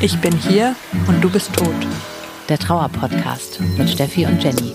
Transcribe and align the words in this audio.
Ich 0.00 0.20
bin 0.20 0.36
hier 0.36 0.74
und 1.06 1.22
du 1.22 1.30
bist 1.30 1.54
tot. 1.54 1.68
Der 2.48 2.58
Trauer-Podcast 2.58 3.60
mit 3.78 3.88
Steffi 3.88 4.26
und 4.26 4.42
Jenny. 4.42 4.74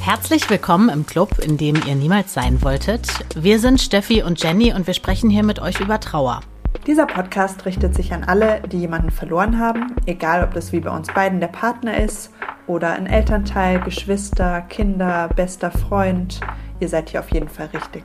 Herzlich 0.00 0.50
willkommen 0.50 0.88
im 0.88 1.06
Club, 1.06 1.38
in 1.38 1.56
dem 1.56 1.76
ihr 1.86 1.94
niemals 1.94 2.34
sein 2.34 2.62
wolltet. 2.62 3.06
Wir 3.36 3.60
sind 3.60 3.80
Steffi 3.80 4.24
und 4.24 4.42
Jenny 4.42 4.72
und 4.72 4.88
wir 4.88 4.94
sprechen 4.94 5.30
hier 5.30 5.44
mit 5.44 5.60
euch 5.60 5.78
über 5.78 6.00
Trauer. 6.00 6.40
Dieser 6.86 7.06
Podcast 7.06 7.66
richtet 7.66 7.96
sich 7.96 8.12
an 8.12 8.22
alle, 8.22 8.60
die 8.60 8.78
jemanden 8.78 9.10
verloren 9.10 9.58
haben, 9.58 9.96
egal 10.06 10.44
ob 10.44 10.54
das 10.54 10.70
wie 10.70 10.78
bei 10.78 10.90
uns 10.90 11.08
beiden 11.12 11.40
der 11.40 11.48
Partner 11.48 11.96
ist 11.96 12.30
oder 12.68 12.92
ein 12.92 13.06
Elternteil, 13.06 13.80
Geschwister, 13.80 14.60
Kinder, 14.68 15.28
bester 15.34 15.72
Freund. 15.72 16.40
Ihr 16.78 16.88
seid 16.88 17.10
hier 17.10 17.18
auf 17.18 17.32
jeden 17.32 17.48
Fall 17.48 17.70
richtig. 17.74 18.04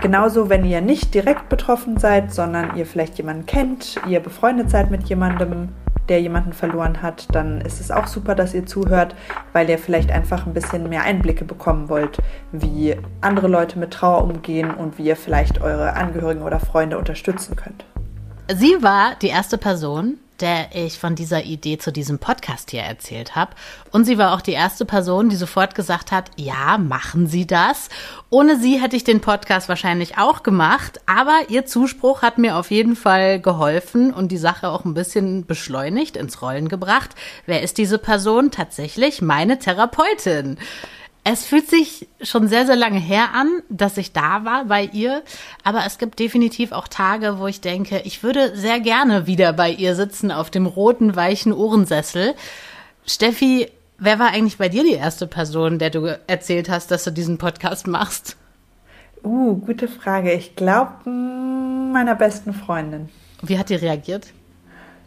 Genauso, 0.00 0.48
wenn 0.48 0.64
ihr 0.64 0.82
nicht 0.82 1.14
direkt 1.14 1.48
betroffen 1.48 1.98
seid, 1.98 2.32
sondern 2.32 2.76
ihr 2.76 2.86
vielleicht 2.86 3.16
jemanden 3.18 3.46
kennt, 3.46 3.96
ihr 4.06 4.20
befreundet 4.20 4.70
seid 4.70 4.92
mit 4.92 5.08
jemandem, 5.08 5.70
der 6.08 6.20
jemanden 6.20 6.52
verloren 6.52 7.02
hat, 7.02 7.34
dann 7.34 7.60
ist 7.60 7.80
es 7.80 7.90
auch 7.90 8.06
super, 8.06 8.34
dass 8.34 8.54
ihr 8.54 8.66
zuhört, 8.66 9.14
weil 9.52 9.68
ihr 9.70 9.78
vielleicht 9.78 10.10
einfach 10.10 10.46
ein 10.46 10.54
bisschen 10.54 10.88
mehr 10.88 11.02
Einblicke 11.02 11.44
bekommen 11.44 11.88
wollt, 11.88 12.18
wie 12.52 12.96
andere 13.20 13.48
Leute 13.48 13.78
mit 13.78 13.92
Trauer 13.92 14.22
umgehen 14.22 14.70
und 14.70 14.98
wie 14.98 15.04
ihr 15.04 15.16
vielleicht 15.16 15.60
eure 15.60 15.94
Angehörigen 15.94 16.42
oder 16.42 16.60
Freunde 16.60 16.98
unterstützen 16.98 17.56
könnt. 17.56 17.84
Sie 18.54 18.82
war 18.82 19.14
die 19.22 19.28
erste 19.28 19.56
Person, 19.56 20.18
der 20.40 20.74
ich 20.74 20.98
von 20.98 21.14
dieser 21.14 21.44
Idee 21.44 21.78
zu 21.78 21.92
diesem 21.92 22.18
Podcast 22.18 22.70
hier 22.70 22.82
erzählt 22.82 23.36
habe. 23.36 23.52
Und 23.90 24.04
sie 24.04 24.18
war 24.18 24.34
auch 24.34 24.40
die 24.40 24.52
erste 24.52 24.84
Person, 24.84 25.28
die 25.28 25.36
sofort 25.36 25.74
gesagt 25.74 26.12
hat, 26.12 26.30
ja, 26.36 26.78
machen 26.78 27.26
Sie 27.26 27.46
das. 27.46 27.88
Ohne 28.30 28.58
sie 28.58 28.80
hätte 28.80 28.96
ich 28.96 29.04
den 29.04 29.20
Podcast 29.20 29.68
wahrscheinlich 29.68 30.18
auch 30.18 30.42
gemacht, 30.42 31.00
aber 31.06 31.38
ihr 31.48 31.66
Zuspruch 31.66 32.22
hat 32.22 32.38
mir 32.38 32.56
auf 32.56 32.70
jeden 32.70 32.96
Fall 32.96 33.40
geholfen 33.40 34.12
und 34.12 34.32
die 34.32 34.38
Sache 34.38 34.68
auch 34.68 34.84
ein 34.84 34.94
bisschen 34.94 35.46
beschleunigt, 35.46 36.16
ins 36.16 36.42
Rollen 36.42 36.68
gebracht. 36.68 37.10
Wer 37.46 37.62
ist 37.62 37.78
diese 37.78 37.98
Person? 37.98 38.50
Tatsächlich 38.50 39.22
meine 39.22 39.58
Therapeutin. 39.58 40.58
Es 41.26 41.46
fühlt 41.46 41.70
sich 41.70 42.06
schon 42.20 42.48
sehr, 42.48 42.66
sehr 42.66 42.76
lange 42.76 42.98
her 42.98 43.30
an, 43.32 43.48
dass 43.70 43.96
ich 43.96 44.12
da 44.12 44.44
war 44.44 44.66
bei 44.66 44.84
ihr. 44.84 45.22
Aber 45.62 45.84
es 45.86 45.96
gibt 45.96 46.18
definitiv 46.18 46.72
auch 46.72 46.86
Tage, 46.86 47.38
wo 47.38 47.46
ich 47.46 47.62
denke, 47.62 48.02
ich 48.04 48.22
würde 48.22 48.54
sehr 48.54 48.78
gerne 48.78 49.26
wieder 49.26 49.54
bei 49.54 49.70
ihr 49.70 49.94
sitzen 49.94 50.30
auf 50.30 50.50
dem 50.50 50.66
roten, 50.66 51.16
weichen 51.16 51.54
Ohrensessel. 51.54 52.34
Steffi, 53.06 53.70
wer 53.98 54.18
war 54.18 54.28
eigentlich 54.28 54.58
bei 54.58 54.68
dir 54.68 54.82
die 54.82 54.92
erste 54.92 55.26
Person, 55.26 55.78
der 55.78 55.88
du 55.88 56.18
erzählt 56.26 56.68
hast, 56.68 56.90
dass 56.90 57.04
du 57.04 57.10
diesen 57.10 57.38
Podcast 57.38 57.86
machst? 57.86 58.36
Uh, 59.22 59.56
gute 59.56 59.88
Frage. 59.88 60.30
Ich 60.32 60.54
glaube, 60.56 61.08
meiner 61.08 62.14
besten 62.14 62.52
Freundin. 62.52 63.08
Wie 63.40 63.58
hat 63.58 63.70
die 63.70 63.76
reagiert? 63.76 64.26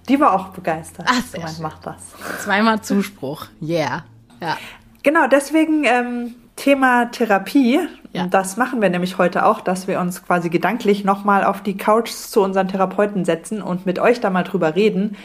Die 0.09 0.19
war 0.19 0.33
auch 0.33 0.47
begeistert. 0.47 1.05
Ach, 1.07 1.21
sehr 1.21 1.41
man 1.41 1.61
macht 1.61 1.85
das. 1.85 2.02
Zweimal 2.43 2.81
Zuspruch. 2.81 3.45
Yeah. 3.61 4.03
Ja. 4.41 4.57
Genau, 5.08 5.25
deswegen 5.25 5.86
ähm, 5.86 6.36
Thema 6.58 7.05
Therapie. 7.05 7.80
Ja. 8.11 8.27
Das 8.27 8.58
machen 8.58 8.81
wir 8.81 8.89
nämlich 8.89 9.17
heute 9.17 9.45
auch, 9.45 9.61
dass 9.61 9.88
wir 9.88 10.02
uns 10.02 10.22
quasi 10.22 10.49
gedanklich 10.49 11.05
nochmal 11.05 11.45
auf 11.45 11.64
die 11.64 11.77
Couch 11.77 12.09
zu 12.09 12.41
unseren 12.41 12.67
Therapeuten 12.67 13.23
setzen 13.23 13.61
und 13.61 13.86
mit 13.86 13.99
euch 13.99 14.19
da 14.19 14.30
mal 14.30 14.44
drüber 14.44 14.75
reden. 14.75 15.16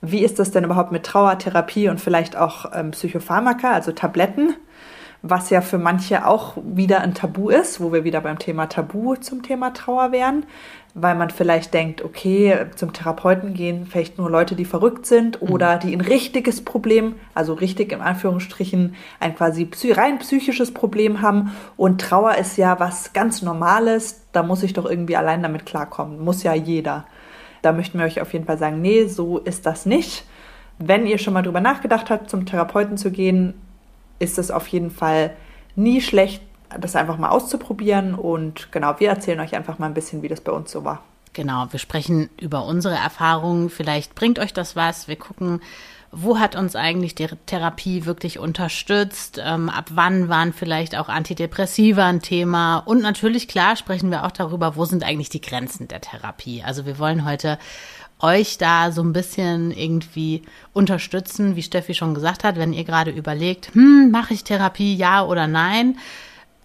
Wie 0.00 0.24
ist 0.24 0.40
das 0.40 0.50
denn 0.50 0.64
überhaupt 0.64 0.90
mit 0.90 1.04
Trauertherapie 1.04 1.88
und 1.88 2.00
vielleicht 2.00 2.36
auch 2.36 2.72
ähm, 2.74 2.90
Psychopharmaka, 2.90 3.70
also 3.70 3.92
Tabletten? 3.92 4.56
Was 5.22 5.50
ja 5.50 5.60
für 5.60 5.78
manche 5.78 6.26
auch 6.26 6.56
wieder 6.62 7.00
ein 7.00 7.14
Tabu 7.14 7.48
ist, 7.48 7.80
wo 7.80 7.92
wir 7.92 8.04
wieder 8.04 8.20
beim 8.20 8.38
Thema 8.38 8.66
Tabu 8.66 9.16
zum 9.16 9.42
Thema 9.42 9.72
Trauer 9.72 10.12
wären, 10.12 10.46
weil 10.94 11.16
man 11.16 11.30
vielleicht 11.30 11.74
denkt, 11.74 12.04
okay, 12.04 12.66
zum 12.76 12.92
Therapeuten 12.92 13.52
gehen 13.54 13.86
vielleicht 13.86 14.18
nur 14.18 14.30
Leute, 14.30 14.54
die 14.54 14.64
verrückt 14.64 15.06
sind 15.06 15.42
Mhm. 15.42 15.50
oder 15.50 15.76
die 15.76 15.92
ein 15.92 16.00
richtiges 16.00 16.64
Problem, 16.64 17.14
also 17.34 17.54
richtig 17.54 17.92
im 17.92 18.00
Anführungsstrichen, 18.00 18.94
ein 19.18 19.34
quasi 19.34 19.68
rein 19.90 20.18
psychisches 20.18 20.72
Problem 20.72 21.20
haben. 21.20 21.52
Und 21.76 22.00
Trauer 22.00 22.36
ist 22.36 22.56
ja 22.56 22.78
was 22.78 23.12
ganz 23.12 23.42
Normales, 23.42 24.22
da 24.32 24.42
muss 24.42 24.62
ich 24.62 24.72
doch 24.72 24.86
irgendwie 24.86 25.16
allein 25.16 25.42
damit 25.42 25.66
klarkommen, 25.66 26.24
muss 26.24 26.42
ja 26.42 26.54
jeder. 26.54 27.06
Da 27.62 27.72
möchten 27.72 27.98
wir 27.98 28.06
euch 28.06 28.20
auf 28.20 28.32
jeden 28.32 28.44
Fall 28.44 28.58
sagen, 28.58 28.80
nee, 28.80 29.06
so 29.06 29.38
ist 29.38 29.66
das 29.66 29.84
nicht. 29.84 30.24
Wenn 30.78 31.06
ihr 31.08 31.18
schon 31.18 31.34
mal 31.34 31.42
drüber 31.42 31.60
nachgedacht 31.60 32.08
habt, 32.08 32.30
zum 32.30 32.46
Therapeuten 32.46 32.96
zu 32.96 33.10
gehen, 33.10 33.54
ist 34.18 34.38
es 34.38 34.50
auf 34.50 34.66
jeden 34.68 34.90
Fall 34.90 35.34
nie 35.76 36.00
schlecht, 36.00 36.42
das 36.78 36.96
einfach 36.96 37.18
mal 37.18 37.30
auszuprobieren. 37.30 38.14
Und 38.14 38.72
genau, 38.72 38.94
wir 38.98 39.08
erzählen 39.08 39.40
euch 39.40 39.54
einfach 39.54 39.78
mal 39.78 39.86
ein 39.86 39.94
bisschen, 39.94 40.22
wie 40.22 40.28
das 40.28 40.40
bei 40.40 40.52
uns 40.52 40.70
so 40.70 40.84
war. 40.84 41.02
Genau, 41.32 41.66
wir 41.70 41.78
sprechen 41.78 42.30
über 42.40 42.64
unsere 42.64 42.96
Erfahrungen. 42.96 43.70
Vielleicht 43.70 44.14
bringt 44.14 44.38
euch 44.38 44.52
das 44.52 44.76
was. 44.76 45.08
Wir 45.08 45.16
gucken, 45.16 45.60
wo 46.10 46.38
hat 46.38 46.56
uns 46.56 46.74
eigentlich 46.74 47.14
die 47.14 47.28
Therapie 47.46 48.06
wirklich 48.06 48.38
unterstützt? 48.38 49.40
Ähm, 49.44 49.68
ab 49.68 49.90
wann 49.90 50.28
waren 50.28 50.52
vielleicht 50.52 50.96
auch 50.96 51.08
Antidepressiva 51.08 52.06
ein 52.06 52.22
Thema? 52.22 52.78
Und 52.78 53.02
natürlich, 53.02 53.46
klar, 53.46 53.76
sprechen 53.76 54.10
wir 54.10 54.24
auch 54.24 54.30
darüber, 54.30 54.74
wo 54.74 54.86
sind 54.86 55.04
eigentlich 55.04 55.28
die 55.28 55.42
Grenzen 55.42 55.86
der 55.86 56.00
Therapie? 56.00 56.62
Also 56.64 56.86
wir 56.86 56.98
wollen 56.98 57.26
heute 57.26 57.58
euch 58.20 58.58
da 58.58 58.90
so 58.92 59.02
ein 59.02 59.12
bisschen 59.12 59.70
irgendwie 59.70 60.42
unterstützen, 60.72 61.56
wie 61.56 61.62
Steffi 61.62 61.94
schon 61.94 62.14
gesagt 62.14 62.44
hat, 62.44 62.56
wenn 62.56 62.72
ihr 62.72 62.84
gerade 62.84 63.10
überlegt, 63.10 63.74
hm, 63.74 64.10
mache 64.10 64.34
ich 64.34 64.44
Therapie, 64.44 64.94
ja 64.96 65.24
oder 65.24 65.46
nein? 65.46 65.98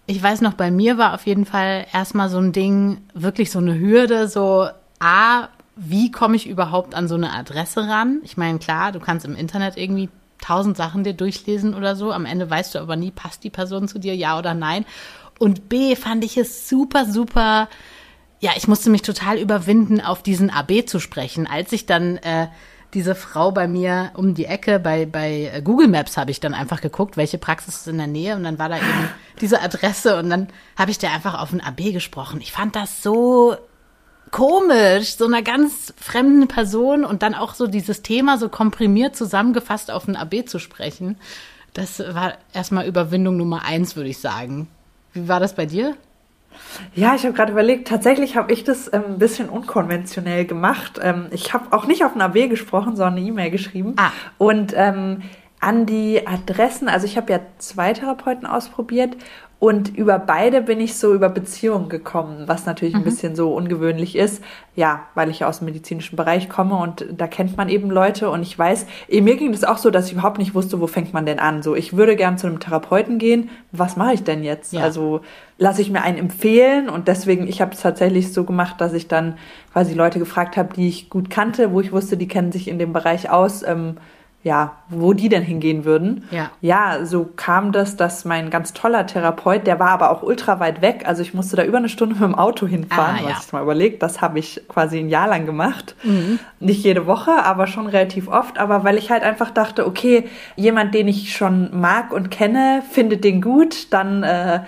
Ich 0.06 0.22
weiß 0.22 0.40
noch, 0.40 0.54
bei 0.54 0.70
mir 0.70 0.98
war 0.98 1.14
auf 1.14 1.26
jeden 1.26 1.46
Fall 1.46 1.86
erstmal 1.92 2.28
so 2.28 2.38
ein 2.38 2.52
Ding, 2.52 2.98
wirklich 3.14 3.50
so 3.50 3.58
eine 3.58 3.78
Hürde, 3.78 4.28
so, 4.28 4.68
A, 4.98 5.48
wie 5.76 6.10
komme 6.10 6.36
ich 6.36 6.48
überhaupt 6.48 6.94
an 6.94 7.08
so 7.08 7.14
eine 7.14 7.32
Adresse 7.32 7.88
ran? 7.88 8.20
Ich 8.22 8.36
meine, 8.36 8.58
klar, 8.58 8.92
du 8.92 9.00
kannst 9.00 9.26
im 9.26 9.34
Internet 9.34 9.76
irgendwie 9.76 10.08
tausend 10.40 10.76
Sachen 10.76 11.04
dir 11.04 11.14
durchlesen 11.14 11.74
oder 11.74 11.96
so. 11.96 12.12
Am 12.12 12.26
Ende 12.26 12.48
weißt 12.48 12.74
du 12.74 12.78
aber 12.78 12.96
nie, 12.96 13.10
passt 13.10 13.44
die 13.44 13.50
Person 13.50 13.88
zu 13.88 13.98
dir, 13.98 14.14
ja 14.14 14.38
oder 14.38 14.54
nein. 14.54 14.84
Und 15.38 15.68
B, 15.68 15.96
fand 15.96 16.24
ich 16.24 16.36
es 16.36 16.68
super, 16.68 17.06
super, 17.06 17.68
ja, 18.40 18.52
ich 18.56 18.68
musste 18.68 18.90
mich 18.90 19.02
total 19.02 19.38
überwinden, 19.38 20.00
auf 20.00 20.22
diesen 20.22 20.50
AB 20.50 20.86
zu 20.86 21.00
sprechen. 21.00 21.46
Als 21.46 21.72
ich 21.72 21.86
dann 21.86 22.18
äh, 22.18 22.48
diese 22.94 23.14
Frau 23.14 23.50
bei 23.50 23.66
mir 23.66 24.12
um 24.14 24.34
die 24.34 24.46
Ecke 24.46 24.78
bei, 24.78 25.06
bei 25.06 25.50
äh, 25.52 25.62
Google 25.62 25.88
Maps 25.88 26.16
habe 26.16 26.30
ich 26.30 26.40
dann 26.40 26.54
einfach 26.54 26.80
geguckt, 26.80 27.16
welche 27.16 27.38
Praxis 27.38 27.76
ist 27.76 27.88
in 27.88 27.98
der 27.98 28.06
Nähe 28.06 28.36
und 28.36 28.44
dann 28.44 28.58
war 28.58 28.68
da 28.68 28.76
eben 28.76 29.08
diese 29.40 29.60
Adresse 29.60 30.18
und 30.18 30.30
dann 30.30 30.48
habe 30.76 30.90
ich 30.90 30.98
der 30.98 31.12
einfach 31.12 31.40
auf 31.40 31.52
ein 31.52 31.60
AB 31.60 31.92
gesprochen. 31.92 32.40
Ich 32.40 32.52
fand 32.52 32.76
das 32.76 33.02
so 33.02 33.56
komisch, 34.30 35.16
so 35.16 35.26
einer 35.26 35.42
ganz 35.42 35.92
fremden 35.96 36.48
Person 36.48 37.04
und 37.04 37.22
dann 37.22 37.34
auch 37.34 37.54
so 37.54 37.66
dieses 37.66 38.02
Thema 38.02 38.38
so 38.38 38.48
komprimiert 38.48 39.16
zusammengefasst 39.16 39.90
auf 39.90 40.08
ein 40.08 40.16
AB 40.16 40.46
zu 40.46 40.58
sprechen. 40.58 41.16
Das 41.72 41.98
war 41.98 42.34
erstmal 42.52 42.86
Überwindung 42.86 43.36
Nummer 43.36 43.64
eins, 43.64 43.96
würde 43.96 44.10
ich 44.10 44.18
sagen. 44.18 44.68
Wie 45.12 45.28
war 45.28 45.40
das 45.40 45.54
bei 45.54 45.66
dir? 45.66 45.96
Ja, 46.94 47.14
ich 47.14 47.24
habe 47.24 47.34
gerade 47.34 47.52
überlegt, 47.52 47.88
tatsächlich 47.88 48.36
habe 48.36 48.52
ich 48.52 48.64
das 48.64 48.92
ähm, 48.92 49.02
ein 49.06 49.18
bisschen 49.18 49.48
unkonventionell 49.48 50.44
gemacht. 50.44 51.00
Ähm, 51.02 51.26
ich 51.30 51.52
habe 51.52 51.72
auch 51.72 51.86
nicht 51.86 52.04
auf 52.04 52.14
ein 52.14 52.20
AB 52.20 52.48
gesprochen, 52.48 52.96
sondern 52.96 53.16
eine 53.16 53.26
E-Mail 53.26 53.50
geschrieben. 53.50 53.94
Ah. 53.96 54.10
Und 54.38 54.72
ähm, 54.76 55.22
an 55.60 55.86
die 55.86 56.26
Adressen, 56.26 56.88
also 56.88 57.06
ich 57.06 57.16
habe 57.16 57.32
ja 57.32 57.40
zwei 57.58 57.94
Therapeuten 57.94 58.46
ausprobiert 58.46 59.16
und 59.64 59.96
über 59.96 60.18
beide 60.18 60.60
bin 60.60 60.78
ich 60.78 60.94
so 60.94 61.14
über 61.14 61.30
Beziehungen 61.30 61.88
gekommen, 61.88 62.42
was 62.44 62.66
natürlich 62.66 62.94
ein 62.94 63.02
bisschen 63.02 63.34
so 63.34 63.54
ungewöhnlich 63.54 64.14
ist. 64.14 64.44
Ja, 64.76 65.06
weil 65.14 65.30
ich 65.30 65.38
ja 65.38 65.48
aus 65.48 65.60
dem 65.60 65.64
medizinischen 65.64 66.16
Bereich 66.16 66.50
komme 66.50 66.76
und 66.76 67.06
da 67.10 67.26
kennt 67.26 67.56
man 67.56 67.70
eben 67.70 67.90
Leute 67.90 68.28
und 68.28 68.42
ich 68.42 68.58
weiß, 68.58 68.84
eh, 69.08 69.22
mir 69.22 69.36
ging 69.36 69.52
das 69.52 69.64
auch 69.64 69.78
so, 69.78 69.88
dass 69.88 70.08
ich 70.08 70.12
überhaupt 70.12 70.36
nicht 70.36 70.54
wusste, 70.54 70.82
wo 70.82 70.86
fängt 70.86 71.14
man 71.14 71.24
denn 71.24 71.38
an. 71.38 71.62
So, 71.62 71.74
ich 71.74 71.96
würde 71.96 72.14
gern 72.14 72.36
zu 72.36 72.46
einem 72.46 72.60
Therapeuten 72.60 73.16
gehen. 73.16 73.48
Was 73.72 73.96
mache 73.96 74.12
ich 74.12 74.22
denn 74.22 74.44
jetzt? 74.44 74.74
Ja. 74.74 74.82
Also 74.82 75.22
lasse 75.56 75.80
ich 75.80 75.90
mir 75.90 76.02
einen 76.02 76.18
empfehlen 76.18 76.90
und 76.90 77.08
deswegen, 77.08 77.48
ich 77.48 77.62
habe 77.62 77.72
es 77.72 77.80
tatsächlich 77.80 78.34
so 78.34 78.44
gemacht, 78.44 78.82
dass 78.82 78.92
ich 78.92 79.08
dann 79.08 79.38
quasi 79.72 79.94
Leute 79.94 80.18
gefragt 80.18 80.58
habe, 80.58 80.74
die 80.74 80.88
ich 80.88 81.08
gut 81.08 81.30
kannte, 81.30 81.72
wo 81.72 81.80
ich 81.80 81.90
wusste, 81.90 82.18
die 82.18 82.28
kennen 82.28 82.52
sich 82.52 82.68
in 82.68 82.78
dem 82.78 82.92
Bereich 82.92 83.30
aus. 83.30 83.62
Ähm, 83.62 83.96
ja, 84.44 84.72
wo 84.90 85.14
die 85.14 85.28
denn 85.28 85.42
hingehen 85.42 85.84
würden. 85.84 86.24
Ja. 86.30 86.50
Ja, 86.60 87.04
so 87.04 87.28
kam 87.34 87.72
das, 87.72 87.96
dass 87.96 88.24
mein 88.26 88.50
ganz 88.50 88.74
toller 88.74 89.06
Therapeut, 89.06 89.66
der 89.66 89.80
war 89.80 89.88
aber 89.88 90.10
auch 90.10 90.22
ultra 90.22 90.60
weit 90.60 90.82
weg, 90.82 91.02
also 91.06 91.22
ich 91.22 91.34
musste 91.34 91.56
da 91.56 91.64
über 91.64 91.78
eine 91.78 91.88
Stunde 91.88 92.14
mit 92.14 92.22
dem 92.22 92.34
Auto 92.36 92.66
hinfahren, 92.66 93.16
Ah, 93.20 93.28
ja. 93.30 93.36
was 93.36 93.46
ich 93.46 93.52
mal 93.52 93.62
überlegt, 93.62 94.02
das 94.02 94.20
habe 94.20 94.38
ich 94.38 94.60
quasi 94.68 94.98
ein 94.98 95.08
Jahr 95.08 95.26
lang 95.28 95.46
gemacht. 95.46 95.96
Nicht 96.60 96.84
jede 96.84 97.06
Woche, 97.06 97.32
aber 97.44 97.66
schon 97.66 97.86
relativ 97.86 98.28
oft, 98.28 98.58
aber 98.58 98.84
weil 98.84 98.98
ich 98.98 99.10
halt 99.10 99.22
einfach 99.22 99.50
dachte, 99.50 99.86
okay, 99.86 100.28
jemand, 100.56 100.94
den 100.94 101.08
ich 101.08 101.34
schon 101.34 101.70
mag 101.80 102.12
und 102.12 102.30
kenne, 102.30 102.82
findet 102.90 103.24
den 103.24 103.40
gut, 103.40 103.92
dann 103.94 104.22
äh, 104.22 104.60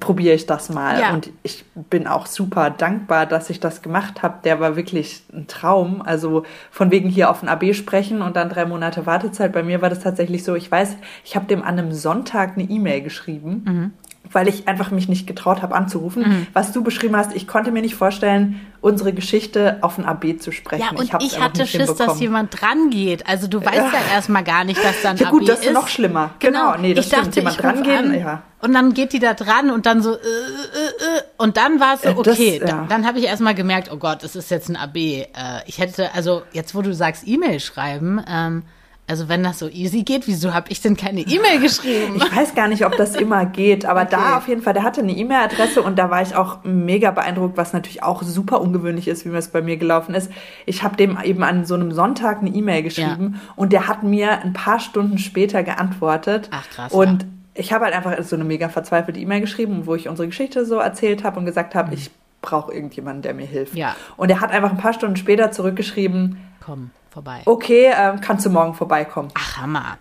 probiere 0.00 0.34
ich 0.34 0.46
das 0.46 0.70
mal. 0.70 1.00
Ja. 1.00 1.12
Und 1.12 1.30
ich 1.42 1.64
bin 1.90 2.06
auch 2.06 2.26
super 2.26 2.70
dankbar, 2.70 3.26
dass 3.26 3.50
ich 3.50 3.60
das 3.60 3.82
gemacht 3.82 4.22
habe. 4.22 4.38
Der 4.44 4.60
war 4.60 4.76
wirklich 4.76 5.22
ein 5.32 5.46
Traum. 5.46 6.02
Also 6.02 6.44
von 6.70 6.90
wegen 6.90 7.08
hier 7.08 7.30
auf 7.30 7.42
ein 7.42 7.48
AB 7.48 7.74
sprechen 7.74 8.22
und 8.22 8.36
dann 8.36 8.48
drei 8.48 8.66
Monate 8.66 9.06
Wartezeit. 9.06 9.52
Bei 9.52 9.62
mir 9.62 9.82
war 9.82 9.90
das 9.90 10.00
tatsächlich 10.00 10.44
so, 10.44 10.54
ich 10.54 10.70
weiß, 10.70 10.96
ich 11.24 11.36
habe 11.36 11.46
dem 11.46 11.62
an 11.62 11.78
einem 11.78 11.92
Sonntag 11.92 12.56
eine 12.56 12.64
E-Mail 12.64 13.02
geschrieben. 13.02 13.62
Mhm. 13.64 13.92
Weil 14.34 14.48
ich 14.48 14.68
einfach 14.68 14.90
mich 14.90 15.08
nicht 15.08 15.26
getraut 15.26 15.62
habe 15.62 15.74
anzurufen. 15.74 16.46
Was 16.52 16.72
du 16.72 16.82
beschrieben 16.82 17.16
hast, 17.16 17.34
ich 17.34 17.46
konnte 17.46 17.70
mir 17.70 17.80
nicht 17.80 17.94
vorstellen, 17.94 18.60
unsere 18.80 19.14
Geschichte 19.14 19.78
auf 19.80 19.96
ein 19.96 20.04
AB 20.04 20.38
zu 20.40 20.52
sprechen. 20.52 20.82
Ja, 20.82 20.90
und 20.90 21.04
ich, 21.04 21.14
einfach 21.14 21.40
hatte 21.40 21.66
Schiss, 21.66 21.94
dass 21.94 22.20
jemand 22.20 22.60
dran 22.60 22.90
geht. 22.90 23.26
Also 23.26 23.46
du 23.46 23.64
weißt 23.64 23.76
ja, 23.76 24.12
erstmal 24.12 24.44
gar 24.44 24.64
nicht, 24.64 24.84
dass 24.84 25.00
dann 25.02 25.16
Ja 25.16 25.30
gut, 25.30 25.42
AB 25.42 25.46
das 25.46 25.64
ist 25.64 25.72
noch 25.72 25.88
schlimmer. 25.88 26.34
Genau, 26.40 26.76
nee, 26.76 26.92
das 26.92 27.06
ich 27.06 27.12
stimmt. 27.12 27.28
dachte, 27.28 27.40
Jemand 27.40 27.58
ich 27.58 27.64
ruf 27.64 27.72
drangehen, 27.72 28.12
an 28.12 28.18
ja. 28.18 28.42
und 28.60 28.74
dann 28.74 28.92
geht 28.92 29.14
die 29.14 29.20
da 29.20 29.32
dran 29.32 29.70
und 29.70 29.86
dann 29.86 30.02
so 30.02 30.12
äh, 30.12 30.16
äh, 30.16 30.18
äh, 30.18 31.22
und 31.38 31.56
dann 31.56 31.80
war 31.80 31.94
es 31.94 32.02
so 32.02 32.08
Äh, 32.08 32.22
das, 32.22 32.34
okay. 32.34 32.58
ja. 32.60 32.66
Da, 32.66 32.86
dann 32.88 33.06
habe 33.06 33.18
ich 33.18 33.24
erstmal 33.24 33.54
gemerkt, 33.54 33.90
oh 33.90 33.96
Gott, 33.96 34.22
es 34.22 34.36
ist 34.36 34.50
jetzt 34.50 34.68
ein 34.68 34.76
AB. 34.76 34.96
Äh, 34.96 35.28
ich 35.66 35.78
hätte 35.78 36.12
also 36.12 36.42
jetzt, 36.52 36.74
wo 36.74 36.82
du 36.82 36.92
sagst 36.92 37.26
E-Mail 37.26 37.60
schreiben, 37.60 38.20
ähm, 38.28 38.64
also 39.06 39.28
wenn 39.28 39.42
das 39.42 39.58
so 39.58 39.68
easy 39.68 40.02
geht, 40.02 40.26
wieso 40.26 40.54
habe 40.54 40.70
ich 40.70 40.80
denn 40.80 40.96
keine 40.96 41.20
E-Mail 41.20 41.60
geschrieben? 41.60 42.16
Ich 42.16 42.36
weiß 42.36 42.54
gar 42.54 42.68
nicht, 42.68 42.86
ob 42.86 42.96
das 42.96 43.14
immer 43.14 43.44
geht, 43.44 43.84
aber 43.84 44.06
da 44.06 44.38
auf 44.38 44.48
jeden 44.48 44.62
Fall, 44.62 44.72
der 44.72 44.82
hatte 44.82 45.02
eine 45.02 45.12
E-Mail-Adresse 45.12 45.82
und 45.82 45.98
da 45.98 46.10
war 46.10 46.22
ich 46.22 46.34
auch 46.34 46.64
mega 46.64 47.10
beeindruckt, 47.10 47.56
was 47.58 47.74
natürlich 47.74 48.02
auch 48.02 48.22
super 48.22 48.62
ungewöhnlich 48.62 49.06
ist, 49.08 49.26
wie 49.26 49.28
mir 49.28 49.38
es 49.38 49.48
bei 49.48 49.60
mir 49.60 49.76
gelaufen 49.76 50.14
ist. 50.14 50.30
Ich 50.64 50.82
habe 50.82 50.96
dem 50.96 51.18
eben 51.22 51.42
an 51.42 51.66
so 51.66 51.74
einem 51.74 51.92
Sonntag 51.92 52.40
eine 52.40 52.50
E-Mail 52.50 52.82
geschrieben 52.82 53.40
und 53.56 53.72
der 53.72 53.88
hat 53.88 54.02
mir 54.02 54.40
ein 54.40 54.54
paar 54.54 54.80
Stunden 54.80 55.18
später 55.18 55.62
geantwortet. 55.62 56.48
Ach, 56.50 56.68
krass, 56.70 56.92
Und 56.92 57.26
ich 57.54 57.72
habe 57.72 57.84
halt 57.84 57.94
einfach 57.94 58.22
so 58.24 58.36
eine 58.36 58.44
mega 58.44 58.68
verzweifelte 58.68 59.20
E-Mail 59.20 59.42
geschrieben, 59.42 59.82
wo 59.84 59.94
ich 59.94 60.08
unsere 60.08 60.28
Geschichte 60.28 60.64
so 60.64 60.76
erzählt 60.76 61.24
habe 61.24 61.38
und 61.38 61.44
gesagt 61.44 61.74
habe, 61.74 61.94
ich 61.94 62.10
brauche 62.40 62.72
irgendjemanden, 62.72 63.22
der 63.22 63.34
mir 63.34 63.46
hilft. 63.46 63.74
Mhm. 63.74 63.80
Ja. 63.80 63.96
Und 64.16 64.30
er 64.30 64.40
hat 64.40 64.50
einfach 64.50 64.70
ein 64.70 64.76
paar 64.76 64.92
Stunden 64.92 65.16
später 65.16 65.50
zurückgeschrieben, 65.50 66.38
Komm, 66.64 66.90
vorbei. 67.14 67.40
okay, 67.46 67.90
ähm, 67.96 68.20
kannst 68.20 68.44
du 68.44 68.50
morgen 68.50 68.74
vorbeikommen. 68.74 69.30
Ach, 69.34 69.56
Hammer. 69.56 69.96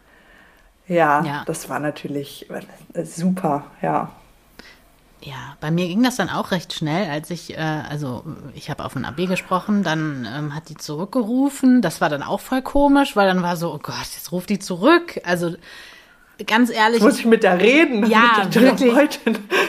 Ja, 0.88 1.24
Ja. 1.24 1.44
das 1.46 1.70
war 1.70 1.80
natürlich 1.80 2.50
äh, 2.94 3.06
super, 3.06 3.64
ja. 3.82 4.10
Ja, 5.22 5.56
bei 5.62 5.72
mir 5.72 5.88
ging 5.88 6.04
das 6.04 6.18
dann 6.18 6.28
auch 6.30 6.52
recht 6.52 6.74
schnell, 6.74 7.10
als 7.10 7.30
ich, 7.30 7.58
äh, 7.58 7.62
also 7.90 8.26
ich 8.56 8.70
habe 8.70 8.84
auf 8.84 8.94
ein 8.98 9.06
AB 9.06 9.28
gesprochen, 9.28 9.82
dann 9.82 10.28
ähm, 10.30 10.54
hat 10.54 10.68
die 10.68 10.76
zurückgerufen. 10.76 11.82
Das 11.82 12.02
war 12.02 12.10
dann 12.10 12.24
auch 12.24 12.42
voll 12.42 12.62
komisch, 12.62 13.16
weil 13.16 13.28
dann 13.28 13.42
war 13.42 13.56
so, 13.56 13.74
oh 13.74 13.80
Gott, 13.82 13.96
jetzt 14.02 14.34
ruft 14.34 14.50
die 14.50 14.60
zurück. 14.60 15.22
Also 15.24 15.56
ganz 16.46 16.70
ehrlich, 16.70 17.02
Muss 17.02 17.20
ich 17.20 17.26
mit 17.26 17.44
der 17.44 17.62
reden? 17.62 18.06
Ja, 18.06 18.42
mit 18.44 18.56
der 18.56 18.62
wirklich. 18.64 19.20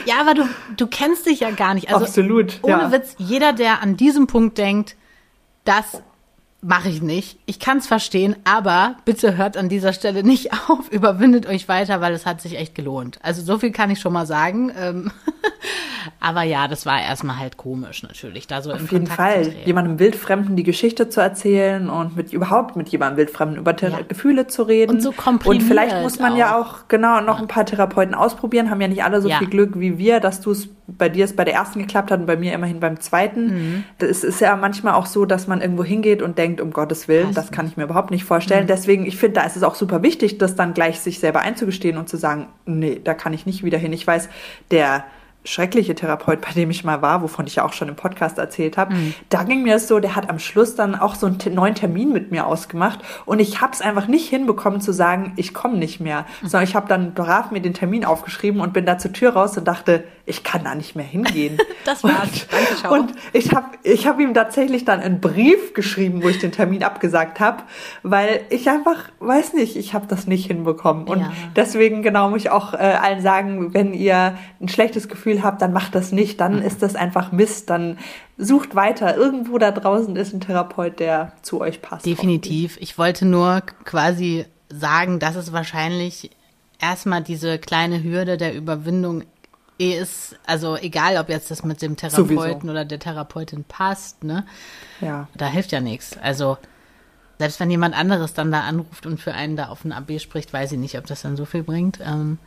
Ja, 0.05 0.15
aber 0.19 0.33
du, 0.33 0.43
du 0.75 0.87
kennst 0.87 1.25
dich 1.25 1.39
ja 1.39 1.51
gar 1.51 1.73
nicht. 1.73 1.87
Also 1.89 2.03
Absolut, 2.05 2.59
Ohne 2.61 2.73
ja. 2.73 2.91
Witz, 2.91 3.15
jeder, 3.17 3.53
der 3.53 3.81
an 3.81 3.95
diesem 3.95 4.27
Punkt 4.27 4.57
denkt, 4.57 4.97
das 5.63 6.01
mache 6.67 6.89
ich 6.89 7.01
nicht. 7.03 7.37
Ich 7.45 7.59
kann 7.59 7.77
es 7.77 7.85
verstehen, 7.85 8.35
aber 8.43 8.95
bitte 9.05 9.37
hört 9.37 9.55
an 9.55 9.69
dieser 9.69 9.93
Stelle 9.93 10.23
nicht 10.23 10.51
auf, 10.69 10.89
überwindet 10.91 11.45
euch 11.45 11.67
weiter, 11.67 12.01
weil 12.01 12.13
es 12.13 12.25
hat 12.25 12.41
sich 12.41 12.57
echt 12.57 12.73
gelohnt. 12.73 13.19
Also 13.21 13.41
so 13.43 13.59
viel 13.59 13.71
kann 13.71 13.91
ich 13.91 13.99
schon 13.99 14.13
mal 14.13 14.25
sagen. 14.25 14.71
Ähm, 14.79 15.11
aber 16.19 16.43
ja, 16.43 16.67
das 16.67 16.85
war 16.85 17.01
erstmal 17.01 17.37
halt 17.37 17.57
komisch 17.57 18.03
natürlich, 18.03 18.47
da 18.47 18.61
so 18.61 18.71
in 18.71 18.75
Auf 18.77 18.91
jeden 18.91 19.07
Kontakt 19.07 19.15
Fall, 19.17 19.53
jemandem 19.65 19.99
Wildfremden 19.99 20.55
die 20.55 20.63
Geschichte 20.63 21.09
zu 21.09 21.21
erzählen 21.21 21.89
und 21.89 22.15
mit 22.15 22.33
überhaupt 22.33 22.75
mit 22.75 22.89
jemandem 22.89 23.17
Wildfremden 23.17 23.57
über 23.57 23.75
Ja. 23.79 23.99
Gefühle 24.07 24.47
zu 24.47 24.63
reden. 24.63 24.91
Und 24.95 25.01
so 25.01 25.11
komprimiert 25.11 25.61
Und 25.61 25.67
vielleicht 25.67 26.01
muss 26.01 26.19
man 26.19 26.35
ja 26.35 26.55
auch. 26.59 26.65
auch 26.65 26.87
genau 26.87 27.21
noch 27.21 27.39
ein 27.39 27.47
paar 27.47 27.65
Therapeuten 27.65 28.15
ausprobieren. 28.15 28.69
Haben 28.71 28.81
ja 28.81 28.87
nicht 28.87 29.03
alle 29.03 29.21
so 29.21 29.29
Ja. 29.29 29.37
viel 29.39 29.47
Glück 29.49 29.79
wie 29.79 29.97
wir, 29.97 30.19
dass 30.19 30.41
du 30.41 30.51
es 30.51 30.67
bei 30.87 31.09
dir 31.09 31.25
es 31.25 31.35
bei 31.35 31.43
der 31.43 31.55
ersten 31.55 31.79
geklappt 31.79 32.11
hat 32.11 32.19
und 32.19 32.25
bei 32.27 32.37
mir 32.37 32.53
immerhin 32.53 32.79
beim 32.79 32.99
zweiten. 32.99 33.45
Mhm. 33.47 33.83
Es 33.97 34.23
ist 34.23 34.39
ja 34.39 34.55
manchmal 34.55 34.93
auch 34.93 35.07
so, 35.07 35.25
dass 35.25 35.47
man 35.47 35.59
irgendwo 35.61 35.83
hingeht 35.83 36.21
und 36.21 36.37
denkt, 36.37 36.54
um 36.61 36.71
Gottes 36.71 37.07
Willen, 37.07 37.33
das 37.33 37.51
kann 37.51 37.67
ich 37.67 37.77
mir 37.77 37.83
überhaupt 37.83 38.11
nicht 38.11 38.23
vorstellen. 38.23 38.67
Deswegen, 38.67 39.05
ich 39.05 39.17
finde, 39.17 39.39
da 39.39 39.45
ist 39.45 39.55
es 39.55 39.63
auch 39.63 39.75
super 39.75 40.03
wichtig, 40.03 40.37
das 40.37 40.55
dann 40.55 40.73
gleich 40.73 40.99
sich 40.99 41.19
selber 41.19 41.41
einzugestehen 41.41 41.97
und 41.97 42.09
zu 42.09 42.17
sagen, 42.17 42.47
nee, 42.65 42.99
da 43.03 43.13
kann 43.13 43.33
ich 43.33 43.45
nicht 43.45 43.63
wieder 43.63 43.77
hin. 43.77 43.93
Ich 43.93 44.05
weiß, 44.05 44.29
der 44.71 45.05
schreckliche 45.45 45.95
Therapeut, 45.95 46.41
bei 46.41 46.51
dem 46.51 46.69
ich 46.69 46.83
mal 46.83 47.01
war, 47.01 47.21
wovon 47.21 47.47
ich 47.47 47.55
ja 47.55 47.65
auch 47.65 47.73
schon 47.73 47.87
im 47.87 47.95
Podcast 47.95 48.37
erzählt 48.37 48.77
habe, 48.77 48.95
da 49.29 49.43
ging 49.43 49.63
mir 49.63 49.75
es 49.75 49.87
so, 49.87 49.99
der 49.99 50.15
hat 50.15 50.29
am 50.29 50.39
Schluss 50.39 50.75
dann 50.75 50.95
auch 50.95 51.15
so 51.15 51.27
einen 51.27 51.37
neuen 51.53 51.75
Termin 51.75 52.11
mit 52.11 52.31
mir 52.31 52.47
ausgemacht. 52.47 52.99
Und 53.25 53.39
ich 53.39 53.61
habe 53.61 53.71
es 53.73 53.81
einfach 53.81 54.07
nicht 54.07 54.27
hinbekommen 54.27 54.81
zu 54.81 54.91
sagen, 54.91 55.33
ich 55.35 55.53
komme 55.53 55.77
nicht 55.77 55.99
mehr, 55.99 56.25
sondern 56.41 56.63
ich 56.63 56.75
habe 56.75 56.87
dann 56.87 57.13
brav 57.13 57.51
mir 57.51 57.61
den 57.61 57.73
Termin 57.73 58.05
aufgeschrieben 58.05 58.59
und 58.59 58.73
bin 58.73 58.85
da 58.85 58.97
zur 58.97 59.13
Tür 59.13 59.33
raus 59.33 59.57
und 59.57 59.67
dachte, 59.67 60.03
ich 60.27 60.43
kann 60.43 60.63
da 60.63 60.73
nicht 60.75 60.95
mehr 60.95 61.05
hingehen. 61.05 61.57
Das 61.85 62.03
war's. 62.03 62.13
Und, 62.13 62.47
Danke, 62.51 62.75
ciao. 62.77 62.93
und 62.95 63.11
ich 63.31 63.53
habe 63.53 63.67
ich 63.83 64.07
hab 64.07 64.19
ihm 64.19 64.33
tatsächlich 64.33 64.85
dann 64.85 65.01
einen 65.01 65.21
Brief 65.21 65.75
geschrieben, 65.75 66.23
wo 66.23 66.29
ich 66.29 66.39
den 66.39 66.51
Termin 66.51 66.83
abgesagt 66.83 67.39
habe, 67.39 67.61
weil 68.01 68.41
ich 68.49 68.67
einfach, 68.67 68.95
weiß 69.19 69.53
nicht, 69.53 69.75
ich 69.75 69.93
habe 69.93 70.07
das 70.07 70.25
nicht 70.25 70.47
hinbekommen. 70.47 71.05
Und 71.07 71.19
Ja. 71.19 71.31
deswegen 71.55 72.01
genau 72.01 72.31
muss 72.31 72.39
ich 72.41 72.49
auch 72.49 72.73
äh, 72.73 72.77
allen 72.77 73.21
sagen, 73.21 73.75
wenn 73.75 73.93
ihr 73.93 74.35
ein 74.59 74.67
schlechtes 74.67 75.07
Gefühl 75.09 75.43
habt, 75.43 75.61
dann 75.61 75.73
macht 75.73 75.93
das 75.93 76.11
nicht, 76.11 76.41
dann 76.41 76.59
ist 76.63 76.81
das 76.81 76.95
einfach 76.95 77.31
Mist, 77.31 77.69
dann 77.69 77.99
sucht 78.35 78.73
weiter. 78.73 79.15
Irgendwo 79.15 79.59
da 79.59 79.69
draußen 79.69 80.15
ist 80.15 80.33
ein 80.33 80.41
Therapeut, 80.41 80.99
der 80.99 81.33
zu 81.43 81.61
euch 81.61 81.83
passt. 81.83 82.07
Definitiv. 82.07 82.77
Ich 82.81 82.97
wollte 82.97 83.27
nur 83.27 83.61
quasi 83.83 84.45
sagen, 84.69 85.19
dass 85.19 85.35
es 85.35 85.53
wahrscheinlich 85.53 86.31
erstmal 86.81 87.21
diese 87.21 87.59
kleine 87.59 88.03
Hürde 88.03 88.37
der 88.37 88.55
Überwindung 88.55 89.23
ist, 89.77 90.37
also 90.45 90.77
egal, 90.77 91.17
ob 91.17 91.29
jetzt 91.29 91.51
das 91.51 91.63
mit 91.63 91.81
dem 91.81 91.97
Therapeuten 91.97 92.27
Sowieso. 92.37 92.69
oder 92.71 92.85
der 92.85 92.99
Therapeutin 92.99 93.63
passt, 93.65 94.23
ne? 94.23 94.45
Ja. 95.01 95.27
Da 95.35 95.47
hilft 95.47 95.71
ja 95.71 95.81
nichts. 95.81 96.17
Also 96.17 96.57
selbst 97.39 97.59
wenn 97.59 97.69
jemand 97.69 97.97
anderes 97.97 98.33
dann 98.33 98.51
da 98.51 98.61
anruft 98.61 99.05
und 99.05 99.19
für 99.19 99.33
einen 99.33 99.57
da 99.57 99.67
auf 99.67 99.83
ein 99.83 99.91
AB 99.91 100.19
spricht, 100.19 100.53
weiß 100.53 100.71
ich 100.71 100.79
nicht, 100.79 100.97
ob 100.97 101.05
das 101.05 101.21
dann 101.23 101.35
so 101.35 101.45
viel 101.45 101.63
bringt. 101.63 101.99
Ähm, 102.01 102.37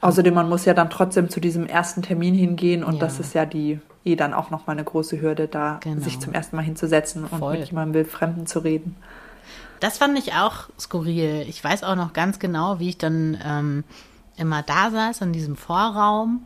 Außerdem, 0.00 0.32
man 0.34 0.48
muss 0.48 0.64
ja 0.64 0.74
dann 0.74 0.90
trotzdem 0.90 1.28
zu 1.28 1.40
diesem 1.40 1.66
ersten 1.66 2.02
Termin 2.02 2.34
hingehen 2.34 2.84
und 2.84 2.94
Ja. 2.94 3.00
das 3.00 3.18
ist 3.20 3.34
ja 3.34 3.44
die 3.46 3.80
eh 4.04 4.14
dann 4.16 4.32
auch 4.34 4.50
nochmal 4.50 4.74
eine 4.76 4.84
große 4.84 5.20
Hürde, 5.20 5.48
da 5.48 5.78
Genau. 5.82 6.00
sich 6.02 6.18
zum 6.20 6.32
ersten 6.32 6.56
Mal 6.56 6.62
hinzusetzen 6.62 7.24
und 7.24 7.38
Voll. 7.38 7.58
mit 7.58 7.68
jemandem 7.68 7.94
Wildfremden 7.94 8.46
zu 8.46 8.60
reden. 8.60 8.96
Das 9.80 9.98
fand 9.98 10.18
ich 10.18 10.32
auch 10.34 10.68
skurril. 10.78 11.44
Ich 11.48 11.62
weiß 11.62 11.84
auch 11.84 11.94
noch 11.96 12.12
ganz 12.12 12.38
genau, 12.40 12.78
wie 12.80 12.88
ich 12.90 12.98
dann 12.98 13.38
ähm, 13.44 13.84
immer 14.36 14.62
da 14.62 14.90
saß 14.90 15.20
in 15.20 15.32
diesem 15.32 15.56
Vorraum. 15.56 16.44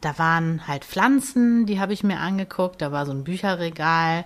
Da 0.00 0.18
waren 0.18 0.66
halt 0.66 0.84
Pflanzen, 0.84 1.66
die 1.66 1.80
habe 1.80 1.92
ich 1.92 2.02
mir 2.02 2.18
angeguckt. 2.18 2.80
Da 2.80 2.92
war 2.92 3.06
so 3.06 3.12
ein 3.12 3.24
Bücherregal. 3.24 4.24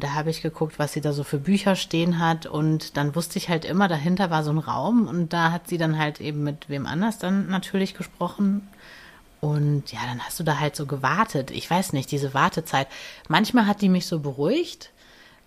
Da 0.00 0.14
habe 0.14 0.30
ich 0.30 0.42
geguckt, 0.42 0.78
was 0.78 0.92
sie 0.92 1.00
da 1.00 1.12
so 1.12 1.24
für 1.24 1.38
Bücher 1.38 1.76
stehen 1.76 2.18
hat. 2.18 2.46
Und 2.46 2.96
dann 2.96 3.14
wusste 3.14 3.38
ich 3.38 3.48
halt 3.48 3.64
immer, 3.64 3.88
dahinter 3.88 4.30
war 4.30 4.42
so 4.42 4.50
ein 4.50 4.58
Raum. 4.58 5.06
Und 5.06 5.32
da 5.32 5.52
hat 5.52 5.68
sie 5.68 5.78
dann 5.78 5.98
halt 5.98 6.20
eben 6.20 6.42
mit 6.42 6.68
wem 6.68 6.86
anders 6.86 7.18
dann 7.18 7.48
natürlich 7.48 7.94
gesprochen. 7.94 8.68
Und 9.40 9.92
ja, 9.92 10.00
dann 10.06 10.20
hast 10.20 10.40
du 10.40 10.42
da 10.44 10.58
halt 10.58 10.74
so 10.74 10.86
gewartet. 10.86 11.50
Ich 11.50 11.70
weiß 11.70 11.92
nicht, 11.92 12.10
diese 12.10 12.32
Wartezeit. 12.32 12.88
Manchmal 13.28 13.66
hat 13.66 13.82
die 13.82 13.90
mich 13.90 14.06
so 14.06 14.20
beruhigt, 14.20 14.90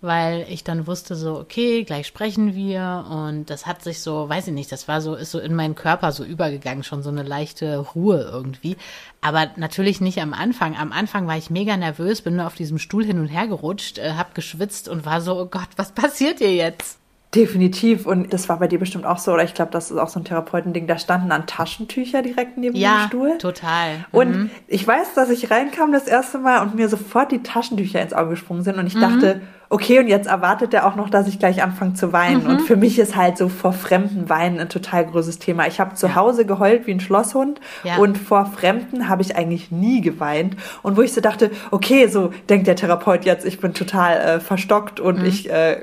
weil 0.00 0.46
ich 0.48 0.62
dann 0.64 0.86
wusste 0.86 1.14
so, 1.16 1.38
okay, 1.38 1.82
gleich 1.84 2.06
sprechen 2.06 2.54
wir. 2.54 3.04
Und 3.10 3.50
das 3.50 3.66
hat 3.66 3.82
sich 3.82 4.00
so, 4.00 4.28
weiß 4.28 4.46
ich 4.48 4.52
nicht, 4.54 4.70
das 4.70 4.86
war 4.86 5.00
so, 5.00 5.14
ist 5.14 5.30
so 5.32 5.40
in 5.40 5.54
meinen 5.54 5.74
Körper 5.74 6.12
so 6.12 6.24
übergegangen, 6.24 6.84
schon 6.84 7.02
so 7.02 7.10
eine 7.10 7.22
leichte 7.24 7.78
Ruhe 7.78 8.20
irgendwie. 8.30 8.76
Aber 9.20 9.48
natürlich 9.56 10.00
nicht 10.00 10.20
am 10.22 10.34
Anfang. 10.34 10.76
Am 10.76 10.92
Anfang 10.92 11.26
war 11.26 11.36
ich 11.36 11.50
mega 11.50 11.76
nervös, 11.76 12.22
bin 12.22 12.36
nur 12.36 12.46
auf 12.46 12.54
diesem 12.54 12.78
Stuhl 12.78 13.04
hin 13.04 13.18
und 13.18 13.26
her 13.28 13.48
gerutscht, 13.48 13.98
äh, 13.98 14.12
hab 14.12 14.34
geschwitzt 14.34 14.88
und 14.88 15.04
war 15.04 15.20
so, 15.20 15.36
oh 15.40 15.46
Gott, 15.46 15.68
was 15.76 15.92
passiert 15.92 16.38
hier 16.38 16.54
jetzt? 16.54 16.98
Definitiv. 17.34 18.06
Und 18.06 18.32
das 18.32 18.48
war 18.48 18.58
bei 18.58 18.68
dir 18.68 18.78
bestimmt 18.78 19.04
auch 19.04 19.18
so, 19.18 19.32
oder 19.32 19.44
ich 19.44 19.52
glaube, 19.52 19.70
das 19.70 19.90
ist 19.90 19.98
auch 19.98 20.08
so 20.08 20.18
ein 20.18 20.24
Therapeutending. 20.24 20.86
Da 20.86 20.96
standen 20.98 21.28
dann 21.28 21.46
Taschentücher 21.46 22.22
direkt 22.22 22.56
neben 22.56 22.74
Ja, 22.74 23.02
dem 23.04 23.06
Stuhl. 23.08 23.38
total. 23.38 24.06
Und 24.12 24.50
ich 24.66 24.86
weiß, 24.86 25.12
dass 25.14 25.28
ich 25.28 25.50
reinkam 25.50 25.92
das 25.92 26.06
erste 26.06 26.38
Mal 26.38 26.62
und 26.62 26.74
mir 26.76 26.88
sofort 26.88 27.30
die 27.30 27.42
Taschentücher 27.42 28.00
ins 28.00 28.14
Auge 28.14 28.30
gesprungen 28.30 28.62
sind 28.62 28.78
und 28.78 28.86
ich 28.86 28.94
dachte, 28.98 29.42
okay, 29.70 29.98
und 29.98 30.08
jetzt 30.08 30.26
erwartet 30.26 30.72
er 30.72 30.86
auch 30.86 30.96
noch, 30.96 31.10
dass 31.10 31.28
ich 31.28 31.38
gleich 31.38 31.62
anfange 31.62 31.94
zu 31.94 32.12
weinen. 32.12 32.46
Und 32.46 32.62
für 32.62 32.76
mich 32.76 32.98
ist 32.98 33.16
halt 33.16 33.36
so 33.36 33.48
vor 33.48 33.72
Fremden 33.72 34.28
weinen 34.28 34.58
ein 34.60 34.68
total 34.68 35.04
großes 35.06 35.38
Thema. 35.38 35.66
Ich 35.66 35.78
habe 35.78 35.94
zu 35.94 36.14
Hause 36.14 36.46
geheult 36.46 36.86
wie 36.86 36.92
ein 36.92 37.00
Schlosshund 37.00 37.60
Ja. 37.84 37.98
und 37.98 38.16
vor 38.16 38.46
Fremden 38.46 39.08
habe 39.08 39.22
ich 39.22 39.36
eigentlich 39.36 39.70
nie 39.70 40.00
geweint. 40.00 40.56
Und 40.82 40.96
wo 40.96 41.02
ich 41.02 41.12
so 41.12 41.20
dachte, 41.20 41.50
okay, 41.70 42.06
so 42.08 42.32
denkt 42.48 42.66
der 42.66 42.76
Therapeut 42.76 43.24
jetzt, 43.24 43.44
ich 43.44 43.60
bin 43.60 43.74
total 43.74 44.16
äh, 44.16 44.40
verstockt 44.40 45.00
und 45.00 45.22
ich 45.24 45.50
äh, 45.50 45.76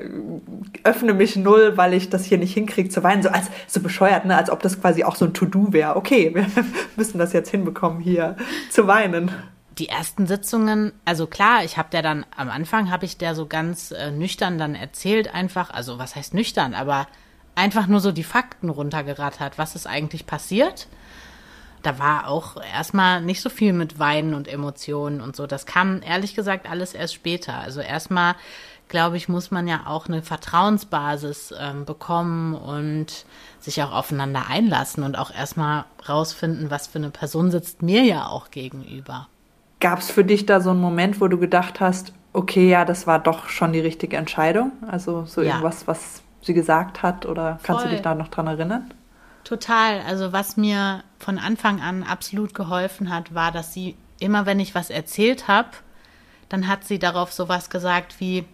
öffne 0.82 1.14
mich 1.14 1.36
null, 1.36 1.76
weil 1.76 1.94
ich 1.94 2.10
das 2.10 2.24
hier 2.24 2.38
nicht 2.38 2.54
hinkriege 2.54 2.88
zu 2.88 3.02
weinen. 3.02 3.22
So 3.22 3.28
als 3.28 3.50
so 3.68 3.80
bescheuert, 3.80 4.24
ne? 4.24 4.36
als 4.36 4.50
ob 4.50 4.62
das 4.62 4.80
quasi 4.80 5.04
auch 5.04 5.14
so 5.14 5.26
ein 5.26 5.32
To-Do 5.32 5.72
wäre. 5.72 5.96
Okay, 5.96 6.32
wir 6.34 6.46
müssen 6.96 7.18
das 7.18 7.32
jetzt 7.32 7.50
hinbekommen, 7.50 8.00
hier 8.00 8.36
zu 8.70 8.86
weinen. 8.86 9.30
Die 9.78 9.88
ersten 9.88 10.26
Sitzungen, 10.26 10.92
also 11.04 11.26
klar, 11.26 11.62
ich 11.64 11.76
habe 11.76 11.90
der 11.90 12.02
dann 12.02 12.24
am 12.34 12.48
Anfang 12.48 12.90
habe 12.90 13.04
ich 13.04 13.18
der 13.18 13.34
so 13.34 13.46
ganz 13.46 13.90
äh, 13.90 14.10
nüchtern 14.10 14.58
dann 14.58 14.74
erzählt 14.74 15.32
einfach, 15.34 15.70
also 15.70 15.98
was 15.98 16.16
heißt 16.16 16.32
nüchtern, 16.32 16.74
aber 16.74 17.06
einfach 17.54 17.86
nur 17.86 18.00
so 18.00 18.12
die 18.12 18.24
Fakten 18.24 18.70
runtergerattert, 18.70 19.58
was 19.58 19.74
ist 19.74 19.86
eigentlich 19.86 20.26
passiert. 20.26 20.88
da 21.82 21.98
war 21.98 22.26
auch 22.28 22.56
erstmal 22.74 23.22
nicht 23.22 23.40
so 23.40 23.48
viel 23.48 23.72
mit 23.72 23.98
Weinen 23.98 24.34
und 24.34 24.48
Emotionen 24.48 25.20
und 25.20 25.36
so. 25.36 25.46
Das 25.46 25.66
kam 25.66 26.02
ehrlich 26.02 26.34
gesagt 26.34 26.68
alles 26.68 26.94
erst 26.94 27.14
später. 27.14 27.54
Also 27.58 27.80
erstmal, 27.80 28.34
glaube 28.88 29.16
ich, 29.16 29.28
muss 29.28 29.50
man 29.52 29.68
ja 29.68 29.86
auch 29.86 30.08
eine 30.08 30.22
Vertrauensbasis 30.22 31.54
ähm, 31.58 31.84
bekommen 31.84 32.54
und 32.54 33.24
sich 33.60 33.82
auch 33.82 33.92
aufeinander 33.92 34.48
einlassen 34.48 35.04
und 35.04 35.16
auch 35.16 35.32
erstmal 35.32 35.84
rausfinden, 36.08 36.70
was 36.70 36.88
für 36.88 36.98
eine 36.98 37.10
Person 37.10 37.50
sitzt 37.50 37.82
mir 37.82 38.02
ja 38.04 38.26
auch 38.26 38.50
gegenüber. 38.50 39.28
Gab 39.80 39.98
es 39.98 40.10
für 40.10 40.24
dich 40.24 40.46
da 40.46 40.60
so 40.60 40.70
einen 40.70 40.80
Moment, 40.80 41.20
wo 41.20 41.28
du 41.28 41.38
gedacht 41.38 41.80
hast, 41.80 42.12
okay, 42.32 42.68
ja, 42.68 42.84
das 42.84 43.06
war 43.06 43.18
doch 43.18 43.48
schon 43.48 43.72
die 43.72 43.80
richtige 43.80 44.16
Entscheidung? 44.16 44.72
Also 44.86 45.24
so 45.24 45.42
ja. 45.42 45.48
irgendwas, 45.48 45.86
was 45.86 46.22
sie 46.42 46.54
gesagt 46.54 47.02
hat 47.02 47.26
oder 47.26 47.58
kannst 47.62 47.82
Voll. 47.82 47.90
du 47.90 47.96
dich 47.96 48.02
da 48.02 48.14
noch 48.14 48.28
dran 48.28 48.46
erinnern? 48.46 48.92
Total. 49.44 50.00
Also 50.06 50.32
was 50.32 50.56
mir 50.56 51.02
von 51.18 51.38
Anfang 51.38 51.80
an 51.80 52.02
absolut 52.02 52.54
geholfen 52.54 53.10
hat, 53.10 53.34
war, 53.34 53.52
dass 53.52 53.72
sie 53.72 53.96
immer, 54.18 54.46
wenn 54.46 54.60
ich 54.60 54.74
was 54.74 54.90
erzählt 54.90 55.48
habe, 55.48 55.68
dann 56.48 56.68
hat 56.68 56.84
sie 56.84 56.98
darauf 56.98 57.32
sowas 57.32 57.70
gesagt 57.70 58.20
wie, 58.20 58.44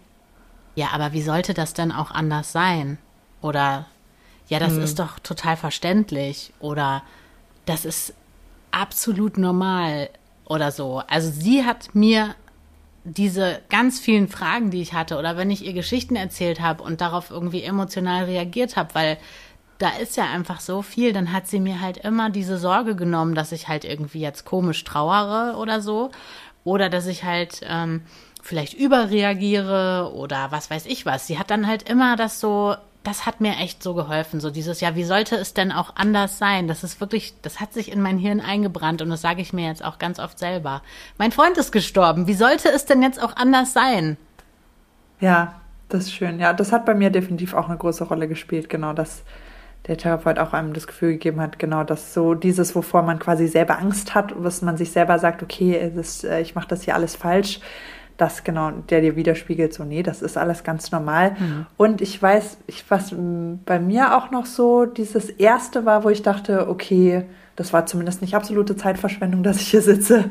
ja, 0.75 0.89
aber 0.93 1.13
wie 1.13 1.23
sollte 1.23 1.55
das 1.55 1.75
denn 1.75 1.93
auch 1.93 2.11
anders 2.11 2.53
sein? 2.53 2.99
Oder 3.41 3.87
ja, 4.49 4.59
das 4.59 4.75
hm. 4.75 4.83
ist 4.83 4.99
doch 4.99 5.19
total 5.19 5.57
verständlich. 5.57 6.53
Oder 6.61 7.03
das 7.67 7.85
ist 7.85 8.15
absolut 8.71 9.39
normal 9.39 10.09
oder 10.53 10.71
so. 10.71 11.03
Also 11.09 11.31
sie 11.31 11.65
hat 11.65 11.95
mir 11.95 12.35
diese 13.05 13.61
ganz 13.71 13.99
vielen 13.99 14.29
Fragen, 14.29 14.71
die 14.71 14.83
ich 14.83 14.93
hatte, 14.93 15.19
oder 15.19 15.37
wenn 15.37 15.51
ich 15.51 15.65
ihr 15.65 15.73
Geschichten 15.73 16.15
erzählt 16.15 16.61
habe 16.61 16.83
und 16.83 17.01
darauf 17.01 17.31
irgendwie 17.31 17.63
emotional 17.63 18.25
reagiert 18.25 18.77
habe, 18.77 18.95
weil 18.95 19.19
da 19.79 19.89
ist 20.01 20.17
ja 20.17 20.31
einfach 20.31 20.61
so 20.61 20.83
viel, 20.83 21.13
dann 21.13 21.33
hat 21.33 21.49
sie 21.49 21.59
mir 21.59 21.81
halt 21.81 21.97
immer 21.97 22.31
diese 22.31 22.59
Sorge 22.59 22.95
genommen, 22.95 23.35
dass 23.35 23.51
ich 23.51 23.67
halt 23.67 23.85
irgendwie 23.85 24.21
jetzt 24.21 24.45
komisch 24.45 24.85
trauere 24.85 25.57
oder 25.57 25.81
so. 25.81 26.11
Oder 26.65 26.89
dass 26.89 27.07
ich 27.07 27.25
halt 27.25 27.63
ähm, 27.69 28.03
vielleicht 28.41 28.75
überreagiere 28.75 30.13
oder 30.15 30.53
was 30.53 30.71
weiß 30.71 30.87
ich 30.87 31.07
was. 31.07 31.27
Sie 31.27 31.39
hat 31.39 31.51
dann 31.51 31.67
halt 31.67 31.89
immer 31.89 32.15
das 32.15 32.39
so, 32.39 32.77
das 33.05 33.27
hat 33.27 33.41
mir 33.41 33.57
echt 33.57 33.83
so 33.83 33.95
geholfen. 33.95 34.41
So 34.41 34.51
dieses, 34.51 34.81
ja, 34.81 34.95
wie 34.95 35.05
sollte 35.05 35.37
es 35.37 35.55
denn 35.55 35.73
auch 35.73 35.97
anders 35.97 36.39
sein? 36.39 36.69
Das 36.69 36.85
ist 36.85 37.01
wirklich, 37.01 37.35
das 37.43 37.61
hat 37.61 37.73
sich 37.73 37.91
in 37.91 38.01
mein 38.01 38.19
Hirn 38.19 38.41
eingebrannt 38.41 39.03
und 39.03 39.11
das 39.11 39.23
sage 39.23 39.43
ich 39.43 39.53
mir 39.53 39.67
jetzt 39.67 39.85
auch 39.85 39.99
ganz 39.99 40.19
oft 40.19 40.39
selber. 40.39 40.83
Mein 41.19 41.33
Freund 41.33 41.59
ist 41.59 41.73
gestorben. 41.73 42.27
Wie 42.27 42.35
sollte 42.35 42.69
es 42.69 42.85
denn 42.85 43.03
jetzt 43.03 43.23
auch 43.23 43.37
anders 43.37 43.73
sein? 43.73 44.17
Ja, 45.21 45.55
das 45.89 46.05
ist 46.05 46.13
schön. 46.15 46.39
Ja, 46.39 46.53
das 46.53 46.73
hat 46.73 46.87
bei 46.87 46.95
mir 46.95 47.11
definitiv 47.11 47.55
auch 47.55 47.69
eine 47.69 47.79
große 47.79 48.05
Rolle 48.05 48.29
gespielt. 48.29 48.69
Genau, 48.69 48.93
das 48.93 49.25
der 49.87 49.97
Therapeut 49.97 50.39
auch 50.39 50.53
einem 50.53 50.75
das 50.75 50.87
Gefühl 50.87 51.13
gegeben 51.13 51.41
hat, 51.41 51.59
genau, 51.59 51.83
dass 51.83 52.15
so 52.15 52.35
dieses, 52.35 52.75
wovor 52.77 53.03
man 53.03 53.19
quasi 53.19 53.49
selber 53.49 53.79
Angst 53.79 54.15
hat, 54.15 54.33
was 54.37 54.63
man 54.63 54.77
sich 54.77 54.93
selber 54.93 55.19
sagt, 55.19 55.43
okay, 55.43 55.91
das, 55.95 56.23
äh, 56.23 56.41
ich 56.41 56.55
mache 56.55 56.69
das 56.69 56.83
hier 56.83 56.95
alles 56.95 57.17
falsch, 57.17 57.61
das 58.17 58.45
genau, 58.45 58.71
der 58.71 59.01
dir 59.01 59.17
widerspiegelt, 59.17 59.73
so, 59.75 59.85
nee, 59.85 60.03
das 60.03 60.23
ist 60.23 60.37
alles 60.37 60.65
ganz 60.65 60.91
normal. 60.93 61.33
Mhm. 61.39 61.67
Und 61.77 62.01
ich 62.01 62.21
weiß, 62.21 62.59
ich, 62.67 62.85
was 62.91 63.15
bei 63.65 63.79
mir 63.79 64.17
auch 64.17 64.31
noch 64.31 64.47
so 64.47 64.85
dieses 64.85 65.31
erste 65.31 65.85
war, 65.85 66.05
wo 66.05 66.09
ich 66.09 66.23
dachte, 66.23 66.69
okay, 66.69 67.25
das 67.57 67.73
war 67.73 67.87
zumindest 67.87 68.23
nicht 68.23 68.35
absolute 68.35 68.77
Zeitverschwendung, 68.77 69.43
dass 69.45 69.59
ich 69.59 69.69
hier 69.69 69.83
sitze, 69.83 70.31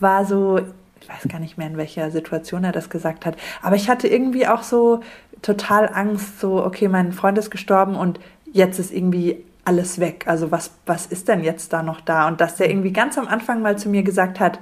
war 0.00 0.24
so, 0.24 0.60
ich 1.00 1.08
weiß 1.08 1.28
gar 1.30 1.40
nicht 1.40 1.58
mehr, 1.58 1.66
in 1.66 1.76
welcher 1.76 2.10
Situation 2.10 2.64
er 2.64 2.72
das 2.72 2.90
gesagt 2.90 3.26
hat, 3.26 3.36
aber 3.62 3.76
ich 3.76 3.88
hatte 3.88 4.08
irgendwie 4.08 4.46
auch 4.46 4.62
so 4.62 5.00
total 5.42 5.90
Angst, 5.92 6.40
so, 6.40 6.64
okay, 6.64 6.88
mein 6.88 7.12
Freund 7.12 7.36
ist 7.36 7.50
gestorben 7.50 7.96
und 7.96 8.18
jetzt 8.52 8.78
ist 8.78 8.92
irgendwie 8.92 9.44
alles 9.64 9.98
weg. 9.98 10.24
Also 10.26 10.50
was, 10.50 10.70
was 10.86 11.06
ist 11.06 11.28
denn 11.28 11.42
jetzt 11.42 11.72
da 11.72 11.82
noch 11.82 12.00
da? 12.00 12.28
Und 12.28 12.40
dass 12.40 12.56
der 12.56 12.70
irgendwie 12.70 12.92
ganz 12.92 13.18
am 13.18 13.26
Anfang 13.26 13.62
mal 13.62 13.76
zu 13.76 13.88
mir 13.88 14.02
gesagt 14.02 14.40
hat, 14.40 14.58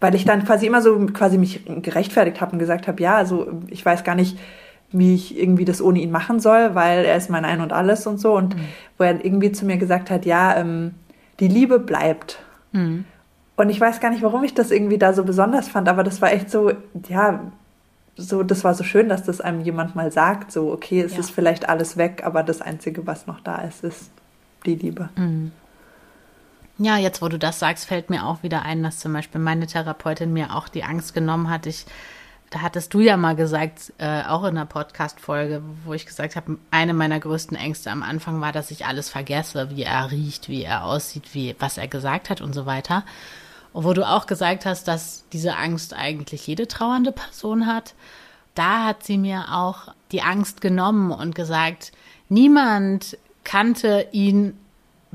weil 0.00 0.14
ich 0.14 0.24
dann 0.24 0.44
quasi 0.44 0.66
immer 0.66 0.82
so 0.82 1.06
quasi 1.06 1.38
mich 1.38 1.64
gerechtfertigt 1.66 2.40
habe 2.40 2.52
und 2.52 2.58
gesagt 2.58 2.88
habe, 2.88 3.02
ja, 3.02 3.16
also 3.16 3.46
ich 3.68 3.84
weiß 3.84 4.04
gar 4.04 4.14
nicht, 4.14 4.38
wie 4.92 5.14
ich 5.14 5.38
irgendwie 5.38 5.64
das 5.64 5.82
ohne 5.82 6.00
ihn 6.00 6.10
machen 6.10 6.40
soll, 6.40 6.74
weil 6.74 7.04
er 7.04 7.16
ist 7.16 7.30
mein 7.30 7.44
Ein 7.44 7.60
und 7.60 7.72
Alles 7.72 8.06
und 8.06 8.18
so. 8.18 8.34
Und 8.36 8.56
mhm. 8.56 8.60
wo 8.96 9.04
er 9.04 9.24
irgendwie 9.24 9.50
zu 9.50 9.66
mir 9.66 9.76
gesagt 9.76 10.10
hat, 10.10 10.24
ja, 10.24 10.56
ähm, 10.56 10.94
die 11.40 11.48
Liebe 11.48 11.78
bleibt. 11.78 12.38
Mhm. 12.72 13.04
Und 13.56 13.70
ich 13.70 13.80
weiß 13.80 14.00
gar 14.00 14.10
nicht, 14.10 14.22
warum 14.22 14.44
ich 14.44 14.54
das 14.54 14.70
irgendwie 14.70 14.98
da 14.98 15.12
so 15.12 15.24
besonders 15.24 15.68
fand, 15.68 15.88
aber 15.88 16.02
das 16.02 16.20
war 16.20 16.32
echt 16.32 16.50
so, 16.50 16.72
ja, 17.08 17.40
so, 18.16 18.42
das 18.42 18.64
war 18.64 18.74
so 18.74 18.84
schön, 18.84 19.08
dass 19.08 19.24
das 19.24 19.40
einem 19.40 19.60
jemand 19.60 19.94
mal 19.96 20.12
sagt, 20.12 20.52
so, 20.52 20.72
okay, 20.72 21.00
es 21.00 21.14
ja. 21.14 21.20
ist 21.20 21.30
vielleicht 21.30 21.68
alles 21.68 21.96
weg, 21.96 22.22
aber 22.24 22.42
das 22.42 22.60
Einzige, 22.60 23.06
was 23.06 23.26
noch 23.26 23.40
da 23.40 23.58
ist, 23.58 23.84
ist 23.84 24.10
die 24.66 24.76
Liebe. 24.76 25.08
Mhm. 25.16 25.52
Ja, 26.78 26.96
jetzt, 26.96 27.22
wo 27.22 27.28
du 27.28 27.38
das 27.38 27.60
sagst, 27.60 27.86
fällt 27.86 28.10
mir 28.10 28.26
auch 28.26 28.42
wieder 28.42 28.62
ein, 28.62 28.82
dass 28.82 28.98
zum 28.98 29.12
Beispiel 29.12 29.40
meine 29.40 29.66
Therapeutin 29.66 30.32
mir 30.32 30.56
auch 30.56 30.68
die 30.68 30.82
Angst 30.82 31.14
genommen 31.14 31.48
hat. 31.48 31.66
Ich, 31.66 31.86
da 32.50 32.62
hattest 32.62 32.92
du 32.94 33.00
ja 33.00 33.16
mal 33.16 33.36
gesagt, 33.36 33.92
äh, 33.98 34.22
auch 34.24 34.42
in 34.42 34.56
einer 34.56 34.66
Podcast-Folge, 34.66 35.62
wo 35.84 35.92
ich 35.92 36.04
gesagt 36.04 36.34
habe, 36.34 36.58
eine 36.72 36.92
meiner 36.92 37.20
größten 37.20 37.56
Ängste 37.56 37.92
am 37.92 38.02
Anfang 38.02 38.40
war, 38.40 38.50
dass 38.50 38.72
ich 38.72 38.86
alles 38.86 39.08
vergesse, 39.08 39.70
wie 39.70 39.84
er 39.84 40.10
riecht, 40.10 40.48
wie 40.48 40.64
er 40.64 40.84
aussieht, 40.84 41.32
wie, 41.32 41.54
was 41.60 41.78
er 41.78 41.86
gesagt 41.86 42.28
hat 42.28 42.40
und 42.40 42.54
so 42.54 42.66
weiter. 42.66 43.04
Und 43.72 43.84
wo 43.84 43.92
du 43.92 44.08
auch 44.08 44.26
gesagt 44.26 44.66
hast, 44.66 44.88
dass 44.88 45.24
diese 45.32 45.56
Angst 45.56 45.94
eigentlich 45.94 46.44
jede 46.46 46.66
trauernde 46.66 47.12
Person 47.12 47.66
hat, 47.68 47.94
da 48.56 48.84
hat 48.84 49.04
sie 49.04 49.18
mir 49.18 49.46
auch 49.52 49.94
die 50.10 50.22
Angst 50.22 50.60
genommen 50.60 51.12
und 51.12 51.36
gesagt, 51.36 51.92
niemand 52.28 53.16
kannte 53.44 54.08
ihn 54.10 54.56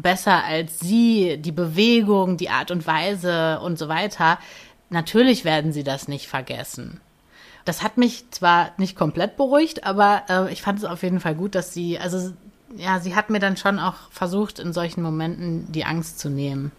besser 0.01 0.44
als 0.44 0.79
sie, 0.79 1.38
die 1.38 1.51
Bewegung, 1.51 2.38
die 2.38 2.50
Art 2.50 2.72
und 2.72 2.88
Weise 2.88 3.60
und 3.60 3.77
so 3.77 3.88
weiter. 3.88 4.39
Natürlich 4.89 5.46
werden 5.46 5.72
sie 5.72 5.84
das 5.84 6.08
nicht 6.08 6.27
vergessen. 6.27 7.01
Das 7.65 7.84
hat 7.84 7.98
mich 7.98 8.32
zwar 8.32 8.72
nicht 8.77 8.96
komplett 8.96 9.38
beruhigt, 9.38 9.84
aber 9.84 10.24
äh, 10.29 10.51
ich 10.51 10.62
fand 10.62 10.79
es 10.79 10.86
auf 10.86 11.03
jeden 11.03 11.20
Fall 11.20 11.36
gut, 11.36 11.56
dass 11.56 11.74
sie, 11.74 12.00
also 12.00 12.32
ja, 12.75 13.00
sie 13.00 13.15
hat 13.15 13.29
mir 13.29 13.39
dann 13.39 13.58
schon 13.58 13.79
auch 13.79 13.96
versucht, 14.12 14.60
in 14.60 14.74
solchen 14.74 15.01
Momenten 15.01 15.72
die 15.72 15.86
Angst 15.86 16.20
zu 16.20 16.29
nehmen. 16.29 16.72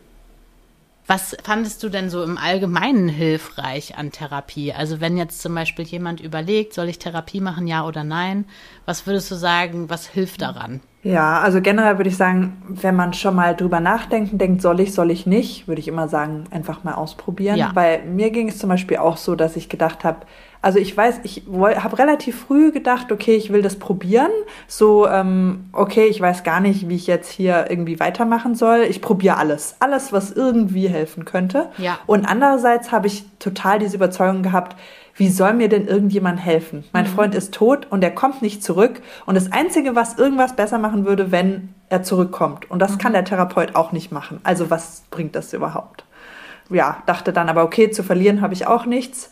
Was 1.07 1.37
fandest 1.43 1.83
du 1.83 1.89
denn 1.89 2.09
so 2.09 2.23
im 2.23 2.39
Allgemeinen 2.39 3.09
hilfreich 3.09 3.99
an 3.99 4.13
Therapie? 4.13 4.73
Also 4.73 5.01
wenn 5.01 5.17
jetzt 5.17 5.43
zum 5.43 5.55
Beispiel 5.55 5.85
jemand 5.85 6.21
überlegt, 6.21 6.73
soll 6.73 6.89
ich 6.89 7.01
Therapie 7.01 7.41
machen, 7.41 7.67
ja 7.67 7.85
oder 7.85 8.05
nein? 8.05 8.45
Was 8.85 9.07
würdest 9.07 9.31
du 9.31 9.35
sagen, 9.35 9.91
was 9.91 10.07
hilft 10.07 10.43
daran? 10.43 10.81
Ja, 11.03 11.41
also 11.41 11.63
generell 11.63 11.99
würde 11.99 12.11
ich 12.11 12.17
sagen, 12.17 12.63
wenn 12.69 12.95
man 12.95 13.15
schon 13.15 13.35
mal 13.35 13.57
drüber 13.57 13.81
nachdenken 13.81 14.37
denkt, 14.37 14.61
soll 14.61 14.81
ich, 14.81 14.93
soll 14.93 15.11
ich 15.11 15.27
nicht, 15.27 15.67
würde 15.67 15.81
ich 15.81 15.89
immer 15.89 16.09
sagen, 16.09 16.45
einfach 16.51 16.85
mal 16.85 16.95
ausprobieren. 16.95 17.57
Ja. 17.57 17.71
Weil 17.75 18.05
mir 18.05 18.31
ging 18.31 18.49
es 18.49 18.59
zum 18.59 18.69
Beispiel 18.69 18.99
auch 18.99 19.17
so, 19.17 19.35
dass 19.35 19.57
ich 19.57 19.71
gedacht 19.71 20.05
habe, 20.05 20.27
also 20.63 20.79
ich 20.79 20.95
weiß, 20.95 21.21
ich 21.23 21.45
habe 21.51 21.99
relativ 21.99 22.39
früh 22.39 22.71
gedacht, 22.71 23.11
okay, 23.13 23.35
ich 23.35 23.51
will 23.51 23.63
das 23.63 23.79
probieren. 23.79 24.31
So, 24.67 25.09
ähm, 25.09 25.71
okay, 25.73 26.05
ich 26.05 26.21
weiß 26.21 26.45
gar 26.45 26.61
nicht, 26.61 26.87
wie 26.91 26.97
ich 26.97 27.07
jetzt 27.07 27.31
hier 27.31 27.71
irgendwie 27.71 27.99
weitermachen 27.99 28.55
soll. 28.55 28.81
Ich 28.81 29.01
probiere 29.01 29.39
alles. 29.39 29.77
Alles, 29.81 30.13
was 30.13 30.31
irgendwie 30.33 30.89
helfen 30.89 31.25
könnte. 31.25 31.71
Ja. 31.79 31.99
Und 32.07 32.27
andererseits 32.27 32.93
habe 32.93 33.07
ich 33.07 33.25
total 33.39 33.79
diese 33.79 33.97
Überzeugung 33.97 34.43
gehabt, 34.43 34.77
wie 35.21 35.29
soll 35.29 35.53
mir 35.53 35.69
denn 35.69 35.87
irgendjemand 35.87 36.41
helfen? 36.41 36.85
Mein 36.93 37.05
mhm. 37.05 37.11
Freund 37.11 37.35
ist 37.35 37.53
tot 37.53 37.87
und 37.91 38.03
er 38.03 38.11
kommt 38.11 38.41
nicht 38.41 38.65
zurück. 38.65 39.03
Und 39.27 39.35
das 39.37 39.53
Einzige, 39.53 39.95
was 39.95 40.19
irgendwas 40.19 40.57
besser 40.57 40.79
machen 40.79 41.05
würde, 41.05 41.31
wenn 41.31 41.75
er 41.91 42.03
zurückkommt. 42.03 42.71
Und 42.71 42.81
das 42.81 42.93
mhm. 42.93 42.99
kann 42.99 43.13
der 43.13 43.25
Therapeut 43.25 43.77
auch 43.77 43.93
nicht 43.93 44.11
machen. 44.11 44.41
Also 44.43 44.71
was 44.71 45.03
bringt 45.11 45.37
das 45.37 45.53
überhaupt? 45.53 46.05
Ja, 46.71 47.03
dachte 47.05 47.33
dann 47.33 47.49
aber, 47.49 47.65
okay, 47.65 47.91
zu 47.91 48.03
verlieren 48.03 48.41
habe 48.41 48.55
ich 48.55 48.67
auch 48.67 48.87
nichts 48.87 49.31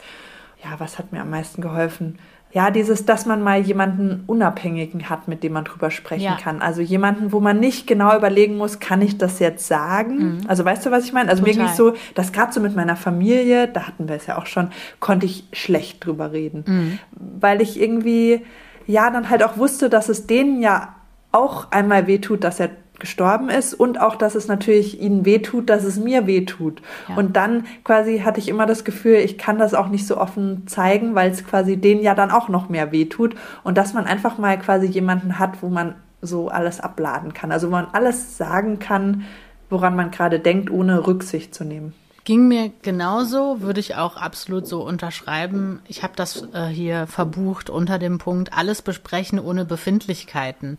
ja, 0.65 0.79
was 0.79 0.99
hat 0.99 1.13
mir 1.13 1.21
am 1.21 1.31
meisten 1.31 1.63
geholfen? 1.63 2.19
Ja, 2.51 2.71
dieses, 2.71 3.05
dass 3.05 3.27
man 3.27 3.43
mal 3.43 3.61
jemanden 3.61 4.25
Unabhängigen 4.27 5.11
hat, 5.11 5.29
mit 5.29 5.43
dem 5.43 5.53
man 5.53 5.65
drüber 5.65 5.91
sprechen 5.91 6.25
ja. 6.25 6.37
kann. 6.37 6.63
Also 6.63 6.81
jemanden, 6.81 7.33
wo 7.33 7.41
man 7.41 7.61
nicht 7.61 7.87
genau 7.87 8.17
überlegen 8.17 8.57
muss, 8.57 8.81
kann 8.81 9.03
ich 9.03 9.19
das 9.19 9.39
jetzt 9.39 9.67
sagen? 9.67 10.17
Mhm. 10.17 10.41
Also 10.49 10.65
weißt 10.65 10.87
du, 10.87 10.91
was 10.91 11.05
ich 11.05 11.13
meine? 11.13 11.29
Also 11.29 11.43
Total. 11.43 11.57
mir 11.57 11.61
ging 11.61 11.71
es 11.71 11.77
so, 11.77 11.93
dass 12.15 12.33
gerade 12.33 12.53
so 12.53 12.61
mit 12.61 12.75
meiner 12.75 12.97
Familie, 12.97 13.69
da 13.69 13.87
hatten 13.87 14.09
wir 14.09 14.17
es 14.17 14.27
ja 14.27 14.39
auch 14.39 14.47
schon, 14.47 14.71
konnte 14.99 15.27
ich 15.27 15.45
schlecht 15.53 16.05
drüber 16.05 16.33
reden. 16.33 16.65
Mhm. 16.67 16.99
Weil 17.13 17.61
ich 17.61 17.79
irgendwie, 17.79 18.41
ja, 18.87 19.11
dann 19.11 19.29
halt 19.29 19.43
auch 19.43 19.59
wusste, 19.59 19.91
dass 19.91 20.09
es 20.09 20.27
denen 20.27 20.63
ja 20.63 20.95
auch 21.33 21.71
einmal 21.71 22.07
wehtut, 22.07 22.45
dass 22.45 22.61
er 22.61 22.71
gestorben 22.99 23.49
ist 23.49 23.75
und 23.75 24.01
auch, 24.01 24.17
dass 24.17 24.35
es 24.35 24.49
natürlich 24.49 25.01
ihnen 25.01 25.25
wehtut, 25.25 25.69
dass 25.71 25.85
es 25.85 25.99
mir 25.99 26.27
wehtut. 26.27 26.83
Ja. 27.09 27.17
Und 27.17 27.37
dann 27.37 27.67
quasi 27.85 28.21
hatte 28.21 28.41
ich 28.41 28.49
immer 28.49 28.67
das 28.67 28.85
Gefühl, 28.85 29.17
ich 29.17 29.39
kann 29.39 29.59
das 29.59 29.75
auch 29.75 29.89
nicht 29.89 30.07
so 30.07 30.17
offen 30.17 30.67
zeigen, 30.67 31.15
weil 31.15 31.31
es 31.31 31.47
quasi 31.47 31.77
denen 31.77 32.03
ja 32.03 32.15
dann 32.15 32.31
auch 32.31 32.49
noch 32.49 32.69
mehr 32.69 32.93
wehtut. 32.93 33.35
Und 33.65 33.79
dass 33.79 33.95
man 33.95 34.07
einfach 34.07 34.39
mal 34.39 34.59
quasi 34.59 34.87
jemanden 34.87 35.39
hat, 35.39 35.63
wo 35.63 35.69
man 35.69 35.95
so 36.21 36.49
alles 36.49 36.81
abladen 36.81 37.33
kann. 37.33 37.53
Also 37.53 37.69
wo 37.69 37.73
man 37.73 37.87
alles 37.93 38.37
sagen 38.37 38.79
kann, 38.79 39.25
woran 39.71 39.95
man 39.95 40.11
gerade 40.11 40.41
denkt, 40.41 40.71
ohne 40.71 41.07
Rücksicht 41.07 41.55
zu 41.55 41.65
nehmen. 41.65 41.95
Ging 42.25 42.49
mir 42.49 42.71
genauso, 42.83 43.63
würde 43.63 43.81
ich 43.81 43.95
auch 43.95 44.17
absolut 44.17 44.67
so 44.67 44.85
unterschreiben. 44.87 45.81
Ich 45.89 46.03
habe 46.03 46.13
das 46.15 46.47
äh, 46.53 46.67
hier 46.67 47.07
verbucht 47.07 47.71
unter 47.71 47.99
dem 47.99 48.19
Punkt, 48.19 48.53
alles 48.53 48.83
besprechen 48.83 49.39
ohne 49.39 49.65
Befindlichkeiten 49.65 50.79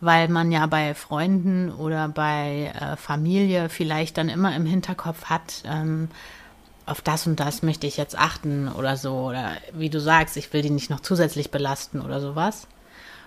weil 0.00 0.28
man 0.28 0.52
ja 0.52 0.66
bei 0.66 0.94
Freunden 0.94 1.70
oder 1.70 2.08
bei 2.08 2.72
äh, 2.78 2.96
Familie 2.96 3.68
vielleicht 3.68 4.18
dann 4.18 4.28
immer 4.28 4.54
im 4.54 4.66
Hinterkopf 4.66 5.26
hat, 5.26 5.62
ähm, 5.64 6.08
auf 6.84 7.00
das 7.00 7.26
und 7.26 7.40
das 7.40 7.62
möchte 7.62 7.86
ich 7.86 7.96
jetzt 7.96 8.16
achten 8.16 8.68
oder 8.68 8.96
so. 8.96 9.14
Oder 9.16 9.52
wie 9.72 9.90
du 9.90 10.00
sagst, 10.00 10.36
ich 10.36 10.52
will 10.52 10.62
die 10.62 10.70
nicht 10.70 10.90
noch 10.90 11.00
zusätzlich 11.00 11.50
belasten 11.50 12.00
oder 12.00 12.20
sowas. 12.20 12.68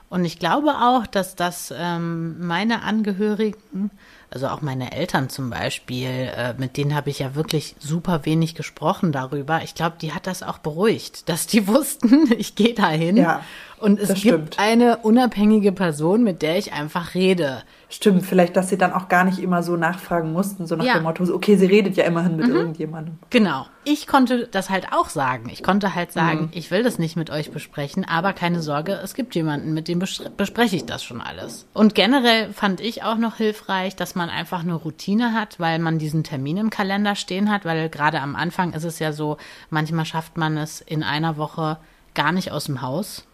Und 0.09 0.25
ich 0.25 0.39
glaube 0.39 0.69
auch, 0.69 1.05
dass 1.05 1.35
das 1.35 1.73
ähm, 1.77 2.45
meine 2.45 2.81
Angehörigen, 2.83 3.91
also 4.31 4.47
auch 4.47 4.61
meine 4.61 4.91
Eltern 4.91 5.29
zum 5.29 5.49
Beispiel, 5.49 6.07
äh, 6.07 6.53
mit 6.57 6.77
denen 6.77 6.95
habe 6.95 7.09
ich 7.09 7.19
ja 7.19 7.35
wirklich 7.35 7.75
super 7.79 8.25
wenig 8.25 8.55
gesprochen 8.55 9.11
darüber. 9.11 9.61
Ich 9.63 9.75
glaube, 9.75 9.95
die 10.01 10.13
hat 10.13 10.27
das 10.27 10.43
auch 10.43 10.59
beruhigt, 10.59 11.29
dass 11.29 11.47
die 11.47 11.67
wussten, 11.67 12.31
ich 12.37 12.55
gehe 12.55 12.73
dahin. 12.73 13.17
Ja, 13.17 13.43
und 13.79 13.99
es 13.99 14.21
gibt 14.21 14.59
eine 14.59 14.97
unabhängige 14.97 15.71
Person, 15.71 16.23
mit 16.23 16.41
der 16.41 16.57
ich 16.57 16.73
einfach 16.73 17.15
rede. 17.15 17.63
Stimmt, 17.91 18.23
vielleicht, 18.23 18.55
dass 18.55 18.69
sie 18.69 18.77
dann 18.77 18.93
auch 18.93 19.07
gar 19.07 19.23
nicht 19.23 19.39
immer 19.39 19.63
so 19.63 19.75
nachfragen 19.75 20.31
mussten, 20.31 20.67
so 20.67 20.75
nach 20.75 20.85
ja. 20.85 20.93
dem 20.93 21.03
Motto, 21.03 21.23
okay, 21.33 21.57
sie 21.57 21.65
redet 21.65 21.97
ja 21.97 22.03
immerhin 22.03 22.35
mit 22.35 22.47
mhm. 22.47 22.55
irgendjemandem. 22.55 23.17
Genau. 23.31 23.65
Ich 23.83 24.05
konnte 24.05 24.47
das 24.47 24.69
halt 24.69 24.93
auch 24.93 25.09
sagen. 25.09 25.49
Ich 25.51 25.63
konnte 25.63 25.95
halt 25.95 26.11
sagen, 26.11 26.41
mhm. 26.41 26.49
ich 26.51 26.69
will 26.69 26.83
das 26.83 26.99
nicht 26.99 27.15
mit 27.15 27.31
euch 27.31 27.49
besprechen, 27.49 28.05
aber 28.05 28.33
keine 28.33 28.61
Sorge, 28.61 28.99
es 29.03 29.15
gibt 29.15 29.33
jemanden, 29.33 29.73
mit 29.73 29.87
dem 29.87 29.97
bespreche 29.97 30.75
ich 30.75 30.85
das 30.85 31.03
schon 31.03 31.19
alles. 31.19 31.65
Und 31.73 31.95
generell 31.95 32.53
fand 32.53 32.79
ich 32.79 33.01
auch 33.01 33.17
noch 33.17 33.37
hilfreich, 33.37 33.95
dass 33.95 34.13
man 34.13 34.29
einfach 34.29 34.61
eine 34.61 34.75
Routine 34.75 35.33
hat, 35.33 35.59
weil 35.59 35.79
man 35.79 35.97
diesen 35.97 36.23
Termin 36.23 36.57
im 36.57 36.69
Kalender 36.69 37.15
stehen 37.15 37.49
hat, 37.49 37.65
weil 37.65 37.89
gerade 37.89 38.21
am 38.21 38.35
Anfang 38.35 38.73
ist 38.73 38.83
es 38.83 38.99
ja 38.99 39.13
so, 39.13 39.37
manchmal 39.71 40.05
schafft 40.05 40.37
man 40.37 40.57
es 40.57 40.79
in 40.79 41.01
einer 41.01 41.37
Woche 41.37 41.79
gar 42.13 42.31
nicht 42.31 42.51
aus 42.51 42.65
dem 42.65 42.83
Haus 42.83 43.25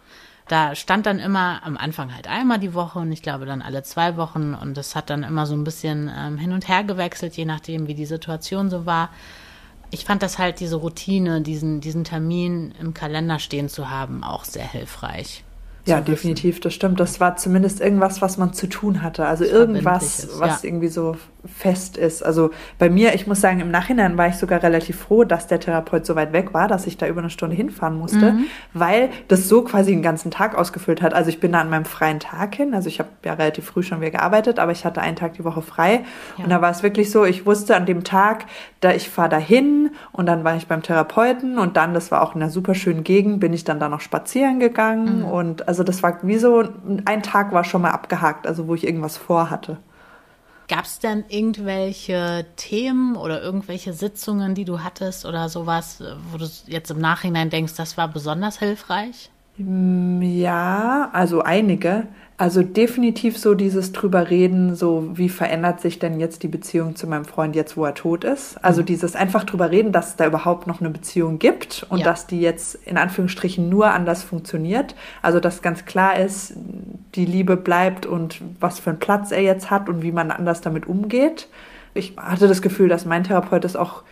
da 0.48 0.74
stand 0.74 1.06
dann 1.06 1.18
immer 1.18 1.60
am 1.64 1.76
Anfang 1.76 2.14
halt 2.14 2.28
einmal 2.28 2.58
die 2.58 2.74
Woche 2.74 3.00
und 3.00 3.10
ich 3.10 3.22
glaube 3.22 3.46
dann 3.46 3.62
alle 3.62 3.82
zwei 3.82 4.16
Wochen 4.16 4.54
und 4.54 4.76
das 4.76 4.94
hat 4.94 5.10
dann 5.10 5.22
immer 5.22 5.46
so 5.46 5.54
ein 5.54 5.64
bisschen 5.64 6.10
ähm, 6.16 6.38
hin 6.38 6.52
und 6.52 6.68
her 6.68 6.84
gewechselt, 6.84 7.36
je 7.36 7.44
nachdem, 7.44 7.88
wie 7.88 7.94
die 7.94 8.06
Situation 8.06 8.70
so 8.70 8.86
war. 8.86 9.10
Ich 9.90 10.04
fand 10.04 10.22
das 10.22 10.38
halt 10.38 10.60
diese 10.60 10.76
Routine, 10.76 11.40
diesen, 11.40 11.80
diesen 11.80 12.04
Termin 12.04 12.72
im 12.80 12.94
Kalender 12.94 13.38
stehen 13.38 13.68
zu 13.68 13.90
haben, 13.90 14.22
auch 14.22 14.44
sehr 14.44 14.66
hilfreich. 14.66 15.44
Ja, 15.86 16.00
definitiv, 16.00 16.58
das 16.60 16.74
stimmt. 16.74 16.98
Das 16.98 17.20
war 17.20 17.36
zumindest 17.36 17.80
irgendwas, 17.80 18.20
was 18.20 18.38
man 18.38 18.52
zu 18.52 18.66
tun 18.66 19.02
hatte. 19.02 19.24
Also 19.24 19.44
irgendwas, 19.44 20.28
was 20.38 20.62
ja. 20.62 20.68
irgendwie 20.68 20.88
so 20.88 21.16
fest 21.48 21.96
ist. 21.96 22.22
Also 22.22 22.50
bei 22.78 22.90
mir, 22.90 23.14
ich 23.14 23.26
muss 23.26 23.40
sagen, 23.40 23.60
im 23.60 23.70
Nachhinein 23.70 24.16
war 24.18 24.28
ich 24.28 24.36
sogar 24.36 24.62
relativ 24.62 24.98
froh, 24.98 25.24
dass 25.24 25.46
der 25.46 25.60
Therapeut 25.60 26.06
so 26.06 26.16
weit 26.16 26.32
weg 26.32 26.54
war, 26.54 26.68
dass 26.68 26.86
ich 26.86 26.96
da 26.96 27.06
über 27.06 27.20
eine 27.20 27.30
Stunde 27.30 27.56
hinfahren 27.56 27.98
musste, 27.98 28.32
mhm. 28.32 28.44
weil 28.72 29.10
das 29.28 29.48
so 29.48 29.62
quasi 29.62 29.92
den 29.92 30.02
ganzen 30.02 30.30
Tag 30.30 30.56
ausgefüllt 30.56 31.02
hat. 31.02 31.14
Also 31.14 31.30
ich 31.30 31.40
bin 31.40 31.52
da 31.52 31.60
an 31.60 31.70
meinem 31.70 31.84
freien 31.84 32.20
Tag 32.20 32.54
hin. 32.54 32.74
Also 32.74 32.88
ich 32.88 32.98
habe 32.98 33.10
ja 33.24 33.34
relativ 33.34 33.64
früh 33.64 33.82
schon 33.82 34.00
wieder 34.00 34.10
gearbeitet, 34.10 34.58
aber 34.58 34.72
ich 34.72 34.84
hatte 34.84 35.00
einen 35.00 35.16
Tag 35.16 35.34
die 35.34 35.44
Woche 35.44 35.62
frei. 35.62 36.04
Ja. 36.36 36.44
Und 36.44 36.50
da 36.50 36.60
war 36.60 36.70
es 36.70 36.82
wirklich 36.82 37.10
so, 37.10 37.24
ich 37.24 37.46
wusste 37.46 37.76
an 37.76 37.86
dem 37.86 38.04
Tag, 38.04 38.46
da 38.80 38.92
ich 38.92 39.08
fahre 39.08 39.28
da 39.28 39.38
hin 39.38 39.90
und 40.12 40.26
dann 40.26 40.44
war 40.44 40.56
ich 40.56 40.66
beim 40.66 40.82
Therapeuten 40.82 41.58
und 41.58 41.76
dann, 41.76 41.94
das 41.94 42.10
war 42.10 42.22
auch 42.22 42.34
in 42.34 42.42
einer 42.42 42.50
super 42.50 42.74
schönen 42.74 43.04
Gegend, 43.04 43.40
bin 43.40 43.52
ich 43.52 43.64
dann 43.64 43.80
da 43.80 43.88
noch 43.88 44.00
spazieren 44.00 44.60
gegangen 44.60 45.20
mhm. 45.20 45.24
und 45.24 45.68
also 45.68 45.82
das 45.82 46.02
war 46.02 46.18
wie 46.22 46.38
so, 46.38 46.64
ein 47.04 47.22
Tag 47.22 47.52
war 47.52 47.64
schon 47.64 47.82
mal 47.82 47.90
abgehakt, 47.90 48.46
also 48.46 48.68
wo 48.68 48.74
ich 48.74 48.86
irgendwas 48.86 49.16
vorhatte. 49.16 49.78
Gab 50.68 50.84
es 50.84 50.98
denn 50.98 51.24
irgendwelche 51.28 52.44
Themen 52.56 53.16
oder 53.16 53.40
irgendwelche 53.40 53.92
Sitzungen, 53.92 54.54
die 54.54 54.64
du 54.64 54.82
hattest 54.82 55.24
oder 55.24 55.48
sowas, 55.48 56.02
wo 56.30 56.38
du 56.38 56.48
jetzt 56.66 56.90
im 56.90 56.98
Nachhinein 56.98 57.50
denkst, 57.50 57.74
das 57.76 57.96
war 57.96 58.08
besonders 58.08 58.58
hilfreich? 58.58 59.30
Mm, 59.58 60.22
ja, 60.22 61.10
also 61.12 61.42
einige. 61.42 62.08
Also 62.38 62.62
definitiv 62.62 63.38
so 63.38 63.54
dieses 63.54 63.92
drüber 63.92 64.28
reden, 64.28 64.74
so 64.74 65.08
wie 65.14 65.30
verändert 65.30 65.80
sich 65.80 65.98
denn 65.98 66.20
jetzt 66.20 66.42
die 66.42 66.48
Beziehung 66.48 66.94
zu 66.94 67.06
meinem 67.06 67.24
Freund 67.24 67.56
jetzt, 67.56 67.78
wo 67.78 67.84
er 67.86 67.94
tot 67.94 68.24
ist. 68.24 68.62
Also 68.62 68.82
mhm. 68.82 68.86
dieses 68.86 69.16
einfach 69.16 69.44
drüber 69.44 69.70
reden, 69.70 69.90
dass 69.90 70.08
es 70.08 70.16
da 70.16 70.26
überhaupt 70.26 70.66
noch 70.66 70.80
eine 70.80 70.90
Beziehung 70.90 71.38
gibt 71.38 71.86
und 71.88 72.00
ja. 72.00 72.04
dass 72.04 72.26
die 72.26 72.40
jetzt 72.42 72.74
in 72.84 72.98
Anführungsstrichen 72.98 73.70
nur 73.70 73.90
anders 73.90 74.22
funktioniert. 74.22 74.94
Also 75.22 75.40
dass 75.40 75.62
ganz 75.62 75.86
klar 75.86 76.18
ist, 76.18 76.52
die 77.14 77.24
Liebe 77.24 77.56
bleibt 77.56 78.04
und 78.04 78.42
was 78.60 78.80
für 78.80 78.90
einen 78.90 78.98
Platz 78.98 79.32
er 79.32 79.40
jetzt 79.40 79.70
hat 79.70 79.88
und 79.88 80.02
wie 80.02 80.12
man 80.12 80.30
anders 80.30 80.60
damit 80.60 80.86
umgeht. 80.86 81.48
Ich 81.94 82.16
hatte 82.18 82.48
das 82.48 82.60
Gefühl, 82.60 82.90
dass 82.90 83.06
mein 83.06 83.24
Therapeut 83.24 83.64
das 83.64 83.76
auch 83.76 84.02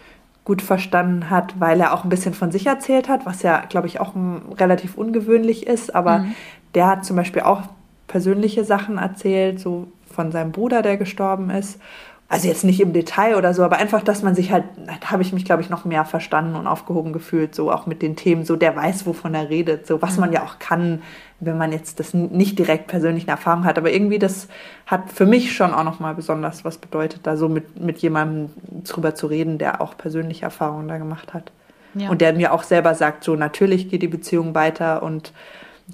gut 0.45 0.61
verstanden 0.61 1.31
hat, 1.31 1.59
weil 1.59 1.81
er 1.81 1.95
auch 1.95 2.05
ein 2.05 2.11
bisschen 2.11 2.35
von 2.35 2.53
sich 2.53 2.67
erzählt 2.67 3.09
hat, 3.09 3.25
was 3.25 3.43
ja, 3.43 3.63
glaube 3.69 3.87
ich, 3.87 3.99
auch 4.01 4.15
relativ 4.59 4.97
ungewöhnlich 4.97 5.67
ist. 5.67 5.95
Aber 5.95 6.19
mhm. 6.19 6.35
der 6.75 6.87
hat 6.87 7.05
zum 7.05 7.17
Beispiel 7.17 7.43
auch 7.43 7.63
persönliche 8.07 8.65
Sachen 8.65 8.99
erzählt, 8.99 9.59
so 9.59 9.89
von 10.11 10.33
seinem 10.33 10.53
Bruder, 10.53 10.83
der 10.83 10.97
gestorben 10.97 11.51
ist. 11.51 11.81
Also 12.27 12.49
jetzt 12.49 12.65
nicht 12.65 12.81
im 12.81 12.95
Detail 12.95 13.37
oder 13.37 13.53
so, 13.53 13.63
aber 13.63 13.77
einfach, 13.77 14.03
dass 14.03 14.23
man 14.23 14.35
sich 14.35 14.51
halt, 14.51 14.65
da 14.87 15.11
habe 15.11 15.23
ich 15.23 15.33
mich, 15.33 15.45
glaube 15.45 15.63
ich, 15.63 15.69
noch 15.69 15.85
mehr 15.85 16.05
verstanden 16.07 16.57
und 16.57 16.67
aufgehoben 16.67 17.13
gefühlt, 17.13 17.55
so 17.55 17.71
auch 17.71 17.87
mit 17.87 18.01
den 18.01 18.17
Themen, 18.17 18.45
so 18.45 18.57
der 18.57 18.75
weiß, 18.75 19.05
wovon 19.07 19.35
er 19.35 19.51
redet, 19.51 19.87
so 19.87 20.01
was 20.01 20.17
man 20.17 20.33
ja 20.33 20.43
auch 20.43 20.59
kann, 20.59 21.03
wenn 21.41 21.59
man 21.59 21.71
jetzt 21.71 22.01
das 22.01 22.15
nicht 22.15 22.59
direkt 22.59 22.87
persönlich 22.87 23.29
Erfahrung 23.29 23.65
hat. 23.65 23.77
Aber 23.77 23.93
irgendwie, 23.93 24.19
das 24.19 24.49
hat 24.87 25.13
für 25.13 25.27
mich 25.27 25.55
schon 25.55 25.75
auch 25.75 25.85
nochmal 25.85 26.15
besonders 26.15 26.65
was 26.65 26.79
bedeutet, 26.79 27.21
da 27.25 27.37
so 27.37 27.49
mit, 27.49 27.79
mit 27.79 27.99
jemandem 27.99 28.51
drüber 28.85 29.15
zu 29.15 29.27
reden, 29.27 29.59
der 29.59 29.83
auch 29.83 29.97
persönliche 29.97 30.47
Erfahrungen 30.47 30.89
da 30.89 30.97
gemacht 30.97 31.35
hat. 31.35 31.53
Ja. 31.95 32.09
Und 32.09 32.21
der 32.21 32.33
mir 32.33 32.53
auch 32.53 32.63
selber 32.63 32.95
sagt, 32.95 33.23
so 33.23 33.37
natürlich 33.37 33.91
geht 33.91 34.03
die 34.03 34.09
Beziehung 34.09 34.55
weiter 34.55 35.03
und 35.03 35.33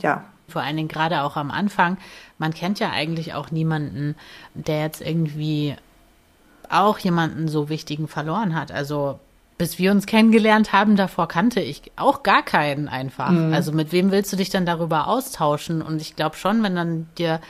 ja, 0.00 0.24
vor 0.48 0.62
allen 0.62 0.76
Dingen 0.76 0.88
gerade 0.88 1.22
auch 1.22 1.36
am 1.36 1.50
Anfang. 1.50 1.96
Man 2.38 2.52
kennt 2.52 2.80
ja 2.80 2.90
eigentlich 2.90 3.34
auch 3.34 3.50
niemanden, 3.50 4.16
der 4.54 4.80
jetzt 4.82 5.00
irgendwie 5.00 5.76
auch 6.70 6.98
jemanden 6.98 7.48
so 7.48 7.68
wichtigen 7.68 8.08
verloren 8.08 8.54
hat. 8.54 8.72
Also 8.72 9.18
bis 9.58 9.78
wir 9.78 9.90
uns 9.90 10.06
kennengelernt 10.06 10.72
haben, 10.72 10.96
davor 10.96 11.28
kannte 11.28 11.60
ich 11.60 11.82
auch 11.96 12.22
gar 12.22 12.42
keinen 12.42 12.88
einfach. 12.88 13.30
Mhm. 13.30 13.52
Also 13.52 13.72
mit 13.72 13.92
wem 13.92 14.10
willst 14.10 14.32
du 14.32 14.36
dich 14.38 14.48
dann 14.48 14.64
darüber 14.64 15.06
austauschen? 15.06 15.82
Und 15.82 16.00
ich 16.00 16.16
glaube 16.16 16.36
schon, 16.36 16.62
wenn 16.62 16.74
dann 16.74 17.08
dir 17.18 17.40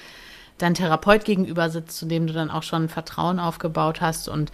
dein 0.58 0.74
Therapeut 0.74 1.24
gegenüber 1.24 1.70
sitzt, 1.70 1.96
zu 1.96 2.06
dem 2.06 2.26
du 2.26 2.32
dann 2.32 2.50
auch 2.50 2.64
schon 2.64 2.88
Vertrauen 2.88 3.38
aufgebaut 3.38 4.00
hast 4.00 4.28
und 4.28 4.50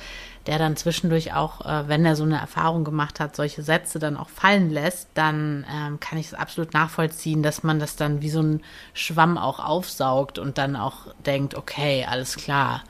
der 0.47 0.59
dann 0.59 0.77
zwischendurch 0.77 1.33
auch, 1.33 1.65
äh, 1.65 1.89
wenn 1.89 2.05
er 2.05 2.15
so 2.15 2.25
eine 2.25 2.39
Erfahrung 2.39 2.85
gemacht 2.85 3.21
hat, 3.21 3.35
solche 3.35 3.63
Sätze 3.63 3.99
dann 3.99 4.17
auch 4.17 4.29
fallen 4.29 4.71
lässt, 4.71 5.09
dann 5.15 5.65
ähm, 5.73 5.99
kann 5.99 6.19
ich 6.19 6.27
es 6.27 6.35
absolut 6.35 6.75
nachvollziehen, 6.75 7.43
dass 7.43 7.63
man 7.63 7.81
das 7.81 7.97
dann 7.97 8.23
wie 8.23 8.31
so 8.31 8.43
ein 8.43 8.63
Schwamm 8.95 9.39
auch 9.39 9.59
aufsaugt 9.59 10.39
und 10.39 10.59
dann 10.59 10.77
auch 10.77 11.13
denkt, 11.25 11.55
okay, 11.55 12.07
alles 12.09 12.37
klar, 12.37 12.83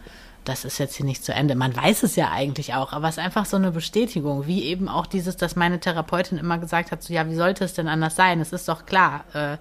das 0.48 0.64
ist 0.64 0.78
jetzt 0.78 0.94
hier 0.94 1.04
nicht 1.04 1.24
zu 1.24 1.35
Ende. 1.35 1.54
Man 1.54 1.76
weiß 1.76 2.02
es 2.04 2.16
ja 2.16 2.30
eigentlich 2.30 2.74
auch, 2.74 2.92
aber 2.92 3.09
es 3.09 3.18
ist 3.18 3.24
einfach 3.24 3.44
so 3.44 3.56
eine 3.56 3.72
Bestätigung, 3.72 4.46
wie 4.46 4.64
eben 4.64 4.88
auch 4.88 5.06
dieses, 5.06 5.37
dass 5.37 5.56
meine 5.56 5.80
Therapeutin 5.80 6.38
immer 6.38 6.59
gesagt 6.59 6.92
hat, 6.92 7.02
so 7.02 7.12
ja, 7.12 7.28
wie 7.28 7.35
sollte 7.35 7.64
es 7.64 7.74
denn 7.74 7.88
anders 7.88 8.16
sein? 8.16 8.40
Es 8.40 8.52
ist 8.52 8.68
doch 8.68 8.87
klar. 8.87 9.24
Äh, 9.35 9.59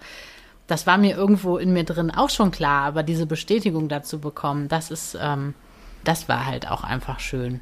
das 0.67 0.88
war 0.88 0.98
mir 0.98 1.15
irgendwo 1.15 1.58
in 1.58 1.74
mir 1.74 1.84
drin 1.84 2.12
auch 2.12 2.30
schon 2.30 2.52
klar, 2.52 2.86
aber 2.86 3.04
diese 3.04 3.26
Bestätigung 3.26 3.89
dazu 3.89 4.19
bekommen, 4.19 4.67
das 4.67 4.91
ist, 4.91 5.17
ähm, 5.19 5.54
das 6.04 6.30
war 6.30 6.45
halt 6.45 6.69
auch 6.69 6.84
einfach 6.84 7.19
schön. 7.19 7.62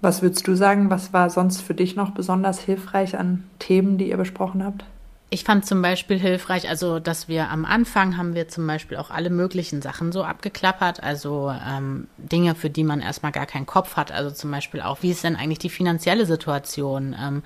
Was 0.00 0.22
würdest 0.22 0.46
du 0.48 0.56
sagen, 0.56 0.90
was 0.90 1.12
war 1.12 1.30
sonst 1.30 1.60
für 1.60 1.74
dich 1.74 1.94
noch 1.94 2.10
besonders 2.10 2.60
hilfreich 2.60 3.16
an 3.16 3.44
Themen, 3.58 3.98
die 3.98 4.08
ihr 4.08 4.16
besprochen 4.16 4.64
habt? 4.64 4.84
Ich 5.32 5.44
fand 5.44 5.64
zum 5.64 5.80
Beispiel 5.80 6.18
hilfreich, 6.18 6.68
also 6.68 6.98
dass 6.98 7.26
wir 7.26 7.48
am 7.48 7.64
Anfang 7.64 8.18
haben 8.18 8.34
wir 8.34 8.48
zum 8.48 8.66
Beispiel 8.66 8.98
auch 8.98 9.08
alle 9.08 9.30
möglichen 9.30 9.80
Sachen 9.80 10.12
so 10.12 10.24
abgeklappert, 10.24 11.02
also 11.02 11.50
ähm, 11.66 12.06
Dinge, 12.18 12.54
für 12.54 12.68
die 12.68 12.84
man 12.84 13.00
erstmal 13.00 13.32
gar 13.32 13.46
keinen 13.46 13.64
Kopf 13.64 13.96
hat, 13.96 14.12
also 14.12 14.30
zum 14.30 14.50
Beispiel 14.50 14.82
auch, 14.82 14.98
wie 15.00 15.10
ist 15.10 15.24
denn 15.24 15.34
eigentlich 15.34 15.58
die 15.58 15.70
finanzielle 15.70 16.26
Situation? 16.26 17.16
Ähm, 17.18 17.42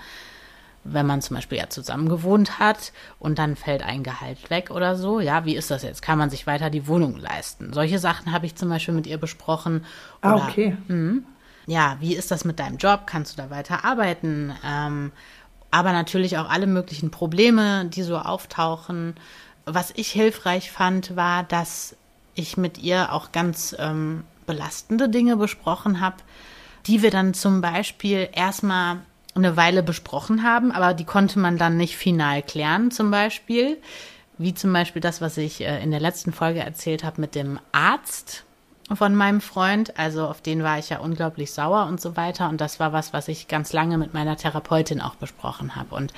wenn 0.83 1.07
man 1.07 1.23
zum 1.23 1.37
Beispiel 1.37 1.59
ja 1.59 1.69
zusammen 1.69 2.09
gewohnt 2.09 2.59
hat 2.59 2.93
und 3.21 3.39
dann 3.39 3.55
fällt 3.55 3.85
ein 3.85 4.03
Gehalt 4.03 4.51
weg 4.51 4.73
oder 4.73 4.97
so, 4.97 5.21
ja, 5.21 5.45
wie 5.45 5.55
ist 5.55 5.71
das 5.71 5.85
jetzt? 5.85 6.03
Kann 6.03 6.19
man 6.19 6.29
sich 6.29 6.49
weiter 6.49 6.71
die 6.71 6.89
Wohnung 6.89 7.17
leisten? 7.17 7.73
Solche 7.73 8.01
Sachen 8.01 8.33
habe 8.33 8.47
ich 8.47 8.57
zum 8.57 8.69
Beispiel 8.69 8.95
mit 8.95 9.07
ihr 9.07 9.19
besprochen. 9.19 9.85
Ah, 10.23 10.35
oder, 10.35 10.43
ah, 10.43 10.49
okay. 10.49 10.77
Mh, 10.89 11.21
ja, 11.69 11.97
wie 12.01 12.17
ist 12.17 12.33
das 12.33 12.45
mit 12.45 12.59
deinem 12.59 12.79
Job? 12.79 13.03
Kannst 13.07 13.33
du 13.33 13.43
da 13.43 13.51
weiter 13.51 13.85
arbeiten? 13.85 14.53
Ähm, 14.65 15.13
aber 15.71 15.93
natürlich 15.93 16.39
auch 16.39 16.49
alle 16.49 16.67
möglichen 16.67 17.11
Probleme, 17.11 17.87
die 17.87 18.03
so 18.03 18.19
auftauchen. 18.19 19.15
Was 19.65 19.93
ich 19.97 20.11
hilfreich 20.11 20.71
fand, 20.71 21.17
war, 21.17 21.43
dass 21.43 21.97
ich 22.35 22.57
mit 22.57 22.79
ihr 22.79 23.13
auch 23.13 23.33
ganz 23.33 23.75
ähm, 23.79 24.25
belastende 24.47 25.09
Dinge 25.09 25.37
besprochen 25.37 26.01
habe, 26.01 26.17
die 26.87 27.03
wir 27.03 27.11
dann 27.11 27.35
zum 27.35 27.61
Beispiel 27.61 28.29
erstmal 28.33 28.99
eine 29.35 29.57
Weile 29.57 29.83
besprochen 29.83 30.43
haben, 30.43 30.73
aber 30.73 30.95
die 30.95 31.05
konnte 31.05 31.39
man 31.39 31.59
dann 31.59 31.77
nicht 31.77 31.97
final 31.97 32.43
klären, 32.43 32.91
zum 32.91 33.11
Beispiel. 33.11 33.77
Wie 34.39 34.55
zum 34.55 34.73
Beispiel 34.73 35.03
das, 35.03 35.21
was 35.21 35.37
ich 35.37 35.61
äh, 35.61 35.83
in 35.83 35.91
der 35.91 36.01
letzten 36.01 36.33
Folge 36.33 36.61
erzählt 36.61 37.05
habe 37.05 37.21
mit 37.21 37.35
dem 37.35 37.59
Arzt 37.73 38.46
von 38.95 39.15
meinem 39.15 39.41
Freund. 39.41 39.99
Also 39.99 40.27
auf 40.27 40.41
den 40.41 40.63
war 40.63 40.79
ich 40.79 40.91
ja 40.91 40.99
unglaublich 40.99 41.51
sauer 41.51 41.87
und 41.87 42.01
so 42.01 42.17
weiter. 42.17 42.49
Und 42.49 42.61
das 42.61 42.79
war 42.79 42.93
was, 42.93 43.13
was 43.13 43.29
ich 43.29 43.49
ganz 43.49 43.73
lange 43.73 43.99
mit 43.99 44.15
meiner 44.15 44.37
Therapeutin 44.37 45.01
auch 45.01 45.17
besprochen 45.17 45.75
habe. 45.75 45.95
Und 45.95 46.13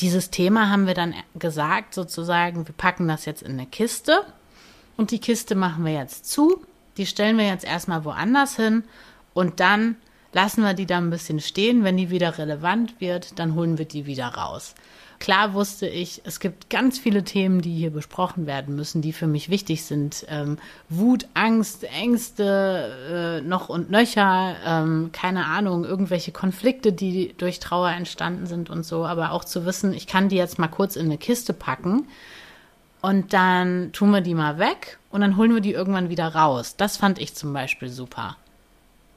dieses 0.00 0.30
Thema 0.30 0.70
haben 0.70 0.86
wir 0.86 0.94
dann 0.94 1.14
gesagt, 1.34 1.94
sozusagen, 1.94 2.66
wir 2.66 2.74
packen 2.74 3.06
das 3.08 3.26
jetzt 3.26 3.42
in 3.42 3.52
eine 3.52 3.66
Kiste 3.66 4.24
Und 4.96 5.10
die 5.10 5.18
Kiste 5.18 5.54
machen 5.54 5.84
wir 5.84 5.92
jetzt 5.92 6.30
zu. 6.30 6.64
Die 6.96 7.06
stellen 7.06 7.38
wir 7.38 7.46
jetzt 7.46 7.64
erstmal 7.64 8.04
woanders 8.04 8.56
hin 8.56 8.84
und 9.34 9.58
dann 9.60 9.96
lassen 10.34 10.62
wir 10.62 10.74
die 10.74 10.86
da 10.86 10.98
ein 10.98 11.10
bisschen 11.10 11.40
stehen. 11.40 11.84
Wenn 11.84 11.96
die 11.96 12.10
wieder 12.10 12.36
relevant 12.36 13.00
wird, 13.00 13.38
dann 13.38 13.54
holen 13.54 13.78
wir 13.78 13.86
die 13.86 14.06
wieder 14.06 14.26
raus. 14.26 14.74
Klar 15.20 15.54
wusste 15.54 15.86
ich, 15.86 16.20
es 16.24 16.40
gibt 16.40 16.68
ganz 16.68 16.98
viele 16.98 17.24
Themen, 17.24 17.62
die 17.62 17.74
hier 17.74 17.90
besprochen 17.90 18.46
werden 18.46 18.76
müssen, 18.76 19.00
die 19.00 19.12
für 19.12 19.26
mich 19.26 19.48
wichtig 19.48 19.84
sind. 19.84 20.26
Ähm, 20.28 20.58
Wut, 20.88 21.28
Angst, 21.34 21.84
Ängste, 21.84 23.40
äh, 23.42 23.46
noch 23.46 23.68
und 23.68 23.90
nöcher, 23.90 24.56
ähm, 24.66 25.10
keine 25.12 25.46
Ahnung, 25.46 25.84
irgendwelche 25.84 26.32
Konflikte, 26.32 26.92
die 26.92 27.32
durch 27.38 27.60
Trauer 27.60 27.90
entstanden 27.90 28.46
sind 28.46 28.68
und 28.70 28.84
so. 28.84 29.06
Aber 29.06 29.32
auch 29.32 29.44
zu 29.44 29.64
wissen, 29.64 29.94
ich 29.94 30.06
kann 30.06 30.28
die 30.28 30.36
jetzt 30.36 30.58
mal 30.58 30.68
kurz 30.68 30.96
in 30.96 31.06
eine 31.06 31.16
Kiste 31.16 31.54
packen 31.54 32.06
und 33.00 33.32
dann 33.32 33.92
tun 33.92 34.10
wir 34.10 34.20
die 34.20 34.34
mal 34.34 34.58
weg 34.58 34.98
und 35.10 35.20
dann 35.20 35.36
holen 35.36 35.54
wir 35.54 35.60
die 35.60 35.72
irgendwann 35.72 36.10
wieder 36.10 36.34
raus. 36.34 36.76
Das 36.76 36.96
fand 36.96 37.18
ich 37.18 37.34
zum 37.34 37.52
Beispiel 37.52 37.88
super. 37.88 38.36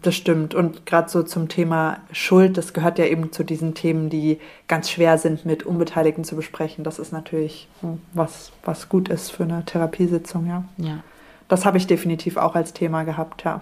Das 0.08 0.16
stimmt. 0.16 0.56
Und 0.56 0.86
gerade 0.86 1.10
so 1.10 1.22
zum 1.22 1.50
Thema 1.50 1.98
Schuld, 2.14 2.58
das 2.58 2.72
gehört 2.72 2.98
ja 2.98 3.04
eben 3.04 3.34
zu 3.34 3.44
diesen 3.44 3.74
Themen, 3.74 4.10
die 4.10 4.40
ganz 4.70 4.90
schwer 4.90 5.18
sind, 5.18 5.46
mit 5.46 5.64
Unbeteiligten 5.64 6.24
zu 6.24 6.38
besprechen. 6.38 6.86
Das 6.86 6.98
ist 6.98 7.12
natürlich 7.12 7.68
hm, 7.82 8.00
was, 8.14 8.54
was 8.64 8.88
gut 8.88 9.10
ist 9.10 9.34
für 9.34 9.44
eine 9.44 9.66
Therapiesitzung, 9.66 10.48
ja. 10.48 10.64
Ja. 10.78 11.00
Das 11.50 11.66
habe 11.66 11.78
ich 11.78 11.88
definitiv 11.88 12.38
auch 12.38 12.56
als 12.56 12.72
Thema 12.72 13.04
gehabt, 13.04 13.44
ja. 13.44 13.60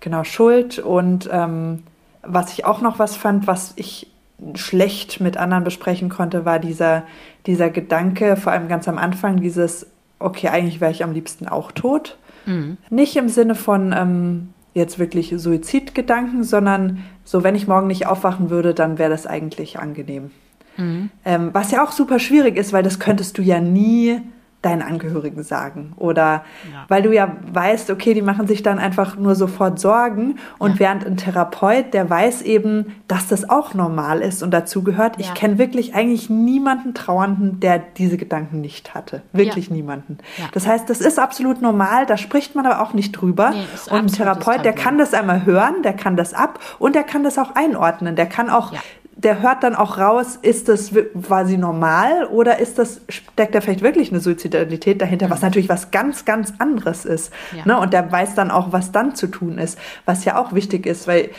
Genau, 0.00 0.24
Schuld. 0.24 0.78
Und 0.78 1.28
ähm, 1.30 1.82
was 2.22 2.50
ich 2.54 2.64
auch 2.64 2.80
noch 2.80 2.98
was 2.98 3.14
fand, 3.14 3.46
was 3.46 3.74
ich 3.76 4.10
schlecht 4.54 5.20
mit 5.20 5.36
anderen 5.36 5.64
besprechen 5.64 6.08
konnte, 6.08 6.46
war 6.46 6.60
dieser, 6.60 7.02
dieser 7.44 7.68
Gedanke, 7.68 8.36
vor 8.36 8.52
allem 8.52 8.68
ganz 8.68 8.88
am 8.88 8.96
Anfang, 8.96 9.42
dieses, 9.42 9.86
okay, 10.18 10.48
eigentlich 10.48 10.80
wäre 10.80 10.92
ich 10.92 11.04
am 11.04 11.12
liebsten 11.12 11.46
auch 11.46 11.72
tot. 11.72 12.16
Mhm. 12.46 12.78
Nicht 12.88 13.16
im 13.16 13.28
Sinne 13.28 13.54
von, 13.54 13.92
ähm, 13.92 14.54
jetzt 14.74 14.98
wirklich 14.98 15.34
Suizidgedanken, 15.36 16.44
sondern 16.44 17.04
so, 17.24 17.42
wenn 17.42 17.54
ich 17.54 17.68
morgen 17.68 17.86
nicht 17.86 18.06
aufwachen 18.06 18.50
würde, 18.50 18.74
dann 18.74 18.98
wäre 18.98 19.10
das 19.10 19.26
eigentlich 19.26 19.78
angenehm. 19.78 20.30
Mhm. 20.76 21.10
Ähm, 21.24 21.50
was 21.52 21.70
ja 21.70 21.84
auch 21.84 21.92
super 21.92 22.18
schwierig 22.18 22.56
ist, 22.56 22.72
weil 22.72 22.82
das 22.82 22.98
könntest 22.98 23.38
du 23.38 23.42
ja 23.42 23.60
nie 23.60 24.20
deinen 24.62 24.82
Angehörigen 24.82 25.44
sagen. 25.44 25.92
Oder 25.96 26.44
ja. 26.72 26.84
weil 26.88 27.02
du 27.02 27.14
ja 27.14 27.36
weißt, 27.52 27.90
okay, 27.90 28.12
die 28.12 28.22
machen 28.22 28.48
sich 28.48 28.64
dann 28.64 28.80
einfach 28.80 29.16
nur 29.16 29.36
sofort 29.36 29.78
Sorgen. 29.78 30.38
Und 30.58 30.72
ja. 30.74 30.78
während 30.80 31.06
ein 31.06 31.16
Therapeut, 31.16 31.94
der 31.94 32.10
weiß 32.10 32.42
eben, 32.42 32.96
dass 33.06 33.28
das 33.28 33.48
auch 33.48 33.74
normal 33.74 34.20
ist 34.20 34.42
und 34.42 34.50
dazu 34.50 34.82
gehört. 34.82 35.16
Ja. 35.16 35.26
Ich 35.26 35.34
kenne 35.34 35.58
wirklich 35.58 35.94
eigentlich 35.94 36.28
niemanden 36.28 36.92
Trauernden, 36.92 37.60
der 37.60 37.78
diese 37.78 38.16
Gedanken 38.16 38.60
nicht 38.60 38.94
hatte. 38.94 39.22
Wirklich 39.32 39.70
niemanden. 39.70 40.18
Das 40.52 40.66
heißt, 40.66 40.90
das 40.90 41.00
ist 41.00 41.20
absolut 41.20 41.62
normal, 41.62 42.06
da 42.06 42.16
spricht 42.16 42.56
man 42.56 42.66
aber 42.66 42.82
auch 42.82 42.94
nicht 42.94 43.12
drüber. 43.12 43.50
Nee, 43.50 43.64
und 43.90 43.98
ein 43.98 44.06
Therapeut, 44.08 44.64
der 44.64 44.72
kann 44.72 44.98
das 44.98 45.14
einmal 45.14 45.46
hören, 45.46 45.82
der 45.84 45.92
kann 45.92 46.16
das 46.16 46.34
ab 46.34 46.58
und 46.80 46.96
der 46.96 47.04
kann 47.04 47.22
das 47.22 47.38
auch 47.38 47.54
einordnen. 47.54 48.16
Der 48.16 48.26
kann 48.26 48.50
auch 48.50 48.72
der 49.18 49.42
hört 49.42 49.64
dann 49.64 49.74
auch 49.74 49.98
raus, 49.98 50.38
ist 50.40 50.68
das 50.68 50.92
quasi 51.26 51.58
normal 51.58 52.26
oder 52.26 52.60
ist 52.60 52.78
das, 52.78 53.00
steckt 53.08 53.52
da 53.52 53.60
vielleicht 53.60 53.82
wirklich 53.82 54.12
eine 54.12 54.20
Suizidalität 54.20 55.02
dahinter, 55.02 55.26
mhm. 55.26 55.30
was 55.32 55.42
natürlich 55.42 55.68
was 55.68 55.90
ganz, 55.90 56.24
ganz 56.24 56.54
anderes 56.58 57.04
ist. 57.04 57.32
Ja. 57.54 57.64
Ne? 57.66 57.80
Und 57.80 57.92
der 57.92 58.10
weiß 58.10 58.36
dann 58.36 58.52
auch, 58.52 58.72
was 58.72 58.92
dann 58.92 59.16
zu 59.16 59.26
tun 59.26 59.58
ist, 59.58 59.76
was 60.04 60.24
ja 60.24 60.40
auch 60.40 60.52
wichtig 60.52 60.86
ist, 60.86 61.08
weil, 61.08 61.30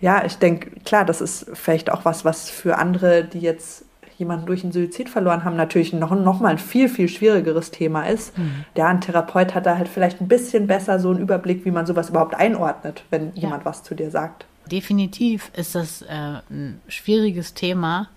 ja, 0.00 0.24
ich 0.24 0.38
denke, 0.38 0.80
klar, 0.84 1.04
das 1.04 1.20
ist 1.20 1.46
vielleicht 1.54 1.92
auch 1.92 2.04
was, 2.04 2.24
was 2.24 2.50
für 2.50 2.76
andere, 2.76 3.22
die 3.22 3.38
jetzt 3.38 3.84
jemanden 4.16 4.46
durch 4.46 4.64
einen 4.64 4.72
Suizid 4.72 5.08
verloren 5.08 5.44
haben, 5.44 5.54
natürlich 5.54 5.92
noch, 5.92 6.10
noch 6.10 6.40
mal 6.40 6.48
ein 6.48 6.58
viel, 6.58 6.88
viel 6.88 7.08
schwierigeres 7.08 7.70
Thema 7.70 8.08
ist. 8.08 8.36
Mhm. 8.36 8.64
Der 8.74 8.88
ein 8.88 9.00
Therapeut 9.00 9.54
hat 9.54 9.64
da 9.64 9.78
halt 9.78 9.86
vielleicht 9.86 10.20
ein 10.20 10.26
bisschen 10.26 10.66
besser 10.66 10.98
so 10.98 11.10
einen 11.10 11.20
Überblick, 11.20 11.64
wie 11.64 11.70
man 11.70 11.86
sowas 11.86 12.10
überhaupt 12.10 12.34
einordnet, 12.34 13.04
wenn 13.10 13.26
ja. 13.34 13.42
jemand 13.42 13.64
was 13.64 13.84
zu 13.84 13.94
dir 13.94 14.10
sagt. 14.10 14.47
Definitiv 14.70 15.50
ist 15.56 15.74
das 15.74 16.02
äh, 16.02 16.40
ein 16.50 16.80
schwieriges 16.88 17.54
Thema. 17.54 18.08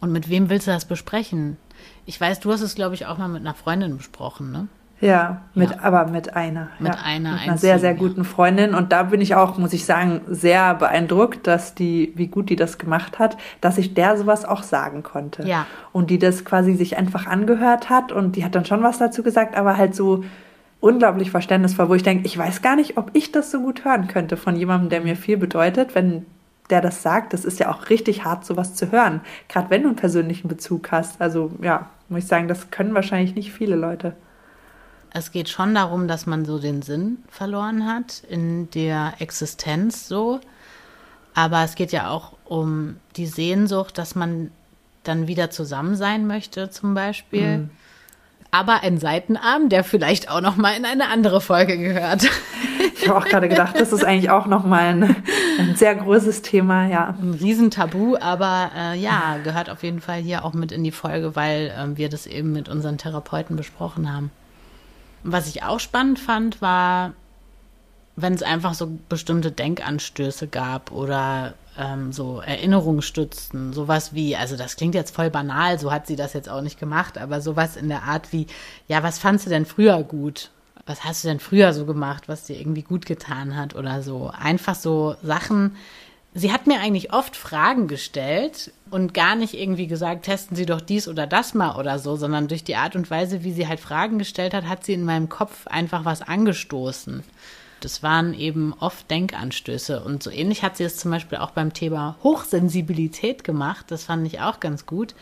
Und 0.00 0.12
mit 0.12 0.28
wem 0.28 0.50
willst 0.50 0.66
du 0.66 0.70
das 0.70 0.84
besprechen? 0.84 1.56
Ich 2.06 2.20
weiß, 2.20 2.40
du 2.40 2.52
hast 2.52 2.60
es, 2.60 2.74
glaube 2.74 2.94
ich, 2.94 3.06
auch 3.06 3.18
mal 3.18 3.28
mit 3.28 3.40
einer 3.40 3.54
Freundin 3.54 3.96
besprochen, 3.96 4.52
ne? 4.52 4.68
Ja, 5.00 5.42
mit, 5.54 5.70
ja. 5.70 5.80
aber 5.82 6.06
mit 6.06 6.34
einer. 6.34 6.68
Mit 6.78 6.94
ja, 6.94 7.00
einer. 7.02 7.32
Mit 7.32 7.42
einer 7.42 7.58
sehr, 7.58 7.78
sehr 7.78 7.94
guten 7.94 8.24
Freundin. 8.24 8.74
Und 8.74 8.92
da 8.92 9.02
bin 9.04 9.20
ich 9.20 9.34
auch, 9.34 9.58
muss 9.58 9.72
ich 9.72 9.84
sagen, 9.84 10.22
sehr 10.28 10.74
beeindruckt, 10.74 11.46
dass 11.46 11.74
die, 11.74 12.12
wie 12.16 12.28
gut 12.28 12.48
die 12.48 12.56
das 12.56 12.78
gemacht 12.78 13.18
hat, 13.18 13.36
dass 13.60 13.76
ich 13.76 13.94
der 13.94 14.16
sowas 14.16 14.44
auch 14.44 14.62
sagen 14.62 15.02
konnte. 15.02 15.46
Ja. 15.46 15.66
Und 15.92 16.10
die 16.10 16.18
das 16.18 16.44
quasi 16.44 16.74
sich 16.74 16.96
einfach 16.96 17.26
angehört 17.26 17.90
hat 17.90 18.12
und 18.12 18.36
die 18.36 18.44
hat 18.44 18.54
dann 18.54 18.64
schon 18.64 18.82
was 18.82 18.98
dazu 18.98 19.22
gesagt, 19.22 19.56
aber 19.56 19.76
halt 19.76 19.94
so 19.94 20.24
unglaublich 20.84 21.30
verständnisvoll, 21.30 21.88
wo 21.88 21.94
ich 21.94 22.02
denke, 22.02 22.26
ich 22.26 22.36
weiß 22.36 22.60
gar 22.60 22.76
nicht, 22.76 22.98
ob 22.98 23.10
ich 23.14 23.32
das 23.32 23.50
so 23.50 23.60
gut 23.60 23.86
hören 23.86 24.06
könnte 24.06 24.36
von 24.36 24.54
jemandem, 24.54 24.90
der 24.90 25.00
mir 25.00 25.16
viel 25.16 25.38
bedeutet, 25.38 25.94
wenn 25.94 26.26
der 26.68 26.82
das 26.82 27.02
sagt. 27.02 27.32
Das 27.32 27.46
ist 27.46 27.58
ja 27.58 27.72
auch 27.72 27.88
richtig 27.88 28.24
hart, 28.24 28.44
sowas 28.44 28.74
zu 28.74 28.92
hören. 28.92 29.22
Gerade 29.48 29.70
wenn 29.70 29.82
du 29.82 29.88
einen 29.88 29.96
persönlichen 29.96 30.46
Bezug 30.46 30.92
hast. 30.92 31.22
Also 31.22 31.52
ja, 31.62 31.88
muss 32.10 32.24
ich 32.24 32.26
sagen, 32.26 32.48
das 32.48 32.70
können 32.70 32.92
wahrscheinlich 32.92 33.34
nicht 33.34 33.50
viele 33.50 33.76
Leute. 33.76 34.14
Es 35.10 35.32
geht 35.32 35.48
schon 35.48 35.74
darum, 35.74 36.06
dass 36.06 36.26
man 36.26 36.44
so 36.44 36.58
den 36.58 36.82
Sinn 36.82 37.18
verloren 37.28 37.86
hat 37.86 38.22
in 38.28 38.70
der 38.72 39.14
Existenz 39.20 40.06
so. 40.06 40.38
Aber 41.32 41.64
es 41.64 41.76
geht 41.76 41.92
ja 41.92 42.10
auch 42.10 42.32
um 42.44 42.96
die 43.16 43.26
Sehnsucht, 43.26 43.96
dass 43.96 44.14
man 44.14 44.50
dann 45.02 45.28
wieder 45.28 45.50
zusammen 45.50 45.96
sein 45.96 46.26
möchte, 46.26 46.68
zum 46.68 46.92
Beispiel. 46.92 47.58
Mhm 47.58 47.70
aber 48.54 48.84
ein 48.84 48.98
Seitenarm, 48.98 49.68
der 49.68 49.82
vielleicht 49.82 50.30
auch 50.30 50.40
noch 50.40 50.54
mal 50.54 50.76
in 50.76 50.84
eine 50.84 51.08
andere 51.08 51.40
Folge 51.40 51.76
gehört. 51.76 52.30
Ich 52.94 53.08
habe 53.08 53.18
auch 53.18 53.24
gerade 53.24 53.48
gedacht, 53.48 53.74
das 53.80 53.92
ist 53.92 54.04
eigentlich 54.04 54.30
auch 54.30 54.46
noch 54.46 54.64
mal 54.64 54.84
ein, 54.84 55.16
ein 55.58 55.74
sehr 55.74 55.94
großes 55.96 56.42
Thema, 56.42 56.86
ja. 56.86 57.16
Ein 57.20 57.34
Riesentabu, 57.34 58.16
aber 58.16 58.70
äh, 58.76 58.98
ja, 58.98 59.38
gehört 59.42 59.70
auf 59.70 59.82
jeden 59.82 60.00
Fall 60.00 60.20
hier 60.20 60.44
auch 60.44 60.52
mit 60.52 60.70
in 60.70 60.84
die 60.84 60.92
Folge, 60.92 61.34
weil 61.34 61.74
äh, 61.76 61.96
wir 61.98 62.08
das 62.08 62.26
eben 62.28 62.52
mit 62.52 62.68
unseren 62.68 62.96
Therapeuten 62.96 63.56
besprochen 63.56 64.14
haben. 64.14 64.30
Was 65.24 65.48
ich 65.48 65.64
auch 65.64 65.80
spannend 65.80 66.20
fand, 66.20 66.62
war, 66.62 67.12
wenn 68.16 68.34
es 68.34 68.42
einfach 68.42 68.74
so 68.74 68.98
bestimmte 69.08 69.50
Denkanstöße 69.50 70.46
gab 70.46 70.92
oder 70.92 71.54
ähm, 71.76 72.12
so 72.12 72.40
Erinnerungsstützen, 72.40 73.72
sowas 73.72 74.14
wie, 74.14 74.36
also 74.36 74.56
das 74.56 74.76
klingt 74.76 74.94
jetzt 74.94 75.14
voll 75.14 75.30
banal, 75.30 75.78
so 75.78 75.90
hat 75.90 76.06
sie 76.06 76.16
das 76.16 76.32
jetzt 76.32 76.48
auch 76.48 76.60
nicht 76.60 76.78
gemacht, 76.78 77.18
aber 77.18 77.40
sowas 77.40 77.76
in 77.76 77.88
der 77.88 78.04
Art 78.04 78.32
wie, 78.32 78.46
ja, 78.88 79.02
was 79.02 79.18
fandst 79.18 79.46
du 79.46 79.50
denn 79.50 79.66
früher 79.66 80.02
gut? 80.02 80.50
Was 80.86 81.04
hast 81.04 81.24
du 81.24 81.28
denn 81.28 81.40
früher 81.40 81.72
so 81.72 81.86
gemacht, 81.86 82.28
was 82.28 82.44
dir 82.44 82.58
irgendwie 82.58 82.82
gut 82.82 83.06
getan 83.06 83.56
hat 83.56 83.74
oder 83.74 84.02
so? 84.02 84.30
Einfach 84.38 84.74
so 84.74 85.16
Sachen. 85.22 85.76
Sie 86.34 86.52
hat 86.52 86.66
mir 86.66 86.80
eigentlich 86.80 87.12
oft 87.12 87.36
Fragen 87.36 87.88
gestellt 87.88 88.70
und 88.90 89.14
gar 89.14 89.34
nicht 89.34 89.54
irgendwie 89.54 89.86
gesagt, 89.86 90.26
testen 90.26 90.56
Sie 90.56 90.66
doch 90.66 90.82
dies 90.82 91.08
oder 91.08 91.26
das 91.26 91.54
mal 91.54 91.76
oder 91.76 91.98
so, 91.98 92.16
sondern 92.16 92.48
durch 92.48 92.64
die 92.64 92.76
Art 92.76 92.96
und 92.96 93.10
Weise, 93.10 93.44
wie 93.44 93.52
sie 93.52 93.66
halt 93.66 93.80
Fragen 93.80 94.18
gestellt 94.18 94.52
hat, 94.52 94.68
hat 94.68 94.84
sie 94.84 94.92
in 94.92 95.04
meinem 95.04 95.28
Kopf 95.28 95.66
einfach 95.68 96.04
was 96.04 96.20
angestoßen. 96.22 97.22
Das 97.84 98.02
waren 98.02 98.32
eben 98.32 98.72
oft 98.80 99.10
Denkanstöße. 99.10 100.02
Und 100.02 100.22
so 100.22 100.30
ähnlich 100.30 100.62
hat 100.62 100.76
sie 100.76 100.84
es 100.84 100.96
zum 100.96 101.10
Beispiel 101.10 101.38
auch 101.38 101.50
beim 101.50 101.74
Thema 101.74 102.16
Hochsensibilität 102.22 103.44
gemacht. 103.44 103.86
Das 103.90 104.04
fand 104.04 104.26
ich 104.26 104.40
auch 104.40 104.58
ganz 104.58 104.86
gut. 104.86 105.14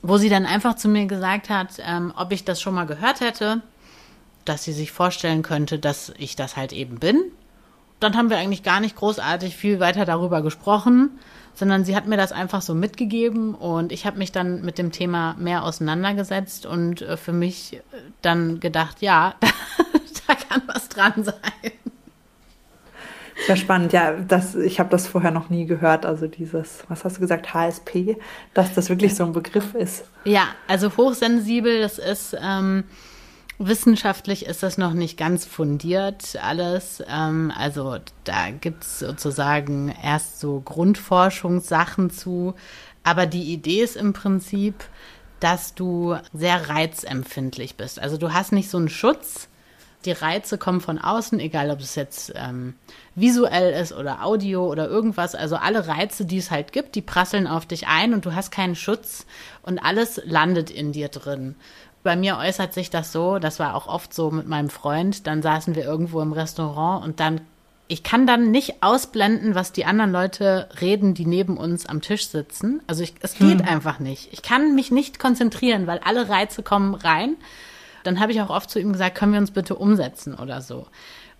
Wo 0.00 0.16
sie 0.16 0.28
dann 0.28 0.46
einfach 0.46 0.76
zu 0.76 0.88
mir 0.88 1.06
gesagt 1.06 1.50
hat, 1.50 1.72
ähm, 1.80 2.12
ob 2.16 2.32
ich 2.32 2.44
das 2.44 2.60
schon 2.62 2.74
mal 2.74 2.86
gehört 2.86 3.20
hätte, 3.20 3.62
dass 4.44 4.64
sie 4.64 4.72
sich 4.72 4.90
vorstellen 4.90 5.42
könnte, 5.42 5.78
dass 5.78 6.12
ich 6.16 6.34
das 6.34 6.56
halt 6.56 6.72
eben 6.72 6.98
bin. 6.98 7.20
Dann 8.00 8.16
haben 8.16 8.30
wir 8.30 8.38
eigentlich 8.38 8.62
gar 8.62 8.80
nicht 8.80 8.96
großartig 8.96 9.56
viel 9.56 9.80
weiter 9.80 10.04
darüber 10.04 10.40
gesprochen, 10.40 11.18
sondern 11.52 11.84
sie 11.84 11.96
hat 11.96 12.06
mir 12.06 12.16
das 12.16 12.30
einfach 12.30 12.62
so 12.62 12.74
mitgegeben 12.74 13.54
und 13.54 13.90
ich 13.90 14.06
habe 14.06 14.18
mich 14.18 14.30
dann 14.30 14.62
mit 14.62 14.78
dem 14.78 14.92
Thema 14.92 15.34
mehr 15.38 15.64
auseinandergesetzt 15.64 16.64
und 16.64 17.02
äh, 17.02 17.16
für 17.16 17.32
mich 17.32 17.74
äh, 17.74 17.80
dann 18.22 18.60
gedacht, 18.60 19.02
ja, 19.02 19.34
da 20.28 20.34
kann 20.34 20.62
was 20.66 20.88
dran 20.88 21.24
sein. 21.24 21.72
Sehr 23.46 23.56
spannend, 23.56 23.92
ja, 23.92 24.12
das, 24.12 24.54
ich 24.54 24.80
habe 24.80 24.90
das 24.90 25.06
vorher 25.06 25.30
noch 25.30 25.48
nie 25.48 25.64
gehört, 25.64 26.04
also 26.04 26.26
dieses, 26.26 26.84
was 26.88 27.04
hast 27.04 27.16
du 27.16 27.20
gesagt, 27.20 27.54
HSP, 27.54 28.16
dass 28.52 28.74
das 28.74 28.88
wirklich 28.88 29.14
so 29.14 29.24
ein 29.24 29.32
Begriff 29.32 29.74
ist. 29.74 30.04
Ja, 30.24 30.48
also 30.66 30.96
hochsensibel, 30.96 31.80
das 31.80 31.98
ist 31.98 32.36
ähm, 32.42 32.84
wissenschaftlich 33.58 34.46
ist 34.46 34.62
das 34.62 34.78
noch 34.78 34.92
nicht 34.92 35.18
ganz 35.18 35.44
fundiert 35.44 36.38
alles. 36.42 37.02
Ähm, 37.08 37.52
also 37.56 37.98
da 38.24 38.50
gibt 38.50 38.84
es 38.84 39.00
sozusagen 39.00 39.94
erst 40.02 40.40
so 40.40 40.60
Grundforschungssachen 40.60 42.10
zu, 42.10 42.54
aber 43.02 43.26
die 43.26 43.52
Idee 43.52 43.82
ist 43.82 43.96
im 43.96 44.12
Prinzip, 44.12 44.84
dass 45.40 45.74
du 45.74 46.16
sehr 46.32 46.68
reizempfindlich 46.68 47.76
bist. 47.76 48.00
Also 48.00 48.16
du 48.16 48.32
hast 48.32 48.52
nicht 48.52 48.70
so 48.70 48.78
einen 48.78 48.88
Schutz, 48.88 49.48
die 50.04 50.12
Reize 50.12 50.58
kommen 50.58 50.80
von 50.80 50.98
außen, 50.98 51.40
egal 51.40 51.70
ob 51.70 51.80
es 51.80 51.94
jetzt 51.94 52.32
ähm, 52.36 52.74
visuell 53.14 53.72
ist 53.80 53.92
oder 53.92 54.24
Audio 54.24 54.66
oder 54.66 54.88
irgendwas. 54.88 55.34
Also 55.34 55.56
alle 55.56 55.88
Reize, 55.88 56.24
die 56.24 56.38
es 56.38 56.50
halt 56.50 56.72
gibt, 56.72 56.94
die 56.94 57.02
prasseln 57.02 57.46
auf 57.46 57.66
dich 57.66 57.88
ein 57.88 58.14
und 58.14 58.24
du 58.24 58.34
hast 58.34 58.50
keinen 58.50 58.76
Schutz 58.76 59.26
und 59.62 59.78
alles 59.78 60.20
landet 60.24 60.70
in 60.70 60.92
dir 60.92 61.08
drin. 61.08 61.56
Bei 62.04 62.14
mir 62.14 62.38
äußert 62.38 62.72
sich 62.74 62.90
das 62.90 63.12
so, 63.12 63.38
das 63.38 63.58
war 63.58 63.74
auch 63.74 63.88
oft 63.88 64.14
so 64.14 64.30
mit 64.30 64.46
meinem 64.46 64.70
Freund, 64.70 65.26
dann 65.26 65.42
saßen 65.42 65.74
wir 65.74 65.84
irgendwo 65.84 66.20
im 66.20 66.32
Restaurant 66.32 67.04
und 67.04 67.18
dann, 67.18 67.40
ich 67.88 68.04
kann 68.04 68.26
dann 68.26 68.52
nicht 68.52 68.82
ausblenden, 68.84 69.56
was 69.56 69.72
die 69.72 69.84
anderen 69.84 70.12
Leute 70.12 70.68
reden, 70.80 71.14
die 71.14 71.26
neben 71.26 71.56
uns 71.56 71.86
am 71.86 72.00
Tisch 72.00 72.28
sitzen. 72.28 72.80
Also 72.86 73.02
ich, 73.02 73.14
es 73.20 73.34
geht 73.34 73.60
hm. 73.60 73.68
einfach 73.68 73.98
nicht. 73.98 74.28
Ich 74.32 74.42
kann 74.42 74.76
mich 74.76 74.92
nicht 74.92 75.18
konzentrieren, 75.18 75.88
weil 75.88 75.98
alle 76.04 76.28
Reize 76.28 76.62
kommen 76.62 76.94
rein. 76.94 77.36
Dann 78.04 78.20
habe 78.20 78.32
ich 78.32 78.40
auch 78.40 78.50
oft 78.50 78.70
zu 78.70 78.80
ihm 78.80 78.92
gesagt, 78.92 79.16
können 79.16 79.32
wir 79.32 79.40
uns 79.40 79.50
bitte 79.50 79.74
umsetzen 79.74 80.34
oder 80.34 80.60
so. 80.60 80.86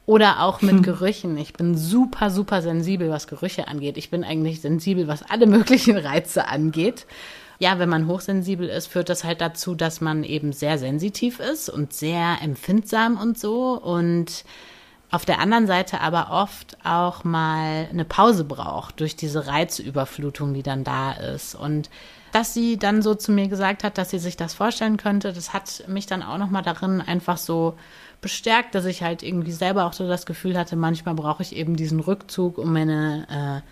Oder 0.06 0.42
auch 0.42 0.62
mit 0.62 0.76
hm. 0.76 0.82
Gerüchen. 0.82 1.36
Ich 1.36 1.52
bin 1.52 1.76
super, 1.76 2.30
super 2.30 2.62
sensibel, 2.62 3.10
was 3.10 3.26
Gerüche 3.26 3.68
angeht. 3.68 3.98
Ich 3.98 4.10
bin 4.10 4.24
eigentlich 4.24 4.62
sensibel, 4.62 5.06
was 5.06 5.22
alle 5.22 5.46
möglichen 5.46 5.98
Reize 5.98 6.48
angeht. 6.48 7.06
Ja, 7.58 7.78
wenn 7.78 7.88
man 7.88 8.06
hochsensibel 8.06 8.68
ist, 8.68 8.86
führt 8.86 9.08
das 9.08 9.24
halt 9.24 9.40
dazu, 9.40 9.74
dass 9.74 10.00
man 10.00 10.24
eben 10.24 10.52
sehr 10.52 10.78
sensitiv 10.78 11.40
ist 11.40 11.68
und 11.68 11.92
sehr 11.92 12.38
empfindsam 12.40 13.18
und 13.18 13.38
so. 13.38 13.72
Und 13.72 14.44
auf 15.10 15.24
der 15.24 15.40
anderen 15.40 15.66
Seite 15.66 16.00
aber 16.00 16.30
oft 16.30 16.76
auch 16.84 17.24
mal 17.24 17.88
eine 17.90 18.04
Pause 18.04 18.44
braucht 18.44 19.00
durch 19.00 19.16
diese 19.16 19.46
Reizüberflutung, 19.46 20.54
die 20.54 20.62
dann 20.62 20.84
da 20.84 21.12
ist. 21.12 21.54
Und 21.54 21.90
dass 22.32 22.54
sie 22.54 22.78
dann 22.78 23.02
so 23.02 23.14
zu 23.14 23.32
mir 23.32 23.48
gesagt 23.48 23.84
hat, 23.84 23.98
dass 23.98 24.10
sie 24.10 24.18
sich 24.18 24.36
das 24.36 24.54
vorstellen 24.54 24.96
könnte, 24.96 25.32
das 25.32 25.52
hat 25.52 25.84
mich 25.88 26.06
dann 26.06 26.22
auch 26.22 26.38
noch 26.38 26.50
mal 26.50 26.62
darin 26.62 27.00
einfach 27.00 27.36
so 27.36 27.74
bestärkt, 28.20 28.74
dass 28.74 28.84
ich 28.84 29.02
halt 29.02 29.22
irgendwie 29.22 29.52
selber 29.52 29.84
auch 29.84 29.92
so 29.92 30.08
das 30.08 30.26
Gefühl 30.26 30.58
hatte, 30.58 30.76
manchmal 30.76 31.14
brauche 31.14 31.42
ich 31.42 31.54
eben 31.54 31.76
diesen 31.76 32.00
Rückzug, 32.00 32.58
um 32.58 32.72
meine 32.72 33.62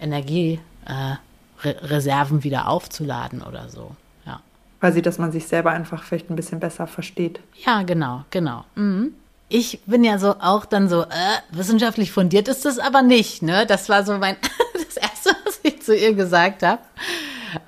äh, 0.00 0.04
Energiereserven 0.04 2.38
äh, 2.38 2.44
wieder 2.44 2.68
aufzuladen 2.68 3.42
oder 3.42 3.68
so. 3.68 3.96
Ja. 4.24 4.40
Quasi, 4.80 5.02
dass 5.02 5.18
man 5.18 5.32
sich 5.32 5.48
selber 5.48 5.72
einfach 5.72 6.04
vielleicht 6.04 6.30
ein 6.30 6.36
bisschen 6.36 6.60
besser 6.60 6.86
versteht. 6.86 7.40
Ja, 7.64 7.82
genau, 7.82 8.24
genau. 8.30 8.64
Mhm. 8.76 9.14
Ich 9.48 9.80
bin 9.86 10.02
ja 10.02 10.18
so 10.18 10.34
auch 10.40 10.64
dann 10.64 10.88
so, 10.88 11.02
äh, 11.02 11.06
wissenschaftlich 11.50 12.10
fundiert 12.10 12.48
ist 12.48 12.64
das 12.64 12.80
aber 12.80 13.02
nicht, 13.02 13.42
ne? 13.42 13.64
Das 13.66 13.88
war 13.88 14.04
so 14.04 14.18
mein, 14.18 14.36
das 14.72 14.96
Erste, 14.96 15.36
was 15.44 15.60
ich 15.62 15.82
zu 15.82 15.96
ihr 15.96 16.14
gesagt 16.14 16.62
habe. 16.62 16.82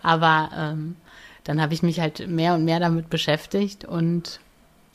Aber 0.03 0.51
ähm, 0.57 0.97
dann 1.45 1.61
habe 1.61 1.75
ich 1.75 1.83
mich 1.83 2.01
halt 2.01 2.29
mehr 2.29 2.55
und 2.55 2.65
mehr 2.65 2.81
damit 2.81 3.11
beschäftigt 3.11 3.85
und 3.85 4.41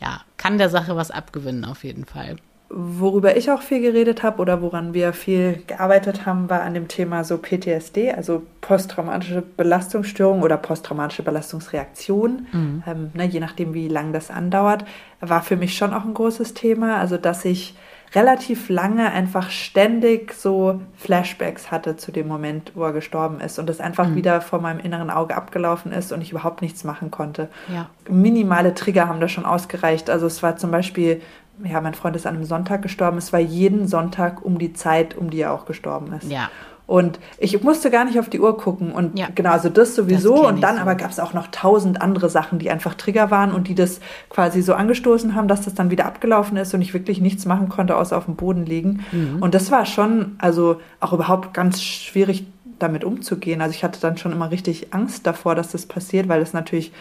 ja, 0.01 0.21
kann 0.37 0.57
der 0.57 0.69
Sache 0.69 0.95
was 0.95 1.11
abgewinnen 1.11 1.65
auf 1.65 1.83
jeden 1.83 2.05
Fall. 2.05 2.35
Worüber 2.69 3.37
ich 3.37 3.51
auch 3.51 3.61
viel 3.61 3.81
geredet 3.81 4.23
habe 4.23 4.41
oder 4.41 4.61
woran 4.61 4.93
wir 4.95 5.13
viel 5.13 5.61
gearbeitet 5.67 6.25
haben, 6.25 6.49
war 6.49 6.61
an 6.61 6.73
dem 6.73 6.87
Thema 6.87 7.23
so 7.23 7.37
PTSD, 7.37 8.11
also 8.11 8.43
posttraumatische 8.61 9.43
Belastungsstörung 9.43 10.41
oder 10.41 10.57
posttraumatische 10.57 11.21
Belastungsreaktion. 11.21 12.47
Mhm. 12.51 12.83
Ähm, 12.87 13.11
ne, 13.13 13.25
je 13.25 13.39
nachdem, 13.39 13.75
wie 13.75 13.87
lang 13.87 14.11
das 14.11 14.31
andauert, 14.31 14.85
war 15.21 15.43
für 15.43 15.55
mich 15.55 15.77
schon 15.77 15.93
auch 15.93 16.03
ein 16.03 16.15
großes 16.15 16.55
Thema. 16.55 16.97
Also, 16.97 17.17
dass 17.17 17.45
ich 17.45 17.75
relativ 18.15 18.69
lange 18.69 19.11
einfach 19.11 19.49
ständig 19.49 20.33
so 20.33 20.81
Flashbacks 20.97 21.71
hatte 21.71 21.97
zu 21.97 22.11
dem 22.11 22.27
Moment, 22.27 22.71
wo 22.75 22.83
er 22.83 22.93
gestorben 22.93 23.39
ist 23.39 23.57
und 23.57 23.67
das 23.67 23.79
einfach 23.79 24.07
mhm. 24.07 24.15
wieder 24.15 24.41
vor 24.41 24.59
meinem 24.59 24.79
inneren 24.79 25.09
Auge 25.09 25.35
abgelaufen 25.35 25.91
ist 25.91 26.11
und 26.11 26.21
ich 26.21 26.31
überhaupt 26.31 26.61
nichts 26.61 26.83
machen 26.83 27.09
konnte. 27.09 27.49
Ja. 27.73 27.89
Minimale 28.07 28.75
Trigger 28.75 29.07
haben 29.07 29.19
da 29.19 29.27
schon 29.27 29.45
ausgereicht. 29.45 30.09
Also 30.09 30.27
es 30.27 30.43
war 30.43 30.57
zum 30.57 30.69
Beispiel, 30.69 31.21
ja, 31.63 31.81
mein 31.81 31.95
Freund 31.95 32.15
ist 32.15 32.27
an 32.27 32.35
einem 32.35 32.45
Sonntag 32.45 32.83
gestorben. 32.83 33.17
Es 33.17 33.33
war 33.33 33.39
jeden 33.39 33.87
Sonntag 33.87 34.45
um 34.45 34.59
die 34.59 34.73
Zeit, 34.73 35.17
um 35.17 35.29
die 35.29 35.41
er 35.41 35.51
auch 35.51 35.65
gestorben 35.65 36.13
ist. 36.13 36.31
Ja. 36.31 36.49
Und 36.85 37.19
ich 37.37 37.63
musste 37.63 37.89
gar 37.89 38.03
nicht 38.03 38.19
auf 38.19 38.29
die 38.29 38.41
Uhr 38.41 38.57
gucken. 38.57 38.91
Und 38.91 39.17
ja. 39.17 39.27
genau, 39.33 39.51
also 39.51 39.69
das 39.69 39.95
sowieso. 39.95 40.35
Das 40.35 40.51
und 40.51 40.61
dann 40.61 40.75
so. 40.75 40.81
aber 40.81 40.95
gab 40.95 41.11
es 41.11 41.19
auch 41.19 41.33
noch 41.33 41.47
tausend 41.47 42.01
andere 42.01 42.29
Sachen, 42.29 42.59
die 42.59 42.69
einfach 42.69 42.93
Trigger 42.95 43.31
waren 43.31 43.51
und 43.51 43.69
die 43.69 43.75
das 43.75 44.01
quasi 44.29 44.61
so 44.61 44.73
angestoßen 44.73 45.33
haben, 45.33 45.47
dass 45.47 45.61
das 45.61 45.75
dann 45.75 45.91
wieder 45.91 46.05
abgelaufen 46.05 46.57
ist 46.57 46.73
und 46.73 46.81
ich 46.81 46.93
wirklich 46.93 47.21
nichts 47.21 47.45
machen 47.45 47.69
konnte, 47.69 47.95
außer 47.95 48.17
auf 48.17 48.25
dem 48.25 48.35
Boden 48.35 48.65
liegen. 48.65 49.05
Mhm. 49.11 49.41
Und 49.41 49.55
das 49.55 49.71
war 49.71 49.85
schon, 49.85 50.35
also 50.39 50.81
auch 50.99 51.13
überhaupt 51.13 51.53
ganz 51.53 51.81
schwierig 51.81 52.45
damit 52.79 53.05
umzugehen. 53.05 53.61
Also 53.61 53.73
ich 53.73 53.83
hatte 53.83 54.01
dann 54.01 54.17
schon 54.17 54.33
immer 54.33 54.51
richtig 54.51 54.93
Angst 54.93 55.25
davor, 55.25 55.55
dass 55.55 55.71
das 55.71 55.85
passiert, 55.85 56.27
weil 56.27 56.41
es 56.41 56.53
natürlich 56.53 56.91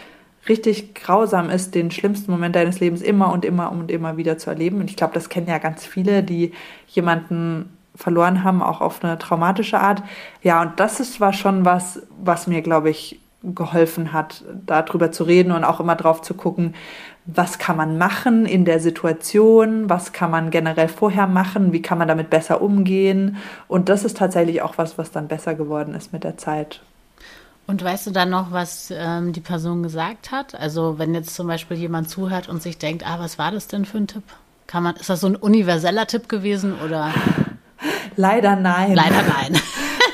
richtig 0.47 0.95
grausam 0.95 1.49
ist, 1.49 1.75
den 1.75 1.91
schlimmsten 1.91 2.31
Moment 2.31 2.55
deines 2.55 2.79
Lebens 2.79 3.01
immer 3.01 3.31
und 3.31 3.45
immer 3.45 3.71
und 3.71 3.91
immer 3.91 4.17
wieder 4.17 4.37
zu 4.37 4.49
erleben. 4.49 4.79
Und 4.79 4.89
ich 4.89 4.95
glaube, 4.95 5.13
das 5.13 5.29
kennen 5.29 5.47
ja 5.47 5.57
ganz 5.57 5.85
viele, 5.85 6.23
die 6.23 6.51
jemanden 6.87 7.69
verloren 7.95 8.43
haben, 8.43 8.61
auch 8.61 8.81
auf 8.81 9.03
eine 9.03 9.17
traumatische 9.17 9.79
Art. 9.79 10.03
Ja, 10.41 10.61
und 10.61 10.79
das 10.79 10.99
ist, 10.99 11.19
war 11.19 11.33
schon 11.33 11.65
was, 11.65 12.01
was 12.23 12.47
mir, 12.47 12.61
glaube 12.61 12.89
ich, 12.89 13.19
geholfen 13.43 14.13
hat, 14.13 14.43
darüber 14.65 15.11
zu 15.11 15.25
reden 15.25 15.51
und 15.51 15.65
auch 15.65 15.79
immer 15.79 15.95
drauf 15.95 16.21
zu 16.21 16.33
gucken, 16.33 16.75
was 17.25 17.57
kann 17.57 17.77
man 17.77 17.97
machen 17.97 18.45
in 18.45 18.65
der 18.65 18.79
Situation, 18.79 19.89
was 19.89 20.13
kann 20.13 20.31
man 20.31 20.49
generell 20.49 20.87
vorher 20.87 21.27
machen, 21.27 21.73
wie 21.73 21.81
kann 21.81 21.97
man 21.97 22.07
damit 22.07 22.29
besser 22.29 22.61
umgehen. 22.61 23.37
Und 23.67 23.89
das 23.89 24.05
ist 24.05 24.17
tatsächlich 24.17 24.61
auch 24.61 24.77
was, 24.77 24.97
was 24.97 25.11
dann 25.11 25.27
besser 25.27 25.55
geworden 25.55 25.93
ist 25.93 26.13
mit 26.13 26.23
der 26.23 26.37
Zeit. 26.37 26.81
Und 27.65 27.83
weißt 27.83 28.07
du 28.07 28.11
dann 28.11 28.29
noch, 28.29 28.51
was 28.51 28.93
ähm, 28.95 29.31
die 29.31 29.39
Person 29.39 29.83
gesagt 29.83 30.31
hat? 30.31 30.55
Also 30.55 30.97
wenn 30.97 31.13
jetzt 31.13 31.33
zum 31.33 31.47
Beispiel 31.47 31.77
jemand 31.77 32.09
zuhört 32.09 32.49
und 32.49 32.61
sich 32.61 32.77
denkt, 32.77 33.07
ah, 33.07 33.19
was 33.19 33.37
war 33.37 33.51
das 33.51 33.67
denn 33.67 33.85
für 33.85 33.99
ein 33.99 34.07
Tipp? 34.07 34.23
Kann 34.67 34.83
man, 34.83 34.95
ist 34.95 35.09
das 35.09 35.21
so 35.21 35.27
ein 35.27 35.35
universeller 35.35 36.07
Tipp 36.07 36.27
gewesen 36.27 36.75
oder? 36.85 37.13
Leider 38.15 38.55
nein. 38.55 38.95
Leider 38.95 39.21
nein. 39.23 39.59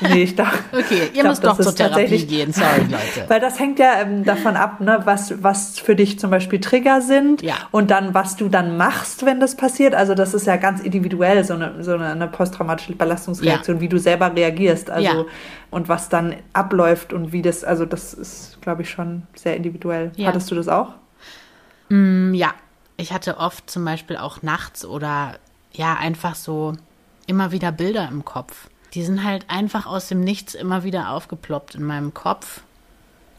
nee, 0.00 0.22
ich 0.22 0.36
dachte. 0.36 0.58
Okay, 0.72 1.02
ihr 1.06 1.22
glaub, 1.22 1.26
müsst 1.26 1.44
doch 1.44 1.58
zur 1.58 1.74
Therapie 1.74 2.26
gehen, 2.26 2.52
sorry 2.52 2.80
Leute. 2.90 3.28
Weil 3.28 3.40
das 3.40 3.58
hängt 3.58 3.78
ja 3.78 4.00
ähm, 4.00 4.24
davon 4.24 4.56
ab, 4.56 4.80
ne, 4.80 5.00
was, 5.04 5.42
was 5.42 5.78
für 5.78 5.94
dich 5.94 6.18
zum 6.18 6.30
Beispiel 6.30 6.60
Trigger 6.60 7.00
sind 7.00 7.42
ja. 7.42 7.54
und 7.70 7.90
dann, 7.90 8.14
was 8.14 8.36
du 8.36 8.48
dann 8.48 8.76
machst, 8.76 9.26
wenn 9.26 9.40
das 9.40 9.56
passiert. 9.56 9.94
Also 9.94 10.14
das 10.14 10.34
ist 10.34 10.46
ja 10.46 10.56
ganz 10.56 10.80
individuell, 10.80 11.44
so 11.44 11.54
eine, 11.54 11.82
so 11.82 11.94
eine, 11.94 12.08
eine 12.08 12.28
posttraumatische 12.28 12.94
Belastungsreaktion, 12.94 13.76
ja. 13.76 13.80
wie 13.82 13.88
du 13.88 13.98
selber 13.98 14.34
reagierst. 14.34 14.90
Also 14.90 15.04
ja. 15.04 15.24
und 15.70 15.88
was 15.88 16.08
dann 16.08 16.36
abläuft 16.52 17.12
und 17.12 17.32
wie 17.32 17.42
das, 17.42 17.64
also 17.64 17.84
das 17.84 18.14
ist, 18.14 18.58
glaube 18.60 18.82
ich, 18.82 18.90
schon 18.90 19.22
sehr 19.34 19.56
individuell. 19.56 20.12
Hattest 20.24 20.50
du 20.50 20.54
das 20.54 20.68
auch? 20.68 20.94
Mm, 21.88 22.34
ja, 22.34 22.54
ich 22.96 23.12
hatte 23.12 23.38
oft 23.38 23.70
zum 23.70 23.84
Beispiel 23.84 24.16
auch 24.16 24.42
nachts 24.42 24.84
oder 24.84 25.34
ja, 25.72 25.94
einfach 25.94 26.34
so 26.34 26.74
immer 27.30 27.52
wieder 27.52 27.72
Bilder 27.72 28.08
im 28.08 28.24
Kopf. 28.24 28.68
Die 28.92 29.04
sind 29.04 29.24
halt 29.24 29.48
einfach 29.48 29.86
aus 29.86 30.08
dem 30.08 30.20
Nichts 30.20 30.54
immer 30.54 30.82
wieder 30.82 31.10
aufgeploppt 31.10 31.76
in 31.76 31.84
meinem 31.84 32.12
Kopf. 32.12 32.62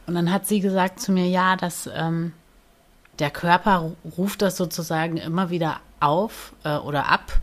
Und 0.07 0.15
dann 0.15 0.31
hat 0.31 0.47
sie 0.47 0.61
gesagt 0.61 0.99
zu 0.99 1.11
mir, 1.11 1.27
ja, 1.27 1.57
dass 1.57 1.89
ähm, 1.93 2.31
der 3.19 3.29
Körper 3.29 3.91
ruft 4.17 4.41
das 4.41 4.57
sozusagen 4.57 5.17
immer 5.17 5.49
wieder 5.49 5.81
auf 5.99 6.53
äh, 6.63 6.77
oder 6.77 7.09
ab, 7.09 7.39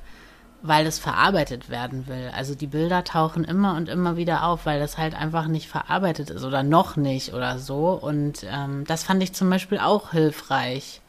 weil 0.62 0.86
es 0.86 0.98
verarbeitet 0.98 1.68
werden 1.68 2.08
will. 2.08 2.32
Also 2.34 2.54
die 2.54 2.66
Bilder 2.66 3.04
tauchen 3.04 3.44
immer 3.44 3.76
und 3.76 3.88
immer 3.88 4.16
wieder 4.16 4.44
auf, 4.44 4.66
weil 4.66 4.80
das 4.80 4.98
halt 4.98 5.14
einfach 5.14 5.46
nicht 5.46 5.68
verarbeitet 5.68 6.30
ist 6.30 6.44
oder 6.44 6.62
noch 6.62 6.96
nicht 6.96 7.34
oder 7.34 7.58
so. 7.58 7.90
Und 7.90 8.44
ähm, 8.50 8.84
das 8.86 9.04
fand 9.04 9.22
ich 9.22 9.34
zum 9.34 9.50
Beispiel 9.50 9.78
auch 9.78 10.10
hilfreich. 10.10 11.00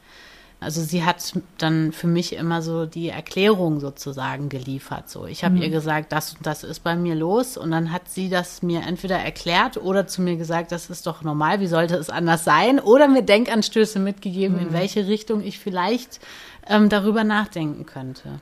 Also 0.60 0.82
sie 0.82 1.04
hat 1.04 1.32
dann 1.56 1.90
für 1.90 2.06
mich 2.06 2.34
immer 2.34 2.60
so 2.60 2.84
die 2.84 3.08
Erklärung 3.08 3.80
sozusagen 3.80 4.50
geliefert. 4.50 5.08
So, 5.08 5.24
ich 5.24 5.42
habe 5.42 5.56
mhm. 5.56 5.62
ihr 5.62 5.70
gesagt, 5.70 6.12
das 6.12 6.34
und 6.34 6.46
das 6.46 6.64
ist 6.64 6.80
bei 6.80 6.96
mir 6.96 7.14
los, 7.14 7.56
und 7.56 7.70
dann 7.70 7.92
hat 7.92 8.10
sie 8.10 8.28
das 8.28 8.62
mir 8.62 8.82
entweder 8.82 9.16
erklärt 9.16 9.78
oder 9.78 10.06
zu 10.06 10.20
mir 10.20 10.36
gesagt, 10.36 10.70
das 10.70 10.90
ist 10.90 11.06
doch 11.06 11.22
normal, 11.22 11.60
wie 11.60 11.66
sollte 11.66 11.96
es 11.96 12.10
anders 12.10 12.44
sein, 12.44 12.78
oder 12.78 13.08
mir 13.08 13.22
Denkanstöße 13.22 13.98
mitgegeben, 13.98 14.56
mhm. 14.56 14.66
in 14.66 14.72
welche 14.74 15.06
Richtung 15.06 15.42
ich 15.42 15.58
vielleicht 15.58 16.20
ähm, 16.68 16.90
darüber 16.90 17.24
nachdenken 17.24 17.86
könnte. 17.86 18.40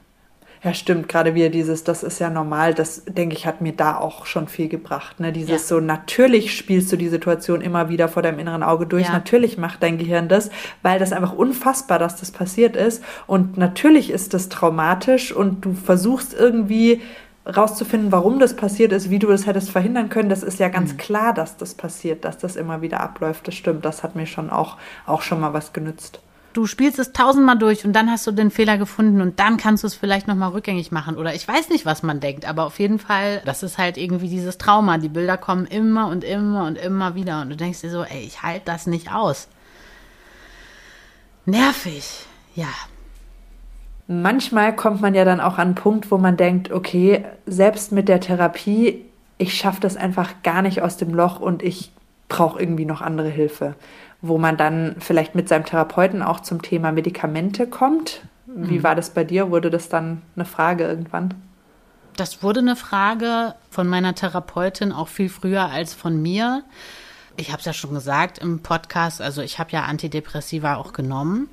Ja, 0.65 0.75
stimmt, 0.75 1.09
gerade 1.09 1.35
wieder 1.35 1.51
dieses, 1.51 1.85
das 1.85 2.03
ist 2.03 2.19
ja 2.19 2.31
normal, 2.31 2.75
das 2.75 3.05
denke 3.05 3.37
ich, 3.37 3.47
hat 3.47 3.61
mir 3.61 3.73
da 3.73 3.97
auch 3.97 4.27
schon 4.27 4.49
viel 4.49 4.69
gebracht. 4.69 5.21
Ne? 5.21 5.33
Dieses 5.33 5.51
ja. 5.51 5.59
so, 5.59 5.81
natürlich 5.81 6.57
spielst 6.57 6.91
du 6.93 6.97
die 6.97 7.09
Situation 7.09 7.61
immer 7.61 7.89
wieder 7.89 8.09
vor 8.09 8.23
deinem 8.23 8.41
inneren 8.41 8.63
Auge 8.63 8.87
durch, 8.87 9.07
ja. 9.07 9.13
natürlich 9.13 9.57
macht 9.57 9.83
dein 9.83 9.99
Gehirn 9.99 10.29
das, 10.29 10.51
weil 10.83 10.99
das 10.99 11.13
einfach 11.13 11.33
unfassbar, 11.33 11.99
dass 11.99 12.17
das 12.17 12.33
passiert 12.33 12.75
ist. 12.75 13.05
Und 13.27 13.57
natürlich 13.57 14.11
ist 14.11 14.35
das 14.35 14.49
traumatisch 14.49 15.33
und 15.33 15.65
du 15.65 15.75
versuchst 15.75 16.35
irgendwie 16.35 17.03
rauszufinden, 17.47 18.13
warum 18.13 18.39
das 18.39 18.57
passiert 18.57 18.93
ist, 18.93 19.11
wie 19.11 19.19
du 19.19 19.29
das 19.29 19.47
hättest 19.47 19.71
verhindern 19.71 20.11
können, 20.11 20.29
das 20.29 20.43
ist 20.43 20.59
ja 20.59 20.69
ganz 20.69 20.93
mhm. 20.93 20.97
klar, 20.99 21.33
dass 21.33 21.57
das 21.57 21.75
passiert, 21.75 22.25
dass 22.25 22.37
das 22.37 22.57
immer 22.57 22.83
wieder 22.83 23.01
abläuft. 23.01 23.49
Das 23.49 23.55
stimmt, 23.55 23.85
das 23.85 24.03
hat 24.03 24.17
mir 24.17 24.27
schon 24.27 24.51
auch, 24.51 24.77
auch 25.07 25.23
schon 25.23 25.41
mal 25.41 25.55
was 25.55 25.73
genützt 25.73 26.21
du 26.53 26.67
spielst 26.67 26.99
es 26.99 27.13
tausendmal 27.13 27.59
durch 27.59 27.85
und 27.85 27.93
dann 27.93 28.11
hast 28.11 28.27
du 28.27 28.33
den 28.33 28.51
Fehler 28.51 28.79
gefunden 28.79 29.21
und 29.21 29.39
dann 29.39 29.57
kannst 29.57 29.83
du 29.83 29.87
es 29.87 29.95
vielleicht 29.95 30.27
nochmal 30.27 30.51
rückgängig 30.51 30.91
machen. 30.93 31.17
Oder 31.17 31.35
ich 31.35 31.47
weiß 31.47 31.69
nicht, 31.69 31.87
was 31.87 32.03
man 32.03 32.21
denkt, 32.21 32.47
aber 32.47 32.65
auf 32.65 32.79
jeden 32.79 32.99
Fall, 32.99 33.43
das 33.45 33.63
ist 33.63 33.79
halt 33.79 33.97
irgendwie 33.97 34.29
dieses 34.29 34.59
Trauma. 34.59 34.99
Die 34.99 35.09
Bilder 35.09 35.37
kommen 35.37 35.67
immer 35.67 36.09
und 36.09 36.25
immer 36.25 36.65
und 36.65 36.77
immer 36.77 37.15
wieder 37.15 37.43
und 37.43 37.51
du 37.51 37.57
denkst 37.57 37.81
dir 37.81 37.91
so, 37.91 38.03
ey, 38.03 38.21
ich 38.21 38.43
halte 38.43 38.65
das 38.65 38.87
nicht 38.87 39.13
aus. 39.13 39.49
Nervig, 41.45 42.27
ja. 42.55 42.69
Manchmal 44.07 44.75
kommt 44.75 45.01
man 45.01 45.15
ja 45.15 45.25
dann 45.25 45.41
auch 45.41 45.59
an 45.59 45.69
einen 45.69 45.75
Punkt, 45.75 46.11
wo 46.11 46.19
man 46.19 46.37
denkt, 46.37 46.73
okay, 46.73 47.25
selbst 47.47 47.93
mit 47.93 48.09
der 48.09 48.21
Therapie, 48.21 49.05
ich 49.37 49.55
schaffe 49.55 49.81
das 49.81 49.97
einfach 49.97 50.43
gar 50.43 50.63
nicht 50.63 50.83
aus 50.83 50.97
dem 50.97 51.15
Loch 51.15 51.41
und 51.41 51.63
ich 51.63 51.93
brauche 52.29 52.61
irgendwie 52.61 52.85
noch 52.85 53.01
andere 53.01 53.29
Hilfe. 53.29 53.75
Wo 54.21 54.39
man 54.39 54.57
dann 54.57 54.97
vielleicht 54.99 55.35
mit 55.35 55.49
seinem 55.49 55.65
Therapeuten 55.65 56.23
auch 56.23 56.41
zum 56.41 56.63
Thema 56.63 56.93
Medikamente 56.93 57.67
kommt. 57.67 58.23
Wie 58.47 58.79
mhm. 58.79 58.83
war 58.83 58.95
das 58.95 59.11
bei 59.11 59.25
dir? 59.25 59.51
Wurde 59.51 59.71
das 59.71 59.89
dann 59.89 60.23
eine 60.35 60.45
Frage 60.45 60.85
irgendwann? 60.85 61.35
Das 62.17 62.43
wurde 62.43 62.61
eine 62.61 62.75
Frage 62.75 63.55
von 63.71 63.87
meiner 63.87 64.15
Therapeutin 64.15 64.93
auch 64.93 65.09
viel 65.09 65.29
früher 65.29 65.67
als 65.67 65.95
von 65.95 66.21
mir. 66.21 66.65
Ich 67.37 67.51
habe 67.53 67.61
es 67.61 67.67
ja 67.67 67.73
schon 67.73 67.95
gesagt 67.95 68.39
im 68.39 68.61
Podcast, 68.61 69.23
also 69.23 69.43
ich 69.43 69.61
habe 69.61 69.71
ja 69.71 69.83
Antidepressiva 69.85 70.75
auch 70.75 70.93
genommen 70.93 71.49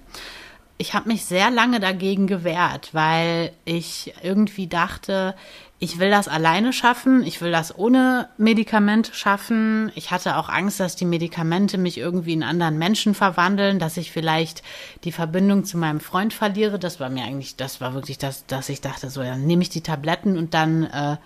ich 0.77 0.93
habe 0.93 1.07
mich 1.07 1.25
sehr 1.25 1.49
lange 1.51 1.79
dagegen 1.79 2.27
gewehrt, 2.27 2.89
weil 2.93 3.51
ich 3.63 4.13
irgendwie 4.23 4.67
dachte, 4.67 5.35
ich 5.77 5.99
will 5.99 6.09
das 6.09 6.29
alleine 6.29 6.71
schaffen, 6.71 7.23
ich 7.23 7.41
will 7.41 7.51
das 7.51 7.77
ohne 7.77 8.29
Medikamente 8.37 9.13
schaffen. 9.13 9.91
Ich 9.95 10.09
hatte 10.09 10.37
auch 10.37 10.47
Angst, 10.47 10.79
dass 10.79 10.95
die 10.95 11.05
Medikamente 11.05 11.77
mich 11.77 11.97
irgendwie 11.97 12.31
in 12.31 12.43
anderen 12.43 12.77
Menschen 12.77 13.13
verwandeln, 13.13 13.77
dass 13.77 13.97
ich 13.97 14.11
vielleicht 14.11 14.63
die 15.03 15.11
Verbindung 15.11 15.65
zu 15.65 15.77
meinem 15.77 15.99
Freund 15.99 16.33
verliere. 16.33 16.79
Das 16.79 17.01
war 17.01 17.09
mir 17.09 17.25
eigentlich, 17.25 17.57
das 17.57 17.81
war 17.81 17.93
wirklich 17.93 18.17
das, 18.17 18.45
dass 18.45 18.69
ich 18.69 18.79
dachte, 18.79 19.09
so, 19.09 19.21
dann 19.21 19.45
nehme 19.45 19.63
ich 19.63 19.69
die 19.69 19.81
Tabletten 19.81 20.37
und 20.37 20.53
dann 20.53 20.85
äh, 20.85 21.17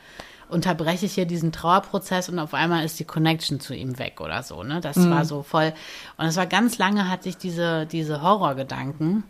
unterbreche 0.49 1.05
ich 1.05 1.13
hier 1.13 1.25
diesen 1.25 1.51
Trauerprozess 1.51 2.27
und 2.27 2.39
auf 2.39 2.55
einmal 2.55 2.83
ist 2.83 2.99
die 2.99 3.05
Connection 3.05 3.59
zu 3.59 3.75
ihm 3.75 3.99
weg 3.99 4.19
oder 4.19 4.41
so. 4.41 4.63
Ne? 4.63 4.81
Das 4.81 4.97
mhm. 4.97 5.11
war 5.11 5.25
so 5.25 5.43
voll. 5.43 5.73
Und 6.17 6.25
es 6.25 6.37
war 6.37 6.47
ganz 6.47 6.79
lange 6.79 7.07
hatte 7.07 7.29
ich 7.29 7.37
diese, 7.37 7.85
diese 7.85 8.23
Horrorgedanken. 8.23 9.23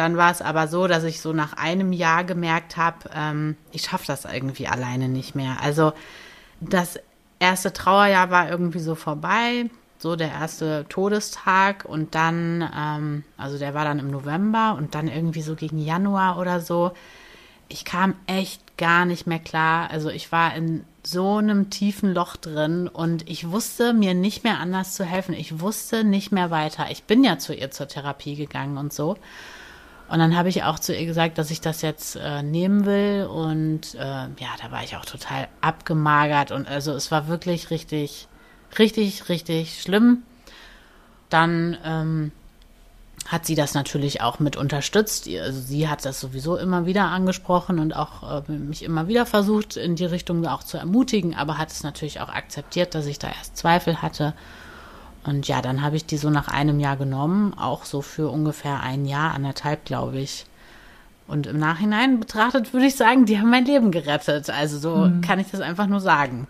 Dann 0.00 0.16
war 0.16 0.30
es 0.30 0.40
aber 0.40 0.66
so, 0.66 0.86
dass 0.86 1.04
ich 1.04 1.20
so 1.20 1.34
nach 1.34 1.52
einem 1.52 1.92
Jahr 1.92 2.24
gemerkt 2.24 2.78
habe, 2.78 3.10
ähm, 3.14 3.58
ich 3.70 3.82
schaffe 3.82 4.06
das 4.06 4.24
irgendwie 4.24 4.66
alleine 4.66 5.10
nicht 5.10 5.34
mehr. 5.34 5.58
Also 5.60 5.92
das 6.58 6.98
erste 7.38 7.74
Trauerjahr 7.74 8.30
war 8.30 8.48
irgendwie 8.48 8.78
so 8.78 8.94
vorbei, 8.94 9.68
so 9.98 10.16
der 10.16 10.30
erste 10.30 10.86
Todestag 10.88 11.84
und 11.84 12.14
dann, 12.14 12.66
ähm, 12.74 13.24
also 13.36 13.58
der 13.58 13.74
war 13.74 13.84
dann 13.84 13.98
im 13.98 14.10
November 14.10 14.74
und 14.78 14.94
dann 14.94 15.06
irgendwie 15.06 15.42
so 15.42 15.54
gegen 15.54 15.76
Januar 15.76 16.38
oder 16.38 16.60
so. 16.60 16.92
Ich 17.68 17.84
kam 17.84 18.14
echt 18.26 18.78
gar 18.78 19.04
nicht 19.04 19.26
mehr 19.26 19.38
klar. 19.38 19.90
Also 19.90 20.08
ich 20.08 20.32
war 20.32 20.54
in 20.54 20.86
so 21.02 21.36
einem 21.36 21.68
tiefen 21.68 22.14
Loch 22.14 22.36
drin 22.36 22.88
und 22.88 23.28
ich 23.28 23.50
wusste 23.50 23.92
mir 23.92 24.14
nicht 24.14 24.44
mehr 24.44 24.60
anders 24.60 24.94
zu 24.94 25.04
helfen. 25.04 25.34
Ich 25.34 25.60
wusste 25.60 26.04
nicht 26.04 26.32
mehr 26.32 26.50
weiter. 26.50 26.86
Ich 26.90 27.02
bin 27.02 27.22
ja 27.22 27.38
zu 27.38 27.52
ihr 27.52 27.70
zur 27.70 27.86
Therapie 27.86 28.36
gegangen 28.36 28.78
und 28.78 28.94
so. 28.94 29.18
Und 30.10 30.18
dann 30.18 30.36
habe 30.36 30.48
ich 30.48 30.64
auch 30.64 30.80
zu 30.80 30.94
ihr 30.94 31.06
gesagt, 31.06 31.38
dass 31.38 31.52
ich 31.52 31.60
das 31.60 31.82
jetzt 31.82 32.16
äh, 32.16 32.42
nehmen 32.42 32.84
will. 32.84 33.26
Und 33.26 33.94
äh, 33.94 33.98
ja, 33.98 34.48
da 34.60 34.72
war 34.72 34.82
ich 34.82 34.96
auch 34.96 35.04
total 35.04 35.46
abgemagert. 35.60 36.50
Und 36.50 36.66
also 36.66 36.92
es 36.92 37.12
war 37.12 37.28
wirklich 37.28 37.70
richtig, 37.70 38.26
richtig, 38.76 39.28
richtig 39.28 39.80
schlimm. 39.80 40.24
Dann 41.28 41.78
ähm, 41.84 42.32
hat 43.28 43.46
sie 43.46 43.54
das 43.54 43.74
natürlich 43.74 44.20
auch 44.20 44.40
mit 44.40 44.56
unterstützt. 44.56 45.28
Also 45.28 45.60
sie 45.60 45.88
hat 45.88 46.04
das 46.04 46.18
sowieso 46.18 46.56
immer 46.56 46.86
wieder 46.86 47.04
angesprochen 47.04 47.78
und 47.78 47.94
auch 47.94 48.44
äh, 48.48 48.52
mich 48.52 48.82
immer 48.82 49.06
wieder 49.06 49.26
versucht, 49.26 49.76
in 49.76 49.94
die 49.94 50.06
Richtung 50.06 50.44
auch 50.44 50.64
zu 50.64 50.76
ermutigen, 50.76 51.36
aber 51.36 51.56
hat 51.56 51.70
es 51.70 51.84
natürlich 51.84 52.20
auch 52.20 52.30
akzeptiert, 52.30 52.96
dass 52.96 53.06
ich 53.06 53.20
da 53.20 53.28
erst 53.28 53.56
Zweifel 53.56 54.02
hatte. 54.02 54.34
Und 55.24 55.48
ja, 55.48 55.60
dann 55.60 55.82
habe 55.82 55.96
ich 55.96 56.06
die 56.06 56.16
so 56.16 56.30
nach 56.30 56.48
einem 56.48 56.80
Jahr 56.80 56.96
genommen, 56.96 57.54
auch 57.54 57.84
so 57.84 58.00
für 58.00 58.28
ungefähr 58.28 58.80
ein 58.82 59.04
Jahr, 59.04 59.34
anderthalb, 59.34 59.84
glaube 59.84 60.18
ich. 60.18 60.46
Und 61.28 61.46
im 61.46 61.58
Nachhinein 61.58 62.18
betrachtet 62.18 62.72
würde 62.72 62.86
ich 62.86 62.96
sagen, 62.96 63.26
die 63.26 63.38
haben 63.38 63.50
mein 63.50 63.64
Leben 63.64 63.90
gerettet. 63.90 64.50
Also 64.50 64.78
so 64.78 65.06
mhm. 65.06 65.20
kann 65.20 65.38
ich 65.38 65.50
das 65.50 65.60
einfach 65.60 65.86
nur 65.86 66.00
sagen. 66.00 66.48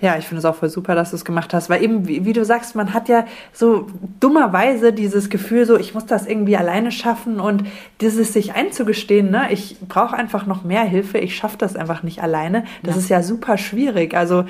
Ja, 0.00 0.16
ich 0.18 0.26
finde 0.26 0.40
es 0.40 0.44
auch 0.44 0.56
voll 0.56 0.68
super, 0.68 0.96
dass 0.96 1.10
du 1.10 1.16
es 1.16 1.24
gemacht 1.24 1.54
hast, 1.54 1.70
weil 1.70 1.80
eben, 1.80 2.08
wie, 2.08 2.24
wie, 2.24 2.32
du 2.32 2.44
sagst, 2.44 2.74
man 2.74 2.92
hat 2.92 3.08
ja 3.08 3.24
so 3.52 3.86
dummerweise 4.18 4.92
dieses 4.92 5.30
Gefühl, 5.30 5.64
so 5.64 5.78
ich 5.78 5.94
muss 5.94 6.06
das 6.06 6.26
irgendwie 6.26 6.56
alleine 6.56 6.90
schaffen 6.90 7.38
und 7.38 7.64
dieses 8.00 8.32
sich 8.32 8.52
einzugestehen, 8.54 9.30
ne, 9.30 9.52
ich 9.52 9.76
brauche 9.88 10.16
einfach 10.16 10.44
noch 10.44 10.64
mehr 10.64 10.82
Hilfe, 10.82 11.18
ich 11.18 11.36
schaffe 11.36 11.56
das 11.56 11.76
einfach 11.76 12.02
nicht 12.02 12.20
alleine. 12.20 12.64
Das 12.82 12.96
ja. 12.96 13.00
ist 13.00 13.08
ja 13.10 13.22
super 13.22 13.58
schwierig. 13.58 14.14
Also 14.14 14.44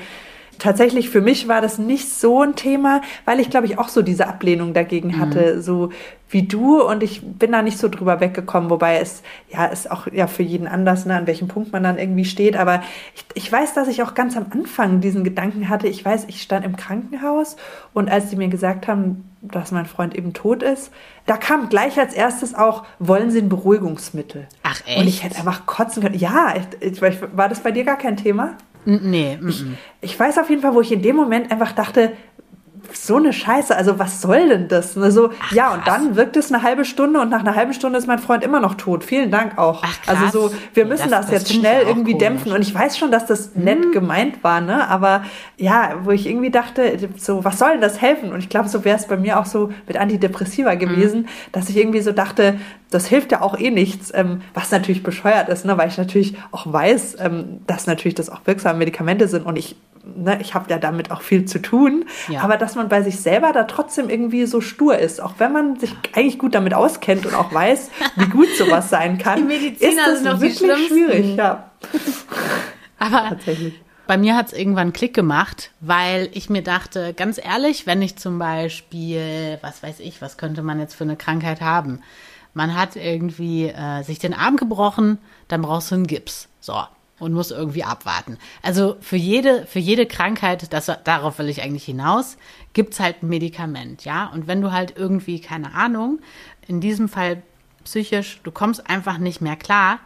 tatsächlich 0.59 1.09
für 1.09 1.21
mich 1.21 1.47
war 1.47 1.61
das 1.61 1.77
nicht 1.77 2.09
so 2.09 2.41
ein 2.41 2.55
Thema, 2.55 3.01
weil 3.25 3.39
ich 3.39 3.49
glaube 3.49 3.65
ich 3.67 3.77
auch 3.77 3.89
so 3.89 4.01
diese 4.01 4.27
Ablehnung 4.27 4.73
dagegen 4.73 5.09
mhm. 5.09 5.19
hatte, 5.19 5.55
mhm. 5.55 5.61
so 5.61 5.89
wie 6.29 6.43
du 6.43 6.81
und 6.81 7.03
ich 7.03 7.21
bin 7.21 7.51
da 7.51 7.61
nicht 7.61 7.77
so 7.77 7.87
drüber 7.89 8.19
weggekommen, 8.19 8.69
wobei 8.69 8.97
es 8.97 9.21
ja 9.49 9.65
ist 9.65 9.91
auch 9.91 10.07
ja 10.11 10.27
für 10.27 10.41
jeden 10.41 10.67
anders, 10.67 11.05
ne, 11.05 11.15
an 11.15 11.27
welchem 11.27 11.47
Punkt 11.47 11.71
man 11.71 11.83
dann 11.83 11.99
irgendwie 11.99 12.25
steht, 12.25 12.55
aber 12.55 12.81
ich, 13.15 13.25
ich 13.35 13.51
weiß, 13.51 13.73
dass 13.75 13.87
ich 13.87 14.01
auch 14.01 14.15
ganz 14.15 14.35
am 14.35 14.47
Anfang 14.49 14.99
diesen 14.99 15.23
Gedanken 15.23 15.69
hatte, 15.69 15.87
ich 15.87 16.03
weiß, 16.03 16.25
ich 16.27 16.41
stand 16.41 16.65
im 16.65 16.75
Krankenhaus 16.75 17.55
und 17.93 18.09
als 18.09 18.29
die 18.29 18.35
mir 18.35 18.47
gesagt 18.47 18.87
haben, 18.87 19.29
dass 19.41 19.71
mein 19.71 19.85
Freund 19.85 20.15
eben 20.15 20.33
tot 20.33 20.63
ist, 20.63 20.91
da 21.25 21.37
kam 21.37 21.69
gleich 21.69 21.99
als 21.99 22.13
erstes 22.13 22.55
auch, 22.55 22.83
wollen 22.99 23.29
Sie 23.29 23.39
ein 23.39 23.49
Beruhigungsmittel? 23.49 24.47
Ach 24.63 24.81
echt? 24.85 24.97
Und 24.97 25.07
ich 25.07 25.23
hätte 25.23 25.37
einfach 25.37 25.65
kotzen 25.65 26.01
können. 26.01 26.17
Ja, 26.17 26.53
ich, 26.79 27.01
ich, 27.01 27.01
war 27.01 27.49
das 27.49 27.59
bei 27.59 27.71
dir 27.71 27.83
gar 27.83 27.97
kein 27.97 28.17
Thema? 28.17 28.55
Nee. 28.85 29.39
Ich, 29.47 29.65
ich 30.01 30.19
weiß 30.19 30.37
auf 30.37 30.49
jeden 30.49 30.61
Fall, 30.61 30.73
wo 30.73 30.81
ich 30.81 30.91
in 30.91 31.01
dem 31.01 31.15
Moment 31.15 31.51
einfach 31.51 31.71
dachte, 31.71 32.13
so 32.91 33.15
eine 33.15 33.33
Scheiße, 33.33 33.75
also 33.75 33.97
was 33.99 34.21
soll 34.21 34.49
denn 34.49 34.67
das? 34.67 34.93
So, 34.93 35.29
Ach, 35.41 35.51
ja, 35.51 35.73
und 35.73 35.87
dann 35.87 36.15
wirkt 36.15 36.37
es 36.37 36.51
eine 36.51 36.63
halbe 36.63 36.85
Stunde 36.85 37.19
und 37.21 37.29
nach 37.29 37.39
einer 37.39 37.55
halben 37.55 37.73
Stunde 37.73 37.97
ist 37.97 38.07
mein 38.07 38.19
Freund 38.19 38.43
immer 38.43 38.59
noch 38.59 38.75
tot. 38.75 39.03
Vielen 39.03 39.31
Dank 39.31 39.57
auch. 39.57 39.83
Ach, 39.83 39.97
also 40.07 40.49
so, 40.49 40.55
wir 40.73 40.85
müssen 40.85 41.09
das, 41.09 41.27
das, 41.27 41.29
das 41.29 41.49
jetzt 41.49 41.53
schnell 41.53 41.83
irgendwie 41.87 42.11
komisch. 42.11 42.27
dämpfen. 42.27 42.51
Und 42.51 42.61
ich 42.61 42.73
weiß 42.73 42.97
schon, 42.97 43.11
dass 43.11 43.25
das 43.25 43.55
nett 43.55 43.83
hm. 43.83 43.91
gemeint 43.91 44.43
war, 44.43 44.61
ne? 44.61 44.87
Aber 44.89 45.23
ja, 45.57 45.95
wo 46.03 46.11
ich 46.11 46.27
irgendwie 46.27 46.51
dachte, 46.51 46.97
so, 47.17 47.43
was 47.43 47.59
soll 47.59 47.71
denn 47.71 47.81
das 47.81 48.01
helfen? 48.01 48.31
Und 48.31 48.39
ich 48.39 48.49
glaube, 48.49 48.69
so 48.69 48.83
wäre 48.85 48.97
es 48.97 49.07
bei 49.07 49.17
mir 49.17 49.39
auch 49.39 49.45
so 49.45 49.71
mit 49.87 49.97
Antidepressiva 49.97 50.75
gewesen, 50.75 51.21
hm. 51.21 51.27
dass 51.51 51.69
ich 51.69 51.77
irgendwie 51.77 52.01
so 52.01 52.11
dachte, 52.11 52.59
das 52.93 53.07
hilft 53.07 53.31
ja 53.31 53.41
auch 53.41 53.57
eh 53.57 53.71
nichts, 53.71 54.11
ähm, 54.13 54.41
was 54.53 54.71
natürlich 54.71 55.03
bescheuert 55.03 55.49
ist, 55.49 55.65
ne? 55.65 55.77
weil 55.77 55.87
ich 55.87 55.97
natürlich 55.97 56.35
auch 56.51 56.71
weiß, 56.71 57.17
ähm, 57.19 57.61
dass 57.65 57.87
natürlich 57.87 58.15
das 58.15 58.29
auch 58.29 58.41
wirksame 58.45 58.77
Medikamente 58.77 59.27
sind 59.27 59.45
und 59.45 59.57
ich 59.57 59.75
ne, 60.03 60.39
ich 60.41 60.53
habe 60.53 60.69
ja 60.69 60.77
damit 60.77 61.11
auch 61.11 61.21
viel 61.21 61.45
zu 61.45 61.61
tun, 61.61 62.05
ja. 62.27 62.41
aber 62.41 62.57
dass 62.57 62.75
man 62.75 62.89
bei 62.89 63.01
sich 63.01 63.19
selber 63.19 63.51
da 63.51 63.63
trotzdem 63.63 64.09
irgendwie 64.09 64.45
so 64.45 64.61
stur 64.61 64.97
ist, 64.97 65.21
auch 65.21 65.35
wenn 65.37 65.51
man 65.51 65.79
sich 65.79 65.95
eigentlich 66.13 66.39
gut 66.39 66.55
damit 66.55 66.73
auskennt 66.73 67.25
und 67.25 67.33
auch 67.33 67.53
weiß, 67.53 67.89
wie 68.17 68.27
gut 68.27 68.49
sowas 68.57 68.89
sein 68.89 69.17
kann, 69.17 69.37
die 69.37 69.43
Mediziner 69.43 70.13
ist 70.13 70.25
das 70.25 70.41
wirklich 70.41 70.87
schwierig. 70.87 71.35
Ja. 71.35 71.71
aber 72.99 73.29
tatsächlich. 73.29 73.79
Bei 74.05 74.17
mir 74.17 74.35
hat 74.35 74.47
es 74.47 74.53
irgendwann 74.53 74.91
Klick 74.91 75.13
gemacht, 75.13 75.71
weil 75.79 76.29
ich 76.33 76.49
mir 76.49 76.61
dachte, 76.61 77.13
ganz 77.13 77.39
ehrlich, 77.41 77.87
wenn 77.87 78.01
ich 78.01 78.17
zum 78.17 78.37
Beispiel, 78.37 79.57
was 79.61 79.81
weiß 79.81 80.01
ich, 80.01 80.21
was 80.21 80.37
könnte 80.37 80.61
man 80.61 80.79
jetzt 80.79 80.93
für 80.93 81.05
eine 81.05 81.15
Krankheit 81.15 81.61
haben? 81.61 82.01
Man 82.53 82.75
hat 82.75 82.97
irgendwie 82.97 83.69
äh, 83.69 84.03
sich 84.03 84.19
den 84.19 84.33
Arm 84.33 84.57
gebrochen, 84.57 85.19
dann 85.47 85.61
brauchst 85.61 85.91
du 85.91 85.95
einen 85.95 86.07
Gips. 86.07 86.49
So, 86.59 86.83
und 87.19 87.33
muss 87.33 87.51
irgendwie 87.51 87.83
abwarten. 87.83 88.37
Also 88.61 88.97
für 88.99 89.15
jede, 89.15 89.65
für 89.65 89.79
jede 89.79 90.05
Krankheit, 90.05 90.73
das, 90.73 90.91
darauf 91.03 91.39
will 91.39 91.49
ich 91.49 91.61
eigentlich 91.61 91.85
hinaus, 91.85 92.37
gibt's 92.73 92.99
halt 92.99 93.23
ein 93.23 93.29
Medikament, 93.29 94.05
ja. 94.05 94.27
Und 94.27 94.47
wenn 94.47 94.61
du 94.61 94.71
halt 94.71 94.95
irgendwie, 94.97 95.39
keine 95.39 95.73
Ahnung, 95.73 96.19
in 96.67 96.81
diesem 96.81 97.09
Fall 97.09 97.43
psychisch, 97.83 98.39
du 98.43 98.51
kommst 98.51 98.89
einfach 98.89 99.17
nicht 99.17 99.41
mehr 99.41 99.55
klar, 99.55 99.99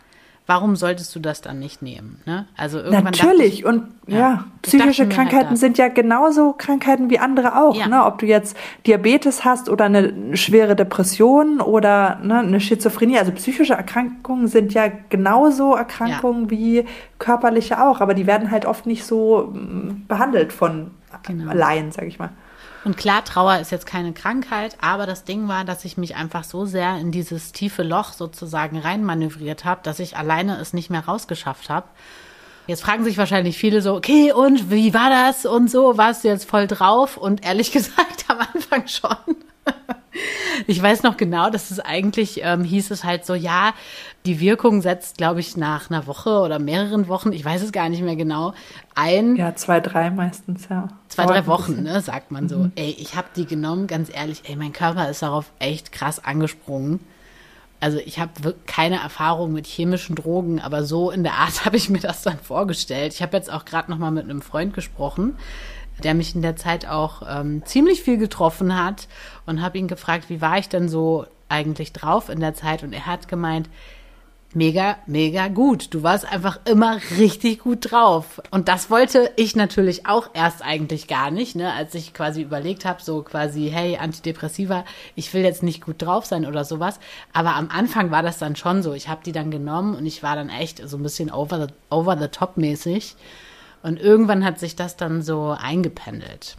warum 0.48 0.78
solltest 0.78 1.14
du 1.14 1.20
das 1.20 1.42
dann 1.42 1.60
nicht 1.60 1.82
nehmen? 1.82 2.22
Ne? 2.26 2.48
Also 2.56 2.80
irgendwann 2.80 3.04
Natürlich, 3.04 3.60
ich, 3.60 3.66
und 3.66 3.84
ja, 4.08 4.18
ja 4.18 4.46
psychische 4.62 5.04
halt 5.04 5.14
Krankheiten 5.14 5.50
halt 5.50 5.58
sind 5.58 5.78
ja 5.78 5.90
genauso 5.90 6.54
Krankheiten 6.58 7.10
wie 7.10 7.20
andere 7.20 7.62
auch. 7.62 7.76
Ja. 7.76 7.88
Ne? 7.88 8.06
Ob 8.06 8.18
du 8.20 8.26
jetzt 8.26 8.56
Diabetes 8.88 9.44
hast 9.44 9.70
oder 9.70 9.86
eine 9.86 10.36
schwere 10.38 10.76
Depression 10.76 11.60
oder 11.60 12.20
ne, 12.24 12.40
eine 12.40 12.62
Schizophrenie. 12.62 13.20
Also 13.20 13.34
psychische 13.34 13.74
Erkrankungen 13.74 14.48
sind 14.48 14.74
ja 14.74 14.90
genauso 15.10 15.76
Erkrankungen 15.76 16.46
ja. 16.46 16.52
wie 16.52 16.86
körperliche 17.20 17.84
auch, 17.84 18.00
aber 18.00 18.14
die 18.14 18.26
werden 18.26 18.50
halt 18.50 18.66
oft 18.66 18.86
nicht 18.86 19.04
so 19.04 19.52
mm, 19.54 20.08
behandelt 20.08 20.54
von 20.54 20.92
genau. 21.24 21.52
Laien, 21.54 21.92
sag 21.92 22.06
ich 22.06 22.20
mal. 22.20 22.30
Und 22.88 22.96
klar, 22.96 23.26
Trauer 23.26 23.60
ist 23.60 23.70
jetzt 23.74 23.86
keine 23.86 24.14
Krankheit, 24.14 24.78
aber 24.80 25.06
das 25.06 25.26
Ding 25.26 25.50
war, 25.50 25.66
dass 25.66 25.84
ich 25.84 25.98
mich 25.98 26.16
einfach 26.16 26.46
so 26.46 26.64
sehr 26.64 26.98
in 27.00 27.12
dieses 27.12 27.52
tiefe 27.52 27.84
Loch 27.84 28.14
sozusagen 28.14 28.80
reinmanövriert 28.80 29.66
habe, 29.66 29.82
dass 29.84 30.00
ich 30.00 30.16
alleine 30.16 30.58
es 30.62 30.72
nicht 30.72 30.90
mehr 30.90 31.04
rausgeschafft 31.04 31.70
habe. 31.70 31.86
Jetzt 32.66 32.84
fragen 32.84 33.04
sich 33.04 33.18
wahrscheinlich 33.18 33.58
viele 33.58 33.82
so, 33.82 33.94
okay, 33.94 34.32
und 34.32 34.72
wie 34.72 34.94
war 34.94 35.10
das 35.10 35.46
und 35.46 35.70
so, 35.70 35.98
warst 35.98 36.24
du 36.24 36.30
jetzt 36.30 36.50
voll 36.50 36.66
drauf? 36.66 37.18
Und 37.18 37.44
ehrlich 37.44 37.72
gesagt, 37.74 38.24
am 38.30 38.38
Anfang 38.40 38.88
schon. 38.88 39.36
Ich 40.66 40.82
weiß 40.82 41.04
noch 41.04 41.18
genau, 41.18 41.50
dass 41.50 41.72
es 41.72 41.80
eigentlich 41.80 42.42
ähm, 42.44 42.64
hieß 42.64 42.92
es 42.92 43.04
halt 43.04 43.26
so, 43.26 43.36
ja, 43.36 43.74
die 44.26 44.40
Wirkung 44.40 44.82
setzt, 44.82 45.18
glaube 45.18 45.40
ich, 45.40 45.56
nach 45.58 45.90
einer 45.90 46.08
Woche 46.08 46.40
oder 46.40 46.60
mehreren 46.60 47.08
Wochen, 47.08 47.32
ich 47.32 47.46
weiß 47.46 47.62
es 47.62 47.72
gar 47.72 47.90
nicht 47.90 48.02
mehr 48.02 48.16
genau, 48.16 48.54
ein. 48.96 49.36
Ja, 49.36 49.56
zwei, 49.56 49.80
drei 49.80 50.10
meistens, 50.10 50.68
ja. 50.70 50.90
Zwei, 51.08 51.26
drei 51.26 51.48
Wochen, 51.48 51.84
ne, 51.84 52.02
sagt 52.02 52.32
man 52.32 52.50
so. 52.50 52.58
Mhm. 52.58 52.72
Ey, 52.76 52.96
ich 53.00 53.16
habe 53.16 53.28
die 53.36 53.46
genommen, 53.46 53.88
ganz 53.88 54.14
ehrlich, 54.14 54.44
ey, 54.46 54.56
mein 54.56 54.74
Körper 54.74 55.10
ist 55.10 55.22
darauf 55.22 55.52
echt 55.60 55.92
krass 55.92 56.24
angesprungen. 56.24 57.00
Also 57.80 58.00
ich 58.00 58.20
habe 58.20 58.56
keine 58.66 59.00
Erfahrung 59.02 59.54
mit 59.54 59.68
chemischen 59.68 60.16
Drogen, 60.16 60.60
aber 60.60 60.84
so 60.84 61.12
in 61.12 61.24
der 61.24 61.34
Art 61.34 61.66
habe 61.66 61.78
ich 61.78 61.90
mir 61.90 62.00
das 62.00 62.24
dann 62.24 62.40
vorgestellt. 62.40 63.14
Ich 63.14 63.22
habe 63.22 63.38
jetzt 63.38 63.52
auch 63.52 63.66
gerade 63.66 63.92
noch 63.92 63.98
mal 63.98 64.12
mit 64.12 64.24
einem 64.24 64.42
Freund 64.42 64.74
gesprochen, 64.74 65.38
der 66.04 66.14
mich 66.14 66.36
in 66.36 66.42
der 66.42 66.56
Zeit 66.56 66.88
auch 66.88 67.22
ähm, 67.28 67.64
ziemlich 67.66 68.02
viel 68.02 68.18
getroffen 68.18 68.82
hat 68.82 69.08
und 69.46 69.62
habe 69.62 69.78
ihn 69.78 69.88
gefragt, 69.88 70.30
wie 70.30 70.42
war 70.42 70.58
ich 70.58 70.70
denn 70.70 70.90
so 70.90 71.26
eigentlich 71.50 71.94
drauf 71.94 72.30
in 72.30 72.40
der 72.40 72.54
Zeit 72.54 72.84
und 72.84 72.94
er 72.94 73.06
hat 73.06 73.28
gemeint, 73.28 73.70
mega, 74.54 74.98
mega 75.06 75.48
gut. 75.48 75.94
Du 75.94 76.04
warst 76.04 76.30
einfach 76.30 76.60
immer 76.66 77.00
richtig 77.18 77.60
gut 77.60 77.92
drauf. 77.92 78.42
Und 78.52 78.68
das 78.68 78.90
wollte 78.90 79.32
ich 79.36 79.56
natürlich 79.56 80.08
auch 80.08 80.30
erst 80.34 80.64
eigentlich 80.64 81.08
gar 81.08 81.32
nicht, 81.32 81.56
ne, 81.56 81.74
als 81.74 81.94
ich 81.96 82.14
quasi 82.14 82.42
überlegt 82.42 82.86
habe, 82.86 83.02
so 83.02 83.22
quasi, 83.22 83.70
hey, 83.72 83.98
Antidepressiva, 83.98 84.86
ich 85.16 85.34
will 85.34 85.44
jetzt 85.44 85.64
nicht 85.64 85.84
gut 85.84 86.02
drauf 86.02 86.26
sein 86.26 86.46
oder 86.46 86.64
sowas. 86.64 87.00
Aber 87.34 87.56
am 87.56 87.70
Anfang 87.70 88.12
war 88.12 88.24
das 88.24 88.40
dann 88.40 88.56
schon 88.56 88.84
so. 88.84 88.94
Ich 88.94 89.08
habe 89.08 89.22
die 89.24 89.32
dann 89.32 89.52
genommen 89.52 89.96
und 89.96 90.06
ich 90.06 90.24
war 90.24 90.36
dann 90.36 90.50
echt 90.50 90.82
so 90.88 90.98
ein 90.98 91.04
bisschen 91.04 91.32
over 91.32 91.68
the, 91.68 91.74
over 91.90 92.18
the 92.18 92.28
top 92.28 92.58
mäßig. 92.58 93.16
Und 93.84 94.00
irgendwann 94.00 94.44
hat 94.44 94.60
sich 94.60 94.76
das 94.76 94.98
dann 94.98 95.22
so 95.22 95.56
eingependelt. 95.58 96.58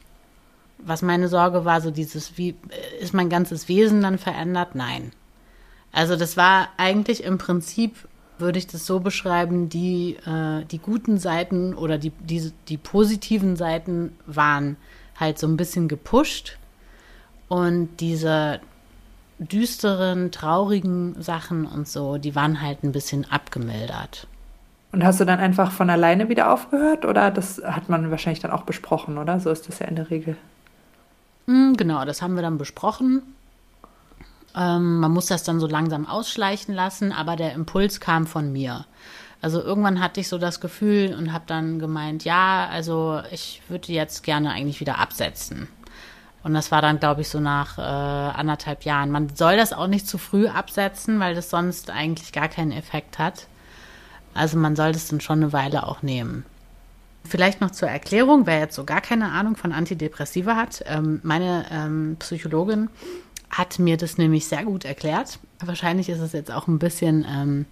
Was 0.78 1.02
meine 1.02 1.28
Sorge 1.28 1.64
war, 1.64 1.80
so 1.80 1.90
dieses, 1.90 2.38
wie 2.38 2.54
ist 3.00 3.12
mein 3.14 3.28
ganzes 3.28 3.68
Wesen 3.68 4.00
dann 4.00 4.18
verändert? 4.18 4.74
Nein. 4.74 5.12
Also 5.92 6.16
das 6.16 6.36
war 6.36 6.68
eigentlich 6.76 7.24
im 7.24 7.38
Prinzip, 7.38 8.08
würde 8.38 8.58
ich 8.58 8.68
das 8.68 8.86
so 8.86 9.00
beschreiben, 9.00 9.68
die, 9.68 10.16
äh, 10.24 10.64
die 10.66 10.78
guten 10.78 11.18
Seiten 11.18 11.74
oder 11.74 11.98
die, 11.98 12.10
die, 12.10 12.52
die 12.68 12.76
positiven 12.76 13.56
Seiten 13.56 14.16
waren 14.26 14.76
halt 15.18 15.38
so 15.38 15.48
ein 15.48 15.56
bisschen 15.56 15.88
gepusht 15.88 16.56
und 17.48 17.88
diese 17.98 18.60
düsteren, 19.38 20.30
traurigen 20.30 21.20
Sachen 21.20 21.66
und 21.66 21.88
so, 21.88 22.18
die 22.18 22.34
waren 22.34 22.60
halt 22.60 22.82
ein 22.82 22.92
bisschen 22.92 23.24
abgemildert. 23.30 24.26
Und 24.90 25.04
hast 25.04 25.20
du 25.20 25.26
dann 25.26 25.38
einfach 25.38 25.70
von 25.70 25.90
alleine 25.90 26.28
wieder 26.28 26.52
aufgehört 26.52 27.04
oder 27.04 27.30
das 27.30 27.62
hat 27.64 27.88
man 27.88 28.10
wahrscheinlich 28.10 28.40
dann 28.40 28.50
auch 28.50 28.62
besprochen, 28.62 29.18
oder? 29.18 29.38
So 29.38 29.50
ist 29.50 29.68
das 29.68 29.80
ja 29.80 29.86
in 29.86 29.96
der 29.96 30.10
Regel. 30.10 30.36
Mm, 31.46 31.74
genau, 31.74 32.04
das 32.04 32.22
haben 32.22 32.36
wir 32.36 32.42
dann 32.42 32.56
besprochen. 32.56 33.22
Ähm, 34.56 34.98
man 35.00 35.12
muss 35.12 35.26
das 35.26 35.44
dann 35.44 35.60
so 35.60 35.66
langsam 35.66 36.06
ausschleichen 36.06 36.74
lassen, 36.74 37.12
aber 37.12 37.36
der 37.36 37.52
Impuls 37.52 38.00
kam 38.00 38.26
von 38.26 38.52
mir. 38.52 38.86
Also 39.40 39.62
irgendwann 39.62 40.00
hatte 40.00 40.20
ich 40.20 40.28
so 40.28 40.38
das 40.38 40.60
Gefühl 40.60 41.14
und 41.14 41.32
habe 41.32 41.44
dann 41.46 41.78
gemeint, 41.78 42.24
ja, 42.24 42.68
also 42.70 43.20
ich 43.30 43.62
würde 43.68 43.92
jetzt 43.92 44.24
gerne 44.24 44.50
eigentlich 44.50 44.80
wieder 44.80 44.98
absetzen. 44.98 45.68
Und 46.42 46.54
das 46.54 46.70
war 46.72 46.82
dann, 46.82 46.98
glaube 46.98 47.20
ich, 47.20 47.28
so 47.28 47.40
nach 47.40 47.78
äh, 47.78 47.82
anderthalb 47.82 48.84
Jahren. 48.84 49.10
Man 49.10 49.34
soll 49.34 49.56
das 49.56 49.72
auch 49.72 49.86
nicht 49.86 50.08
zu 50.08 50.18
früh 50.18 50.48
absetzen, 50.48 51.20
weil 51.20 51.34
das 51.34 51.50
sonst 51.50 51.90
eigentlich 51.90 52.32
gar 52.32 52.48
keinen 52.48 52.72
Effekt 52.72 53.18
hat. 53.18 53.46
Also 54.38 54.56
man 54.56 54.76
soll 54.76 54.92
das 54.92 55.08
dann 55.08 55.20
schon 55.20 55.42
eine 55.42 55.52
Weile 55.52 55.86
auch 55.86 56.02
nehmen. 56.02 56.44
Vielleicht 57.24 57.60
noch 57.60 57.72
zur 57.72 57.88
Erklärung, 57.88 58.46
wer 58.46 58.60
jetzt 58.60 58.76
so 58.76 58.84
gar 58.84 59.00
keine 59.00 59.32
Ahnung 59.32 59.56
von 59.56 59.72
Antidepressiva 59.72 60.54
hat. 60.56 60.82
Ähm, 60.86 61.20
meine 61.24 61.66
ähm, 61.70 62.16
Psychologin 62.20 62.88
hat 63.50 63.78
mir 63.78 63.96
das 63.96 64.16
nämlich 64.16 64.46
sehr 64.46 64.64
gut 64.64 64.84
erklärt. 64.84 65.40
Wahrscheinlich 65.64 66.08
ist 66.08 66.20
es 66.20 66.32
jetzt 66.32 66.52
auch 66.52 66.68
ein 66.68 66.78
bisschen 66.78 67.26
ähm, 67.28 67.66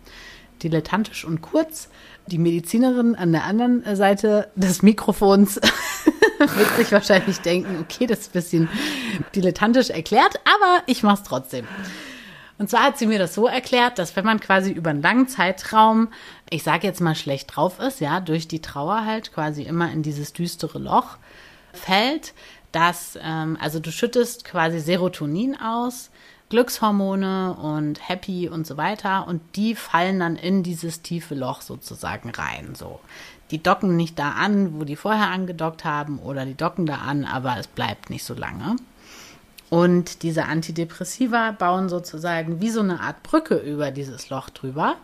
dilettantisch 0.62 1.25
und 1.25 1.41
kurz. 1.41 1.89
Die 2.27 2.39
Medizinerin 2.39 3.14
an 3.14 3.31
der 3.31 3.45
anderen 3.45 3.85
Seite 3.95 4.51
des 4.57 4.83
Mikrofons 4.83 5.57
wird 6.39 6.77
sich 6.77 6.93
wahrscheinlich 6.93 7.39
denken, 7.39 7.79
okay, 7.81 8.07
das 8.07 8.21
ist 8.21 8.31
ein 8.31 8.33
bisschen 8.33 8.69
dilettantisch 9.35 9.91
erklärt, 9.91 10.41
aber 10.45 10.83
ich 10.87 11.03
mache 11.03 11.23
es 11.23 11.29
trotzdem. 11.29 11.67
Und 12.59 12.70
zwar 12.70 12.84
hat 12.84 12.98
sie 12.98 13.07
mir 13.07 13.18
das 13.18 13.34
so 13.34 13.46
erklärt, 13.46 13.98
dass 13.98 14.16
wenn 14.16 14.24
man 14.24 14.40
quasi 14.40 14.72
über 14.72 14.90
einen 14.90 15.02
langen 15.02 15.28
Zeitraum, 15.28 16.09
ich 16.48 16.62
sage 16.62 16.86
jetzt 16.86 17.00
mal 17.00 17.14
schlecht 17.14 17.54
drauf 17.54 17.78
ist, 17.80 18.00
ja, 18.00 18.20
durch 18.20 18.48
die 18.48 18.62
Trauer 18.62 19.04
halt 19.04 19.32
quasi 19.32 19.62
immer 19.62 19.90
in 19.92 20.02
dieses 20.02 20.32
düstere 20.32 20.78
Loch 20.78 21.18
fällt, 21.72 22.32
dass, 22.72 23.18
ähm, 23.22 23.59
also 23.61 23.78
du 23.78 23.92
schüttest 23.92 24.44
quasi 24.44 24.80
Serotonin 24.80 25.57
aus, 25.61 26.11
Glückshormone 26.48 27.54
und 27.54 28.09
Happy 28.09 28.48
und 28.48 28.66
so 28.66 28.76
weiter 28.76 29.26
und 29.26 29.42
die 29.57 29.74
fallen 29.74 30.20
dann 30.20 30.36
in 30.36 30.62
dieses 30.62 31.02
tiefe 31.02 31.34
Loch 31.34 31.61
sozusagen 31.61 32.30
rein. 32.30 32.74
So, 32.74 33.00
die 33.50 33.62
docken 33.62 33.96
nicht 33.96 34.18
da 34.18 34.30
an, 34.32 34.78
wo 34.78 34.84
die 34.84 34.96
vorher 34.96 35.30
angedockt 35.30 35.84
haben, 35.84 36.18
oder 36.18 36.44
die 36.44 36.54
docken 36.54 36.86
da 36.86 36.96
an, 36.96 37.24
aber 37.24 37.57
es 37.59 37.66
bleibt 37.66 38.11
nicht 38.11 38.24
so 38.24 38.34
lange. 38.34 38.76
Und 39.69 40.23
diese 40.23 40.45
Antidepressiva 40.45 41.51
bauen 41.53 41.89
sozusagen 41.89 42.61
wie 42.61 42.71
so 42.71 42.81
eine 42.81 43.01
Art 43.01 43.23
Brücke 43.23 43.57
über 43.57 43.91
dieses 43.91 44.31
Loch 44.31 44.49
drüber, 44.51 44.97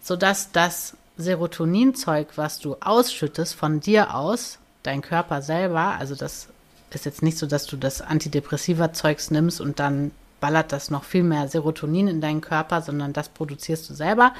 sodass 0.00 0.50
das 0.52 0.96
Serotoninzeug, 1.16 2.36
was 2.36 2.58
du 2.58 2.76
ausschüttest 2.80 3.54
von 3.54 3.80
dir 3.80 4.14
aus, 4.14 4.58
dein 4.82 5.02
Körper 5.02 5.42
selber, 5.42 5.96
also 5.98 6.14
das 6.14 6.48
ist 6.90 7.04
jetzt 7.04 7.22
nicht 7.22 7.38
so, 7.38 7.46
dass 7.46 7.66
du 7.66 7.76
das 7.76 8.02
Antidepressiva-Zeugs 8.02 9.30
nimmst 9.30 9.60
und 9.60 9.78
dann 9.78 10.10
ballert 10.40 10.72
das 10.72 10.90
noch 10.90 11.04
viel 11.04 11.22
mehr 11.22 11.48
Serotonin 11.48 12.08
in 12.08 12.20
deinen 12.20 12.40
Körper, 12.40 12.82
sondern 12.82 13.12
das 13.12 13.28
produzierst 13.28 13.88
du 13.90 13.94
selber. 13.94 14.32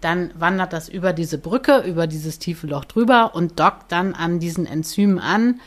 Dann 0.00 0.32
wandert 0.34 0.72
das 0.72 0.88
über 0.88 1.12
diese 1.12 1.38
Brücke, 1.38 1.78
über 1.80 2.06
dieses 2.08 2.38
tiefe 2.38 2.66
Loch 2.66 2.86
drüber 2.86 3.34
und 3.34 3.60
dockt 3.60 3.92
dann 3.92 4.14
an 4.14 4.40
diesen 4.40 4.66
Enzymen 4.66 5.20
an, 5.20 5.60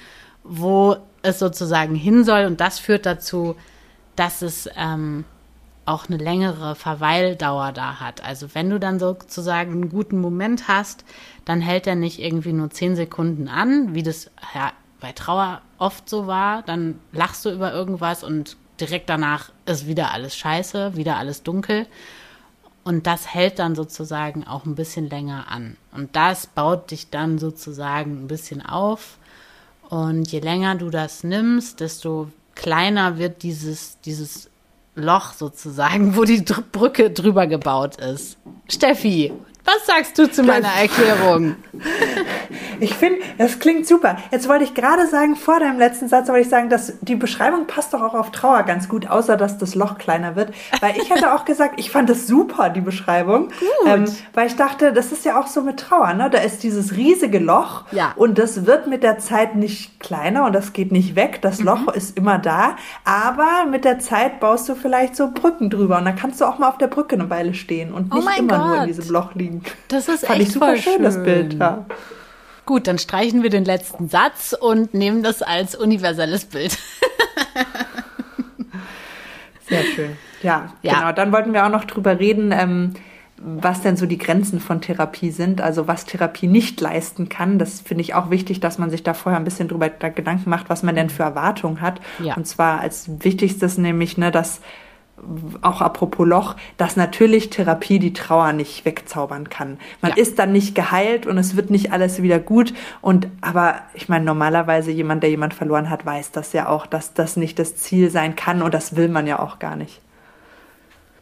wo 0.47 0.97
es 1.21 1.39
sozusagen 1.39 1.95
hin 1.95 2.23
soll. 2.23 2.45
Und 2.45 2.61
das 2.61 2.79
führt 2.79 3.05
dazu, 3.05 3.55
dass 4.15 4.41
es 4.41 4.69
ähm, 4.75 5.25
auch 5.85 6.07
eine 6.07 6.17
längere 6.17 6.75
Verweildauer 6.75 7.71
da 7.71 7.99
hat. 7.99 8.23
Also 8.23 8.53
wenn 8.53 8.69
du 8.69 8.79
dann 8.79 8.99
sozusagen 8.99 9.71
einen 9.71 9.89
guten 9.89 10.19
Moment 10.19 10.67
hast, 10.67 11.05
dann 11.45 11.61
hält 11.61 11.87
er 11.87 11.95
nicht 11.95 12.19
irgendwie 12.19 12.53
nur 12.53 12.69
zehn 12.69 12.95
Sekunden 12.95 13.47
an, 13.47 13.93
wie 13.93 14.03
das 14.03 14.31
ja, 14.53 14.71
bei 14.99 15.11
Trauer 15.11 15.61
oft 15.77 16.09
so 16.09 16.25
war, 16.25 16.63
dann 16.63 16.99
lachst 17.11 17.45
du 17.45 17.51
über 17.51 17.73
irgendwas 17.73 18.23
und 18.23 18.57
direkt 18.79 19.09
danach 19.09 19.51
ist 19.65 19.87
wieder 19.87 20.11
alles 20.11 20.35
scheiße, 20.35 20.95
wieder 20.95 21.17
alles 21.17 21.43
dunkel. 21.43 21.85
Und 22.83 23.07
das 23.07 23.33
hält 23.33 23.59
dann 23.59 23.75
sozusagen 23.75 24.45
auch 24.45 24.65
ein 24.65 24.75
bisschen 24.75 25.09
länger 25.09 25.45
an. 25.49 25.75
Und 25.91 26.15
das 26.15 26.47
baut 26.47 26.91
dich 26.91 27.09
dann 27.09 27.39
sozusagen 27.39 28.23
ein 28.23 28.27
bisschen 28.27 28.63
auf. 28.63 29.17
Und 29.89 30.31
je 30.31 30.39
länger 30.39 30.75
du 30.75 30.89
das 30.89 31.23
nimmst, 31.23 31.79
desto 31.79 32.29
kleiner 32.55 33.17
wird 33.17 33.43
dieses, 33.43 33.99
dieses 34.01 34.49
Loch 34.95 35.33
sozusagen, 35.33 36.15
wo 36.17 36.23
die 36.23 36.43
Brücke 36.71 37.11
drüber 37.11 37.47
gebaut 37.47 37.97
ist. 37.97 38.37
Steffi, 38.69 39.33
was 39.65 39.85
sagst 39.85 40.17
du 40.17 40.29
zu 40.29 40.43
meiner 40.43 40.67
Erklärung? 40.67 41.55
Ich 42.79 42.93
finde, 42.93 43.19
das 43.37 43.59
klingt 43.59 43.87
super. 43.87 44.17
Jetzt 44.31 44.47
wollte 44.47 44.63
ich 44.63 44.73
gerade 44.73 45.07
sagen, 45.07 45.35
vor 45.35 45.59
deinem 45.59 45.79
letzten 45.79 46.07
Satz 46.07 46.27
wollte 46.27 46.41
ich 46.41 46.49
sagen, 46.49 46.69
dass 46.69 46.93
die 47.01 47.15
Beschreibung 47.15 47.67
passt 47.67 47.93
doch 47.93 48.01
auch 48.01 48.13
auf 48.13 48.31
Trauer 48.31 48.63
ganz 48.63 48.89
gut, 48.89 49.07
außer 49.07 49.37
dass 49.37 49.57
das 49.57 49.75
Loch 49.75 49.97
kleiner 49.97 50.35
wird. 50.35 50.53
Weil 50.81 50.97
ich 50.97 51.09
hätte 51.09 51.33
auch 51.33 51.45
gesagt, 51.45 51.75
ich 51.77 51.89
fand 51.89 52.09
das 52.09 52.27
super, 52.27 52.69
die 52.69 52.81
Beschreibung. 52.81 53.47
Gut. 53.47 53.87
Ähm, 53.87 54.05
weil 54.33 54.47
ich 54.47 54.55
dachte, 54.55 54.93
das 54.93 55.11
ist 55.11 55.25
ja 55.25 55.39
auch 55.39 55.47
so 55.47 55.61
mit 55.61 55.79
Trauer, 55.79 56.13
ne? 56.13 56.29
Da 56.29 56.39
ist 56.39 56.63
dieses 56.63 56.95
riesige 56.95 57.39
Loch 57.39 57.85
ja. 57.91 58.13
und 58.15 58.37
das 58.37 58.65
wird 58.65 58.87
mit 58.87 59.03
der 59.03 59.19
Zeit 59.19 59.55
nicht 59.55 59.99
kleiner 59.99 60.45
und 60.45 60.53
das 60.53 60.73
geht 60.73 60.91
nicht 60.91 61.15
weg. 61.15 61.39
Das 61.41 61.59
mhm. 61.59 61.65
Loch 61.65 61.93
ist 61.93 62.17
immer 62.17 62.37
da. 62.37 62.75
Aber 63.03 63.65
mit 63.69 63.85
der 63.85 63.99
Zeit 63.99 64.39
baust 64.39 64.67
du 64.69 64.75
vielleicht 64.75 65.15
so 65.15 65.31
Brücken 65.31 65.69
drüber 65.69 65.97
und 65.97 66.05
dann 66.05 66.15
kannst 66.15 66.41
du 66.41 66.45
auch 66.45 66.59
mal 66.59 66.69
auf 66.69 66.77
der 66.77 66.87
Brücke 66.87 67.15
eine 67.15 67.29
Weile 67.29 67.53
stehen 67.53 67.93
und 67.93 68.11
oh 68.11 68.17
nicht 68.17 68.27
oh 68.27 68.39
immer 68.39 68.57
Gott. 68.57 68.67
nur 68.67 68.77
in 68.81 68.87
diesem 68.87 69.09
Loch 69.11 69.33
liegen. 69.35 69.54
Das 69.87 70.07
ist 70.07 70.25
Fand 70.25 70.39
echt 70.39 70.49
ich 70.49 70.53
super 70.53 70.77
schön, 70.77 70.93
schön, 70.93 71.03
das 71.03 71.23
Bild. 71.23 71.55
Ja. 71.55 71.85
Gut, 72.65 72.87
dann 72.87 72.97
streichen 72.97 73.43
wir 73.43 73.49
den 73.49 73.65
letzten 73.65 74.09
Satz 74.09 74.55
und 74.59 74.93
nehmen 74.93 75.21
das 75.21 75.41
als 75.41 75.75
universelles 75.75 76.45
Bild. 76.45 76.73
Sehr 79.67 79.83
schön. 79.83 80.17
Ja, 80.41 80.73
ja, 80.81 80.99
genau. 80.99 81.11
Dann 81.11 81.31
wollten 81.31 81.53
wir 81.53 81.65
auch 81.65 81.69
noch 81.69 81.85
drüber 81.85 82.19
reden, 82.19 82.51
ähm, 82.51 82.93
was 83.37 83.81
denn 83.81 83.97
so 83.97 84.05
die 84.05 84.17
Grenzen 84.17 84.59
von 84.59 84.81
Therapie 84.81 85.29
sind, 85.29 85.61
also 85.61 85.87
was 85.87 86.05
Therapie 86.05 86.47
nicht 86.47 86.79
leisten 86.81 87.29
kann. 87.29 87.59
Das 87.59 87.81
finde 87.81 88.01
ich 88.01 88.13
auch 88.13 88.29
wichtig, 88.29 88.59
dass 88.59 88.77
man 88.77 88.89
sich 88.89 89.03
da 89.03 89.13
vorher 89.13 89.39
ein 89.39 89.43
bisschen 89.43 89.67
drüber 89.67 89.89
Gedanken 89.89 90.49
macht, 90.49 90.69
was 90.69 90.83
man 90.83 90.95
denn 90.95 91.09
für 91.09 91.23
Erwartungen 91.23 91.81
hat. 91.81 91.99
Ja. 92.19 92.35
Und 92.35 92.47
zwar 92.47 92.79
als 92.79 93.09
wichtigstes 93.19 93.77
nämlich, 93.77 94.17
ne, 94.17 94.31
dass 94.31 94.61
auch 95.61 95.81
apropos 95.81 96.27
Loch, 96.27 96.55
dass 96.77 96.95
natürlich 96.95 97.49
Therapie 97.49 97.99
die 97.99 98.13
Trauer 98.13 98.51
nicht 98.53 98.85
wegzaubern 98.85 99.49
kann. 99.49 99.79
Man 100.01 100.11
ja. 100.11 100.17
ist 100.17 100.37
dann 100.39 100.51
nicht 100.51 100.75
geheilt 100.75 101.25
und 101.25 101.37
es 101.37 101.55
wird 101.55 101.69
nicht 101.69 101.91
alles 101.91 102.21
wieder 102.21 102.39
gut. 102.39 102.73
Und 103.01 103.27
aber 103.41 103.81
ich 103.93 104.09
meine, 104.09 104.25
normalerweise 104.25 104.91
jemand, 104.91 105.23
der 105.23 105.29
jemand 105.29 105.53
verloren 105.53 105.89
hat, 105.89 106.05
weiß 106.05 106.31
das 106.31 106.53
ja 106.53 106.67
auch, 106.67 106.85
dass 106.85 107.13
das 107.13 107.37
nicht 107.37 107.59
das 107.59 107.75
Ziel 107.77 108.09
sein 108.09 108.35
kann 108.35 108.61
und 108.61 108.73
das 108.73 108.95
will 108.95 109.07
man 109.07 109.25
ja 109.25 109.39
auch 109.39 109.59
gar 109.59 109.75
nicht. 109.75 110.01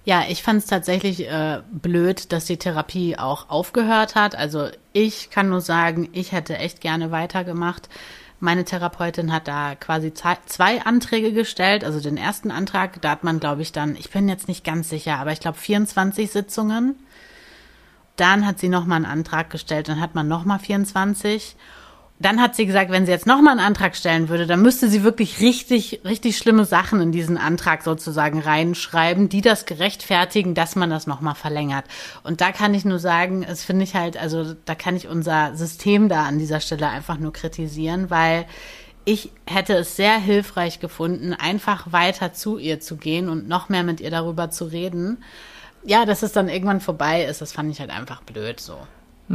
Ja, 0.05 0.23
ich 0.27 0.43
fand 0.43 0.59
es 0.59 0.65
tatsächlich 0.65 1.29
äh, 1.29 1.61
blöd, 1.71 2.33
dass 2.33 2.45
die 2.45 2.57
Therapie 2.57 3.17
auch 3.17 3.49
aufgehört 3.49 4.15
hat. 4.15 4.35
Also 4.35 4.67
ich 4.91 5.29
kann 5.29 5.49
nur 5.49 5.61
sagen, 5.61 6.09
ich 6.11 6.33
hätte 6.33 6.57
echt 6.57 6.81
gerne 6.81 7.11
weitergemacht. 7.11 7.87
Meine 8.43 8.65
Therapeutin 8.65 9.31
hat 9.31 9.47
da 9.47 9.73
quasi 9.73 10.13
zwei 10.13 10.81
Anträge 10.81 11.31
gestellt. 11.31 11.85
Also 11.85 12.01
den 12.01 12.17
ersten 12.17 12.51
Antrag, 12.51 13.01
da 13.01 13.11
hat 13.11 13.23
man, 13.23 13.39
glaube 13.39 13.61
ich, 13.61 13.71
dann, 13.71 13.95
ich 13.95 14.09
bin 14.09 14.27
jetzt 14.27 14.49
nicht 14.49 14.65
ganz 14.65 14.89
sicher, 14.89 15.17
aber 15.17 15.31
ich 15.31 15.39
glaube 15.39 15.57
24 15.57 16.29
Sitzungen. 16.29 16.97
Dann 18.17 18.45
hat 18.45 18.59
sie 18.59 18.67
nochmal 18.67 18.97
einen 18.97 19.05
Antrag 19.05 19.49
gestellt, 19.49 19.87
dann 19.87 20.01
hat 20.01 20.13
man 20.13 20.27
nochmal 20.27 20.59
24. 20.59 21.55
dann 22.25 22.41
hat 22.41 22.55
sie 22.55 22.65
gesagt, 22.65 22.91
wenn 22.91 23.05
sie 23.05 23.11
jetzt 23.11 23.27
nochmal 23.27 23.57
einen 23.57 23.65
Antrag 23.65 23.95
stellen 23.95 24.29
würde, 24.29 24.47
dann 24.47 24.61
müsste 24.61 24.87
sie 24.87 25.03
wirklich 25.03 25.39
richtig, 25.39 26.01
richtig 26.05 26.37
schlimme 26.37 26.65
Sachen 26.65 27.01
in 27.01 27.11
diesen 27.11 27.37
Antrag 27.37 27.83
sozusagen 27.83 28.39
reinschreiben, 28.39 29.29
die 29.29 29.41
das 29.41 29.65
gerechtfertigen, 29.65 30.53
dass 30.53 30.75
man 30.75 30.89
das 30.89 31.07
nochmal 31.07 31.35
verlängert. 31.35 31.85
Und 32.23 32.41
da 32.41 32.51
kann 32.51 32.73
ich 32.73 32.85
nur 32.85 32.99
sagen, 32.99 33.43
es 33.43 33.63
finde 33.63 33.83
ich 33.83 33.95
halt, 33.95 34.17
also 34.17 34.53
da 34.65 34.75
kann 34.75 34.95
ich 34.95 35.07
unser 35.07 35.55
System 35.55 36.09
da 36.09 36.23
an 36.23 36.39
dieser 36.39 36.59
Stelle 36.59 36.89
einfach 36.89 37.17
nur 37.17 37.33
kritisieren, 37.33 38.09
weil 38.09 38.45
ich 39.05 39.31
hätte 39.45 39.73
es 39.73 39.95
sehr 39.95 40.17
hilfreich 40.17 40.79
gefunden, 40.79 41.33
einfach 41.33 41.91
weiter 41.91 42.33
zu 42.33 42.57
ihr 42.57 42.79
zu 42.79 42.95
gehen 42.95 43.27
und 43.27 43.47
noch 43.47 43.69
mehr 43.69 43.83
mit 43.83 43.99
ihr 43.99 44.11
darüber 44.11 44.49
zu 44.49 44.65
reden. 44.65 45.23
Ja, 45.83 46.05
dass 46.05 46.23
es 46.23 46.31
dann 46.31 46.47
irgendwann 46.47 46.79
vorbei 46.79 47.25
ist, 47.25 47.41
das 47.41 47.51
fand 47.51 47.69
ich 47.69 47.81
halt 47.81 47.89
einfach 47.89 48.21
blöd 48.21 48.59
so. 48.61 48.77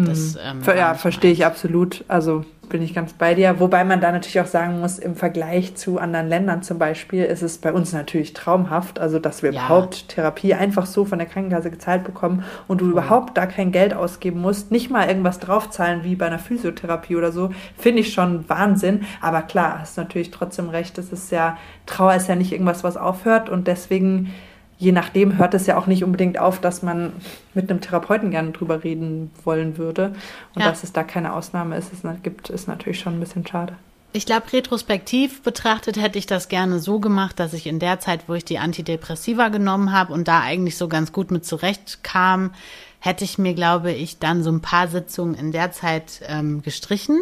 Das, 0.07 0.35
mhm. 0.35 0.63
ähm, 0.69 0.77
ja, 0.77 0.95
verstehe 0.95 1.33
ich 1.33 1.45
absolut. 1.45 2.05
Also 2.09 2.45
bin 2.69 2.83
ich 2.83 2.95
ganz 2.95 3.13
bei 3.13 3.35
dir. 3.35 3.61
Wobei 3.61 3.85
man 3.85 4.01
da 4.01 4.13
natürlich 4.13 4.41
auch 4.41 4.47
sagen 4.47 4.81
muss, 4.81 4.99
im 4.99 5.17
Vergleich 5.17 5.75
zu 5.77 5.99
anderen 5.99 6.29
Ländern 6.29 6.63
zum 6.63 6.79
Beispiel 6.79 7.25
ist 7.25 7.43
es 7.43 7.59
bei 7.59 7.73
uns 7.73 7.93
natürlich 7.93 8.33
traumhaft, 8.33 8.99
also 8.99 9.19
dass 9.19 9.43
wir 9.43 9.53
ja. 9.53 9.65
überhaupt 9.65 10.09
Therapie 10.09 10.55
einfach 10.55 10.87
so 10.87 11.05
von 11.05 11.19
der 11.19 11.27
Krankenkasse 11.27 11.71
gezahlt 11.71 12.05
bekommen 12.05 12.45
und 12.67 12.81
du 12.81 12.87
mhm. 12.87 12.93
überhaupt 12.93 13.37
da 13.37 13.47
kein 13.47 13.73
Geld 13.73 13.95
ausgeben 13.95 14.41
musst, 14.41 14.71
nicht 14.71 14.91
mal 14.91 15.09
irgendwas 15.09 15.39
draufzahlen 15.39 16.05
wie 16.05 16.17
bei 16.17 16.27
einer 16.27 16.39
Physiotherapie 16.39 17.17
oder 17.17 17.33
so, 17.33 17.51
finde 17.77 18.01
ich 18.01 18.13
schon 18.13 18.49
Wahnsinn. 18.49 19.05
Aber 19.21 19.43
klar, 19.43 19.81
hast 19.81 19.97
natürlich 19.97 20.31
trotzdem 20.31 20.69
recht, 20.69 20.99
es 20.99 21.13
ist 21.13 21.33
ja, 21.33 21.57
Trauer 21.87 22.15
ist 22.15 22.29
ja 22.29 22.35
nicht 22.35 22.53
irgendwas, 22.53 22.85
was 22.85 22.97
aufhört 22.97 23.49
und 23.49 23.67
deswegen 23.67 24.33
je 24.79 24.93
nachdem 24.93 25.37
hört 25.37 25.55
es 25.55 25.66
ja 25.66 25.76
auch 25.76 25.87
nicht 25.87 26.05
unbedingt 26.05 26.39
auf, 26.39 26.61
dass 26.61 26.83
man 26.83 27.12
mit 27.53 27.68
einem 27.68 27.81
Therapeuten 27.81 28.31
gerne 28.31 28.53
drüber 28.53 28.85
reden 28.85 29.31
wollen 29.45 29.76
würde. 29.76 30.12
Und 30.55 30.62
ja. 30.62 30.68
dass 30.68 30.85
es 30.85 30.93
da 30.93 31.03
keine 31.03 31.35
Ausnahme 31.35 31.76
ist, 31.76 31.93
es 31.93 32.03
gibt, 32.22 32.49
ist 32.49 32.68
natürlich 32.68 33.01
schon 33.01 33.14
ein 33.14 33.20
bisschen 33.20 33.47
schade. 33.47 33.74
Ich 34.12 34.24
glaube, 34.24 34.51
retrospektiv 34.53 35.43
betrachtet 35.43 36.01
hätte 36.01 36.18
ich 36.18 36.26
das 36.26 36.49
gerne 36.49 36.79
so 36.79 36.99
gemacht, 36.99 37.39
dass 37.39 37.53
ich 37.53 37.66
in 37.66 37.79
der 37.79 38.01
Zeit, 38.01 38.22
wo 38.26 38.35
ich 38.35 38.45
die 38.45 38.59
Antidepressiva 38.59 39.49
genommen 39.49 39.93
habe 39.93 40.14
und 40.14 40.29
da 40.29 40.41
eigentlich 40.41 40.79
so 40.79 40.89
ganz 40.89 41.12
gut 41.12 41.31
mit 41.31 41.45
zurechtkam, 41.45 42.53
hätte 43.01 43.24
ich 43.24 43.37
mir, 43.37 43.53
glaube 43.53 43.93
ich, 43.93 44.18
dann 44.18 44.43
so 44.43 44.51
ein 44.51 44.62
paar 44.62 44.89
Sitzungen 44.89 45.35
in 45.35 45.53
der 45.53 45.72
Zeit 45.72 46.22
ähm, 46.26 46.62
gestrichen 46.62 47.20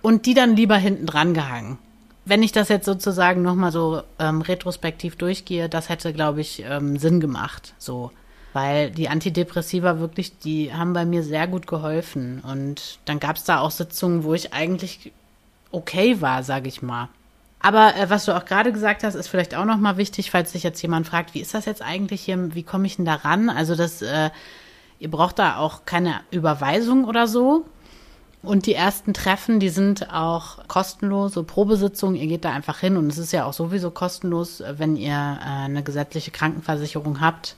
und 0.00 0.24
die 0.24 0.34
dann 0.34 0.56
lieber 0.56 0.76
hinten 0.76 1.06
dran 1.06 1.34
gehangen 1.34 1.78
wenn 2.26 2.42
ich 2.42 2.52
das 2.52 2.68
jetzt 2.68 2.84
sozusagen 2.84 3.40
nochmal 3.42 3.70
so 3.70 4.02
ähm, 4.18 4.42
retrospektiv 4.42 5.16
durchgehe, 5.16 5.68
das 5.68 5.88
hätte, 5.88 6.12
glaube 6.12 6.40
ich, 6.40 6.64
ähm, 6.68 6.98
Sinn 6.98 7.20
gemacht. 7.20 7.72
So. 7.78 8.10
Weil 8.52 8.90
die 8.90 9.08
Antidepressiva 9.08 10.00
wirklich, 10.00 10.38
die 10.38 10.74
haben 10.74 10.92
bei 10.92 11.04
mir 11.04 11.22
sehr 11.22 11.46
gut 11.46 11.68
geholfen. 11.68 12.40
Und 12.40 12.98
dann 13.04 13.20
gab 13.20 13.36
es 13.36 13.44
da 13.44 13.60
auch 13.60 13.70
Sitzungen, 13.70 14.24
wo 14.24 14.34
ich 14.34 14.52
eigentlich 14.52 15.12
okay 15.70 16.20
war, 16.20 16.42
sage 16.42 16.68
ich 16.68 16.82
mal. 16.82 17.08
Aber 17.60 17.94
äh, 17.96 18.10
was 18.10 18.24
du 18.24 18.36
auch 18.36 18.44
gerade 18.44 18.72
gesagt 18.72 19.04
hast, 19.04 19.14
ist 19.14 19.28
vielleicht 19.28 19.54
auch 19.54 19.64
nochmal 19.64 19.96
wichtig, 19.96 20.32
falls 20.32 20.50
sich 20.50 20.64
jetzt 20.64 20.82
jemand 20.82 21.06
fragt, 21.06 21.32
wie 21.34 21.40
ist 21.40 21.54
das 21.54 21.64
jetzt 21.64 21.82
eigentlich 21.82 22.22
hier, 22.22 22.54
wie 22.56 22.64
komme 22.64 22.86
ich 22.86 22.96
denn 22.96 23.04
da 23.04 23.14
ran? 23.14 23.50
Also 23.50 23.76
das, 23.76 24.02
äh, 24.02 24.30
ihr 24.98 25.10
braucht 25.10 25.38
da 25.38 25.58
auch 25.58 25.84
keine 25.84 26.22
Überweisung 26.32 27.04
oder 27.04 27.28
so. 27.28 27.66
Und 28.46 28.66
die 28.66 28.74
ersten 28.74 29.12
Treffen, 29.12 29.58
die 29.58 29.68
sind 29.68 30.12
auch 30.12 30.66
kostenlos, 30.68 31.34
so 31.34 31.42
Probesitzungen. 31.42 32.16
Ihr 32.16 32.28
geht 32.28 32.44
da 32.44 32.52
einfach 32.52 32.78
hin 32.78 32.96
und 32.96 33.08
es 33.08 33.18
ist 33.18 33.32
ja 33.32 33.44
auch 33.44 33.52
sowieso 33.52 33.90
kostenlos, 33.90 34.62
wenn 34.76 34.96
ihr 34.96 35.10
äh, 35.10 35.64
eine 35.64 35.82
gesetzliche 35.82 36.30
Krankenversicherung 36.30 37.20
habt. 37.20 37.56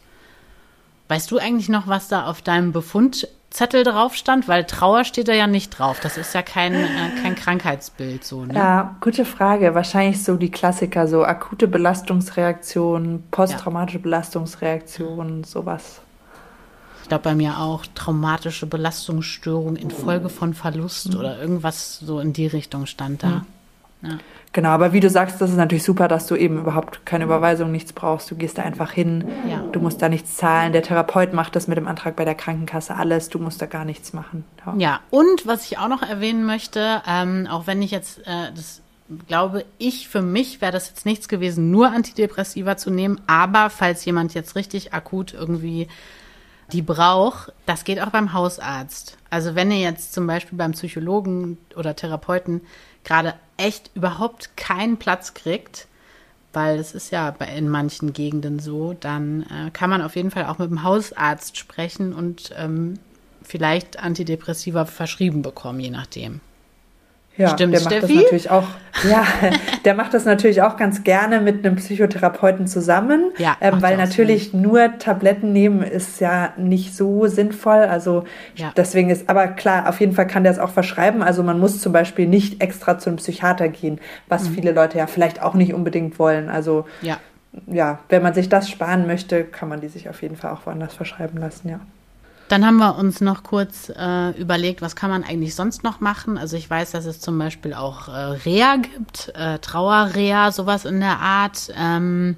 Weißt 1.09 1.31
du 1.31 1.39
eigentlich 1.39 1.69
noch, 1.69 1.87
was 1.89 2.09
da 2.09 2.27
auf 2.27 2.43
deinem 2.43 2.73
Befundzettel 2.73 3.85
drauf 3.85 4.15
stand? 4.15 4.49
Weil 4.49 4.65
Trauer 4.65 5.05
steht 5.05 5.29
da 5.29 5.35
ja 5.35 5.47
nicht 5.47 5.79
drauf. 5.79 6.01
Das 6.01 6.17
ist 6.17 6.35
ja 6.35 6.43
kein, 6.43 6.75
äh, 6.75 6.87
kein 7.23 7.35
Krankheitsbild 7.35 8.25
so. 8.25 8.45
Ne? 8.47 8.55
Ja, 8.55 8.97
gute 9.01 9.25
Frage. 9.25 9.75
Wahrscheinlich 9.75 10.25
so 10.25 10.37
die 10.37 10.51
Klassiker, 10.51 11.07
so 11.07 11.25
akute 11.25 11.69
Belastungsreaktion, 11.69 13.25
posttraumatische 13.31 13.99
ja. 13.99 14.03
Belastungsreaktion, 14.05 15.45
sowas. 15.45 16.01
Ich 17.09 17.11
glaube 17.11 17.25
bei 17.25 17.35
mir 17.35 17.59
auch 17.59 17.87
traumatische 17.95 18.67
Belastungsstörung 18.67 19.77
infolge 19.77 20.29
von 20.29 20.53
Verlust 20.53 21.15
mhm. 21.15 21.19
oder 21.19 21.41
irgendwas 21.41 22.01
so 22.01 22.21
in 22.21 22.35
die 22.35 22.47
Richtung 22.47 22.85
stand 22.85 23.23
da. 23.23 23.29
Mhm. 23.29 23.43
Ja. 24.03 24.19
Genau, 24.53 24.69
aber 24.69 24.93
wie 24.93 25.01
du 25.01 25.09
sagst, 25.09 25.41
das 25.41 25.49
ist 25.49 25.57
natürlich 25.57 25.85
super, 25.85 26.07
dass 26.07 26.27
du 26.27 26.37
eben 26.37 26.59
überhaupt 26.59 27.07
keine 27.07 27.25
Überweisung, 27.25 27.73
nichts 27.73 27.95
brauchst. 27.95 28.31
Du 28.31 28.35
gehst 28.35 28.59
da 28.59 28.63
einfach 28.63 28.93
hin, 28.93 29.25
ja. 29.49 29.65
du 29.73 29.81
musst 29.81 30.03
da 30.03 30.11
nichts 30.11 30.37
zahlen. 30.37 30.75
Der 30.75 30.83
Therapeut 30.83 31.33
macht 31.33 31.57
das 31.57 31.67
mit 31.67 31.79
dem 31.79 31.89
Antrag 31.89 32.15
bei 32.15 32.27
der 32.27 32.35
Krankenkasse 32.35 32.95
alles, 32.95 33.31
du 33.31 33.39
musst 33.39 33.63
da 33.63 33.65
gar 33.65 33.87
nichts 33.87 34.13
machen. 34.13 34.45
Ja, 34.67 34.75
ja 34.77 35.01
und 35.09 35.47
was 35.47 35.65
ich 35.65 35.79
auch 35.79 35.89
noch 35.89 36.03
erwähnen 36.03 36.45
möchte, 36.45 37.01
ähm, 37.09 37.47
auch 37.51 37.67
wenn 37.67 37.81
ich 37.81 37.91
jetzt 37.91 38.19
äh, 38.27 38.53
das 38.55 38.83
glaube 39.27 39.65
ich, 39.79 40.09
für 40.09 40.21
mich 40.21 40.61
wäre 40.61 40.73
das 40.73 40.91
jetzt 40.91 41.07
nichts 41.07 41.27
gewesen, 41.29 41.71
nur 41.71 41.91
Antidepressiva 41.91 42.77
zu 42.77 42.91
nehmen. 42.91 43.19
Aber 43.27 43.71
falls 43.71 44.05
jemand 44.05 44.35
jetzt 44.35 44.57
richtig 44.57 44.93
akut 44.93 45.33
irgendwie 45.33 45.89
die 46.73 46.83
braucht, 46.83 47.53
das 47.67 47.85
geht 47.85 48.01
auch 48.01 48.11
beim 48.11 48.33
Hausarzt. 48.33 49.17
Also 49.31 49.55
wenn 49.55 49.71
ihr 49.71 49.81
jetzt 49.81 50.13
zum 50.13 50.27
Beispiel 50.27 50.59
beim 50.59 50.73
Psychologen 50.73 51.59
oder 51.77 51.97
Therapeuten 51.97 52.61
gerade 53.05 53.35
echt 53.57 53.91
überhaupt 53.95 54.57
keinen 54.57 54.99
Platz 54.99 55.35
kriegt, 55.35 55.87
weil 56.53 56.79
es 56.79 56.95
ist 56.95 57.11
ja 57.11 57.29
in 57.57 57.69
manchen 57.69 58.13
Gegenden 58.13 58.59
so, 58.59 58.95
dann 58.95 59.43
äh, 59.43 59.71
kann 59.71 59.91
man 59.91 60.03
auf 60.03 60.17
jeden 60.17 60.31
Fall 60.31 60.47
auch 60.47 60.59
mit 60.59 60.71
dem 60.71 60.83
Hausarzt 60.83 61.57
sprechen 61.57 62.13
und 62.13 62.53
ähm, 62.57 62.95
vielleicht 63.43 63.99
Antidepressiva 63.99 64.85
verschrieben 64.85 65.43
bekommen, 65.43 65.81
je 65.81 65.91
nachdem. 65.91 66.41
Ja, 67.39 67.51
Stimmt, 67.51 67.73
der 67.73 67.81
macht 67.83 67.93
Steffi? 67.95 68.15
das 68.15 68.23
natürlich 68.25 68.51
auch. 68.51 68.67
Ja, 69.09 69.25
der 69.85 69.95
macht 69.95 70.13
das 70.13 70.25
natürlich 70.25 70.61
auch 70.61 70.77
ganz 70.77 71.05
gerne 71.05 71.41
mit 71.41 71.65
einem 71.65 71.77
Psychotherapeuten 71.77 72.67
zusammen, 72.67 73.31
ja, 73.39 73.57
ähm, 73.61 73.81
weil 73.81 73.97
natürlich 73.97 74.51
Sinn. 74.51 74.63
nur 74.63 74.99
Tabletten 74.99 75.53
nehmen 75.53 75.83
ist 75.83 76.21
ja 76.21 76.53
nicht 76.57 76.97
so 76.97 77.29
sinnvoll. 77.29 77.79
Also 77.79 78.25
ja. 78.57 78.73
deswegen 78.77 79.11
ist, 79.11 79.29
aber 79.29 79.47
klar, 79.47 79.89
auf 79.89 80.01
jeden 80.01 80.15
Fall 80.15 80.27
kann 80.27 80.43
der 80.43 80.51
es 80.51 80.59
auch 80.59 80.71
verschreiben. 80.71 81.23
Also 81.23 81.45
man 81.45 81.61
muss 81.61 81.81
zum 81.81 81.93
Beispiel 81.93 82.27
nicht 82.27 82.61
extra 82.61 82.99
zu 82.99 83.09
einem 83.09 83.19
Psychiater 83.19 83.69
gehen, 83.69 84.01
was 84.29 84.49
mhm. 84.49 84.55
viele 84.55 84.73
Leute 84.73 84.99
ja 84.99 85.07
vielleicht 85.07 85.41
auch 85.41 85.55
nicht 85.55 85.73
unbedingt 85.73 86.19
wollen. 86.19 86.49
Also 86.49 86.87
ja. 87.03 87.19
ja, 87.69 88.01
wenn 88.09 88.23
man 88.25 88.35
sich 88.35 88.49
das 88.49 88.69
sparen 88.69 89.07
möchte, 89.07 89.45
kann 89.45 89.69
man 89.69 89.81
die 89.81 89.89
sich 89.89 90.09
auf 90.09 90.23
jeden 90.23 90.35
Fall 90.35 90.51
auch 90.51 90.67
woanders 90.67 90.95
verschreiben 90.95 91.39
lassen, 91.39 91.69
ja. 91.69 91.79
Dann 92.49 92.65
haben 92.65 92.79
wir 92.79 92.97
uns 92.97 93.21
noch 93.21 93.43
kurz 93.43 93.91
äh, 93.95 94.31
überlegt, 94.41 94.81
was 94.81 94.97
kann 94.97 95.11
man 95.11 95.23
eigentlich 95.23 95.55
sonst 95.55 95.85
noch 95.85 96.01
machen. 96.01 96.39
Also 96.39 96.57
ich 96.57 96.69
weiß, 96.69 96.93
dass 96.93 97.05
es 97.05 97.21
zum 97.21 97.39
Beispiel 97.39 97.75
auch 97.75 98.09
äh, 98.09 98.13
Reha 98.13 98.77
gibt, 98.77 99.33
äh, 99.35 99.59
Trauerreha, 99.59 100.51
sowas 100.51 100.87
in 100.87 101.01
der 101.01 101.19
Art. 101.19 101.73
Ähm, 101.77 102.37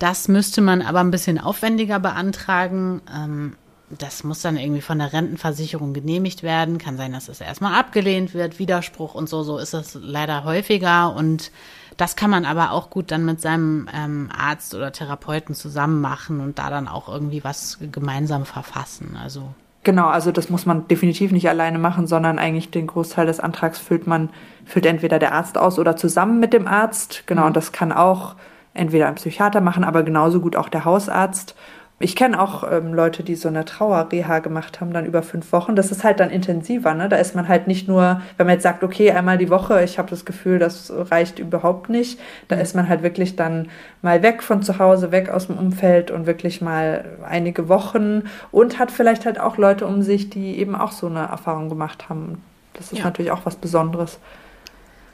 das 0.00 0.26
müsste 0.28 0.60
man 0.60 0.82
aber 0.82 1.00
ein 1.00 1.12
bisschen 1.12 1.38
aufwendiger 1.38 2.00
beantragen. 2.00 3.00
Ähm, 3.14 3.56
das 3.90 4.24
muss 4.24 4.40
dann 4.42 4.56
irgendwie 4.56 4.80
von 4.80 4.98
der 4.98 5.12
Rentenversicherung 5.12 5.92
genehmigt 5.92 6.42
werden. 6.42 6.78
Kann 6.78 6.96
sein, 6.96 7.12
dass 7.12 7.28
es 7.28 7.40
erstmal 7.40 7.78
abgelehnt 7.78 8.34
wird, 8.34 8.58
Widerspruch 8.58 9.14
und 9.14 9.28
so. 9.28 9.42
So 9.42 9.58
ist 9.58 9.74
es 9.74 9.98
leider 10.00 10.44
häufiger 10.44 11.14
und 11.14 11.50
das 11.96 12.16
kann 12.16 12.30
man 12.30 12.44
aber 12.44 12.72
auch 12.72 12.90
gut 12.90 13.10
dann 13.10 13.24
mit 13.24 13.40
seinem 13.40 13.88
ähm, 13.94 14.30
Arzt 14.36 14.74
oder 14.74 14.90
Therapeuten 14.90 15.54
zusammen 15.54 16.00
machen 16.00 16.40
und 16.40 16.58
da 16.58 16.70
dann 16.70 16.88
auch 16.88 17.08
irgendwie 17.08 17.44
was 17.44 17.78
gemeinsam 17.92 18.46
verfassen. 18.46 19.16
Also 19.22 19.54
Genau, 19.84 20.06
also 20.06 20.32
das 20.32 20.48
muss 20.48 20.64
man 20.64 20.88
definitiv 20.88 21.30
nicht 21.30 21.48
alleine 21.48 21.78
machen, 21.78 22.06
sondern 22.06 22.38
eigentlich 22.38 22.70
den 22.70 22.86
Großteil 22.86 23.26
des 23.26 23.38
Antrags 23.38 23.78
füllt 23.78 24.06
man, 24.06 24.30
füllt 24.64 24.86
entweder 24.86 25.18
der 25.18 25.34
Arzt 25.34 25.58
aus 25.58 25.78
oder 25.78 25.94
zusammen 25.94 26.40
mit 26.40 26.54
dem 26.54 26.66
Arzt. 26.66 27.24
Genau, 27.26 27.42
mhm. 27.42 27.48
und 27.48 27.56
das 27.56 27.70
kann 27.70 27.92
auch 27.92 28.34
entweder 28.72 29.06
ein 29.08 29.14
Psychiater 29.16 29.60
machen, 29.60 29.84
aber 29.84 30.02
genauso 30.02 30.40
gut 30.40 30.56
auch 30.56 30.70
der 30.70 30.86
Hausarzt. 30.86 31.54
Ich 32.00 32.16
kenne 32.16 32.40
auch 32.40 32.70
ähm, 32.70 32.92
Leute, 32.92 33.22
die 33.22 33.36
so 33.36 33.48
eine 33.48 33.64
Trauerreha 33.64 34.40
gemacht 34.40 34.80
haben, 34.80 34.92
dann 34.92 35.06
über 35.06 35.22
fünf 35.22 35.52
Wochen. 35.52 35.76
Das 35.76 35.92
ist 35.92 36.02
halt 36.02 36.18
dann 36.18 36.30
intensiver. 36.30 36.92
Ne? 36.92 37.08
Da 37.08 37.16
ist 37.16 37.36
man 37.36 37.46
halt 37.46 37.68
nicht 37.68 37.86
nur, 37.86 38.20
wenn 38.36 38.46
man 38.46 38.54
jetzt 38.54 38.64
sagt, 38.64 38.82
okay, 38.82 39.12
einmal 39.12 39.38
die 39.38 39.48
Woche, 39.48 39.82
ich 39.84 39.96
habe 39.96 40.10
das 40.10 40.24
Gefühl, 40.24 40.58
das 40.58 40.92
reicht 40.92 41.38
überhaupt 41.38 41.88
nicht. 41.88 42.18
Da 42.48 42.56
mhm. 42.56 42.62
ist 42.62 42.74
man 42.74 42.88
halt 42.88 43.04
wirklich 43.04 43.36
dann 43.36 43.68
mal 44.02 44.22
weg 44.24 44.42
von 44.42 44.62
zu 44.62 44.80
Hause, 44.80 45.12
weg 45.12 45.30
aus 45.30 45.46
dem 45.46 45.56
Umfeld 45.56 46.10
und 46.10 46.26
wirklich 46.26 46.60
mal 46.60 47.04
einige 47.24 47.68
Wochen 47.68 48.24
und 48.50 48.80
hat 48.80 48.90
vielleicht 48.90 49.24
halt 49.24 49.38
auch 49.38 49.56
Leute 49.56 49.86
um 49.86 50.02
sich, 50.02 50.30
die 50.30 50.58
eben 50.58 50.74
auch 50.74 50.90
so 50.90 51.06
eine 51.06 51.20
Erfahrung 51.20 51.68
gemacht 51.68 52.08
haben. 52.08 52.42
Das 52.72 52.90
ist 52.90 52.98
ja. 52.98 53.04
natürlich 53.04 53.30
auch 53.30 53.44
was 53.46 53.54
Besonderes. 53.54 54.18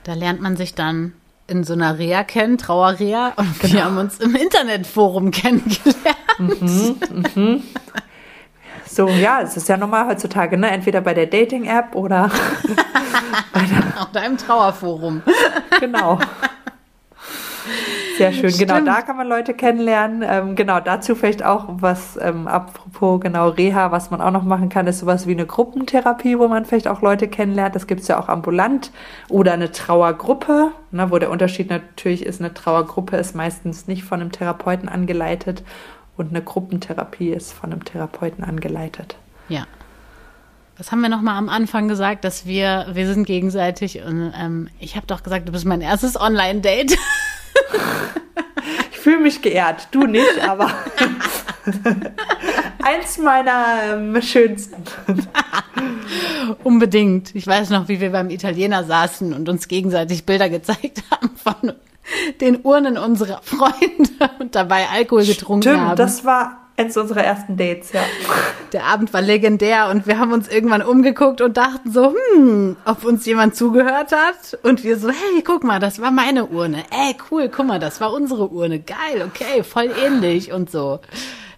Da 0.03 0.15
lernt 0.15 0.41
man 0.41 0.57
sich 0.57 0.73
dann 0.73 1.13
in 1.47 1.63
so 1.63 1.73
einer 1.73 1.99
Reha 1.99 2.23
kennen, 2.23 2.57
Trauerreha, 2.57 3.33
und 3.35 3.59
genau. 3.59 3.73
wir 3.73 3.85
haben 3.85 3.97
uns 3.97 4.19
im 4.19 4.35
Internetforum 4.35 5.31
kennengelernt. 5.31 6.17
Mhm, 6.37 6.95
mhm. 7.35 7.63
So, 8.85 9.07
ja, 9.07 9.41
es 9.41 9.55
ist 9.55 9.69
ja 9.69 9.77
normal 9.77 10.07
heutzutage, 10.07 10.57
ne? 10.57 10.69
Entweder 10.69 10.99
bei 10.99 11.13
der 11.13 11.27
Dating-App 11.27 11.95
oder 11.95 12.29
bei 13.53 13.61
der 13.61 14.09
oder 14.09 14.25
im 14.25 14.37
Trauerforum. 14.37 15.21
Genau. 15.79 16.19
Sehr 18.17 18.33
schön, 18.33 18.41
genau, 18.41 18.55
Stimmt. 18.55 18.69
genau, 18.69 18.93
da 18.93 19.01
kann 19.01 19.17
man 19.17 19.27
Leute 19.27 19.53
kennenlernen. 19.53 20.23
Ähm, 20.27 20.55
genau, 20.55 20.79
dazu 20.79 21.15
vielleicht 21.15 21.43
auch 21.43 21.65
was, 21.69 22.19
ähm, 22.21 22.47
apropos 22.47 23.21
genau 23.21 23.49
Reha, 23.49 23.91
was 23.91 24.11
man 24.11 24.21
auch 24.21 24.31
noch 24.31 24.43
machen 24.43 24.69
kann, 24.69 24.87
ist 24.87 24.99
sowas 24.99 25.25
wie 25.25 25.31
eine 25.31 25.45
Gruppentherapie, 25.45 26.37
wo 26.37 26.47
man 26.47 26.65
vielleicht 26.65 26.87
auch 26.87 27.01
Leute 27.01 27.27
kennenlernt. 27.27 27.75
Das 27.75 27.87
gibt's 27.87 28.07
ja 28.07 28.19
auch 28.19 28.29
ambulant 28.29 28.91
oder 29.29 29.53
eine 29.53 29.71
Trauergruppe, 29.71 30.71
ne, 30.91 31.09
wo 31.11 31.17
der 31.17 31.31
Unterschied 31.31 31.69
natürlich 31.69 32.25
ist, 32.25 32.41
eine 32.41 32.53
Trauergruppe 32.53 33.15
ist 33.17 33.35
meistens 33.35 33.87
nicht 33.87 34.03
von 34.03 34.19
einem 34.21 34.31
Therapeuten 34.31 34.89
angeleitet 34.89 35.63
und 36.21 36.29
eine 36.29 36.43
Gruppentherapie 36.43 37.31
ist 37.31 37.51
von 37.51 37.71
einem 37.71 37.83
Therapeuten 37.83 38.43
angeleitet. 38.43 39.15
Ja. 39.49 39.65
Was 40.77 40.91
haben 40.91 41.01
wir 41.01 41.09
noch 41.09 41.21
mal 41.21 41.37
am 41.37 41.49
Anfang 41.49 41.87
gesagt, 41.87 42.23
dass 42.23 42.45
wir, 42.45 42.87
wir 42.93 43.11
sind 43.11 43.25
gegenseitig 43.25 44.01
und 44.01 44.33
ähm, 44.39 44.69
ich 44.79 44.95
habe 44.95 45.07
doch 45.07 45.23
gesagt, 45.23 45.47
du 45.47 45.51
bist 45.51 45.65
mein 45.65 45.81
erstes 45.81 46.19
Online-Date. 46.19 46.95
ich 48.91 48.97
fühle 48.97 49.19
mich 49.19 49.41
geehrt, 49.41 49.89
du 49.91 50.05
nicht, 50.05 50.47
aber 50.47 50.71
eins 52.83 53.17
meiner 53.17 53.93
ähm, 53.93 54.21
schönsten. 54.21 54.83
Unbedingt. 56.63 57.35
Ich 57.35 57.47
weiß 57.47 57.69
noch, 57.71 57.87
wie 57.87 57.99
wir 57.99 58.11
beim 58.11 58.29
Italiener 58.29 58.83
saßen 58.83 59.33
und 59.33 59.49
uns 59.49 59.67
gegenseitig 59.67 60.25
Bilder 60.25 60.49
gezeigt 60.49 61.03
haben 61.11 61.31
von 61.35 61.73
den 62.39 62.61
Urnen 62.63 62.97
unserer 62.97 63.41
Freunde 63.43 64.11
und 64.39 64.55
dabei 64.55 64.87
Alkohol 64.89 65.25
getrunken 65.25 65.63
Stimmt, 65.63 65.81
haben. 65.81 65.95
Das 65.97 66.25
war 66.25 66.57
eines 66.77 66.97
unserer 66.97 67.23
ersten 67.23 67.57
Dates, 67.57 67.91
ja. 67.93 68.01
Der 68.73 68.85
Abend 68.85 69.13
war 69.13 69.21
legendär 69.21 69.89
und 69.89 70.07
wir 70.07 70.17
haben 70.17 70.31
uns 70.31 70.47
irgendwann 70.47 70.81
umgeguckt 70.81 71.41
und 71.41 71.57
dachten 71.57 71.91
so, 71.91 72.15
hm, 72.35 72.77
ob 72.85 73.03
uns 73.03 73.25
jemand 73.25 73.55
zugehört 73.55 74.13
hat. 74.13 74.57
Und 74.63 74.83
wir 74.83 74.97
so, 74.97 75.09
hey, 75.09 75.43
guck 75.45 75.63
mal, 75.63 75.79
das 75.79 76.01
war 76.01 76.09
meine 76.09 76.45
Urne. 76.45 76.83
Ey, 76.89 77.15
cool, 77.29 77.49
guck 77.49 77.67
mal, 77.67 77.79
das 77.79 77.99
war 77.99 78.13
unsere 78.13 78.47
Urne. 78.47 78.79
Geil, 78.79 79.27
okay, 79.27 79.63
voll 79.63 79.91
ähnlich 80.03 80.53
und 80.53 80.71
so. 80.71 80.99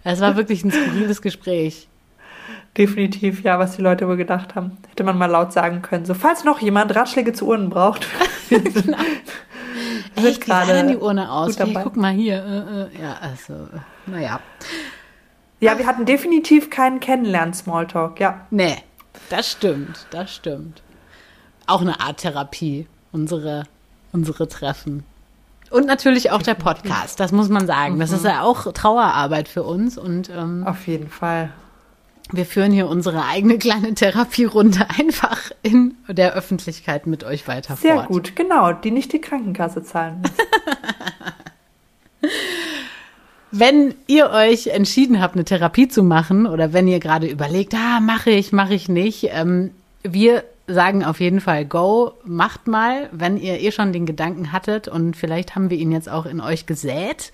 Es 0.02 0.20
war 0.20 0.36
wirklich 0.36 0.64
ein 0.64 0.72
skurriles 0.72 1.22
Gespräch. 1.22 1.88
Definitiv, 2.76 3.44
ja, 3.44 3.58
was 3.60 3.76
die 3.76 3.82
Leute 3.82 4.08
wohl 4.08 4.16
gedacht 4.16 4.56
haben. 4.56 4.76
Hätte 4.90 5.04
man 5.04 5.16
mal 5.16 5.30
laut 5.30 5.52
sagen 5.52 5.80
können. 5.80 6.04
So, 6.04 6.14
falls 6.14 6.42
noch 6.42 6.60
jemand 6.60 6.94
Ratschläge 6.94 7.32
zu 7.32 7.46
Urnen 7.46 7.70
braucht. 7.70 8.06
genau. 8.50 8.98
Ich 10.16 10.40
gerade 10.40 10.86
die 10.86 10.96
Urne 10.96 11.30
aus. 11.30 11.58
Hey, 11.58 11.76
guck 11.82 11.96
mal 11.96 12.12
hier. 12.12 12.36
Äh, 12.44 12.98
äh, 12.98 13.02
ja, 13.02 13.16
also, 13.20 13.68
naja. 14.06 14.40
Ja, 15.60 15.78
wir 15.78 15.86
hatten 15.86 16.04
definitiv 16.04 16.70
keinen 16.70 17.00
Kennenlernen-Smalltalk, 17.00 18.20
ja. 18.20 18.46
Nee, 18.50 18.76
das 19.30 19.50
stimmt, 19.50 20.06
das 20.10 20.34
stimmt. 20.34 20.82
Auch 21.66 21.80
eine 21.80 22.00
Art 22.00 22.18
Therapie, 22.18 22.86
unsere, 23.12 23.64
unsere 24.12 24.48
Treffen. 24.48 25.04
Und 25.70 25.86
natürlich 25.86 26.30
auch 26.30 26.42
der 26.42 26.54
Podcast, 26.54 27.18
das 27.18 27.32
muss 27.32 27.48
man 27.48 27.66
sagen. 27.66 27.98
Das 27.98 28.12
ist 28.12 28.22
mhm. 28.22 28.28
ja 28.28 28.42
auch 28.42 28.72
Trauerarbeit 28.72 29.48
für 29.48 29.62
uns. 29.62 29.96
Und, 29.96 30.28
ähm, 30.30 30.64
Auf 30.66 30.86
jeden 30.86 31.08
Fall. 31.08 31.50
Wir 32.32 32.46
führen 32.46 32.72
hier 32.72 32.88
unsere 32.88 33.24
eigene 33.26 33.58
kleine 33.58 33.94
Therapierunde 33.94 34.86
einfach 34.98 35.50
in 35.62 35.94
der 36.08 36.34
Öffentlichkeit 36.34 37.06
mit 37.06 37.24
euch 37.24 37.46
weiter 37.46 37.76
Sehr 37.76 37.94
fort. 37.94 38.06
Sehr 38.08 38.14
gut, 38.14 38.36
genau, 38.36 38.72
die 38.72 38.90
nicht 38.90 39.12
die 39.12 39.20
Krankenkasse 39.20 39.82
zahlen 39.82 40.22
muss. 40.22 40.32
wenn 43.50 43.94
ihr 44.06 44.30
euch 44.30 44.68
entschieden 44.68 45.20
habt, 45.20 45.36
eine 45.36 45.44
Therapie 45.44 45.86
zu 45.86 46.02
machen 46.02 46.46
oder 46.46 46.72
wenn 46.72 46.88
ihr 46.88 46.98
gerade 46.98 47.28
überlegt, 47.28 47.74
ah, 47.74 48.00
mache 48.00 48.30
ich, 48.30 48.52
mache 48.52 48.74
ich 48.74 48.88
nicht, 48.88 49.28
ähm, 49.30 49.70
wir 50.02 50.44
sagen 50.66 51.04
auf 51.04 51.20
jeden 51.20 51.40
Fall 51.40 51.64
Go, 51.64 52.12
macht 52.24 52.66
mal, 52.66 53.08
wenn 53.12 53.36
ihr 53.36 53.60
eh 53.60 53.70
schon 53.70 53.92
den 53.92 54.06
Gedanken 54.06 54.50
hattet 54.50 54.88
und 54.88 55.16
vielleicht 55.16 55.54
haben 55.54 55.70
wir 55.70 55.76
ihn 55.76 55.92
jetzt 55.92 56.08
auch 56.08 56.26
in 56.26 56.40
euch 56.40 56.66
gesät. 56.66 57.32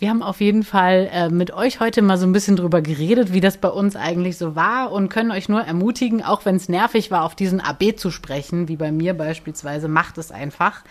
Wir 0.00 0.08
haben 0.08 0.22
auf 0.22 0.40
jeden 0.40 0.62
Fall 0.62 1.10
äh, 1.12 1.28
mit 1.28 1.52
euch 1.52 1.78
heute 1.78 2.00
mal 2.00 2.16
so 2.16 2.26
ein 2.26 2.32
bisschen 2.32 2.56
drüber 2.56 2.80
geredet, 2.80 3.34
wie 3.34 3.40
das 3.40 3.58
bei 3.58 3.68
uns 3.68 3.96
eigentlich 3.96 4.38
so 4.38 4.56
war 4.56 4.92
und 4.92 5.10
können 5.10 5.30
euch 5.30 5.50
nur 5.50 5.60
ermutigen, 5.60 6.22
auch 6.24 6.46
wenn 6.46 6.56
es 6.56 6.70
nervig 6.70 7.10
war, 7.10 7.22
auf 7.22 7.34
diesen 7.34 7.60
AB 7.60 7.98
zu 7.98 8.10
sprechen, 8.10 8.66
wie 8.68 8.76
bei 8.76 8.92
mir 8.92 9.12
beispielsweise, 9.12 9.88
macht 9.88 10.16
es 10.16 10.32
einfach. 10.32 10.84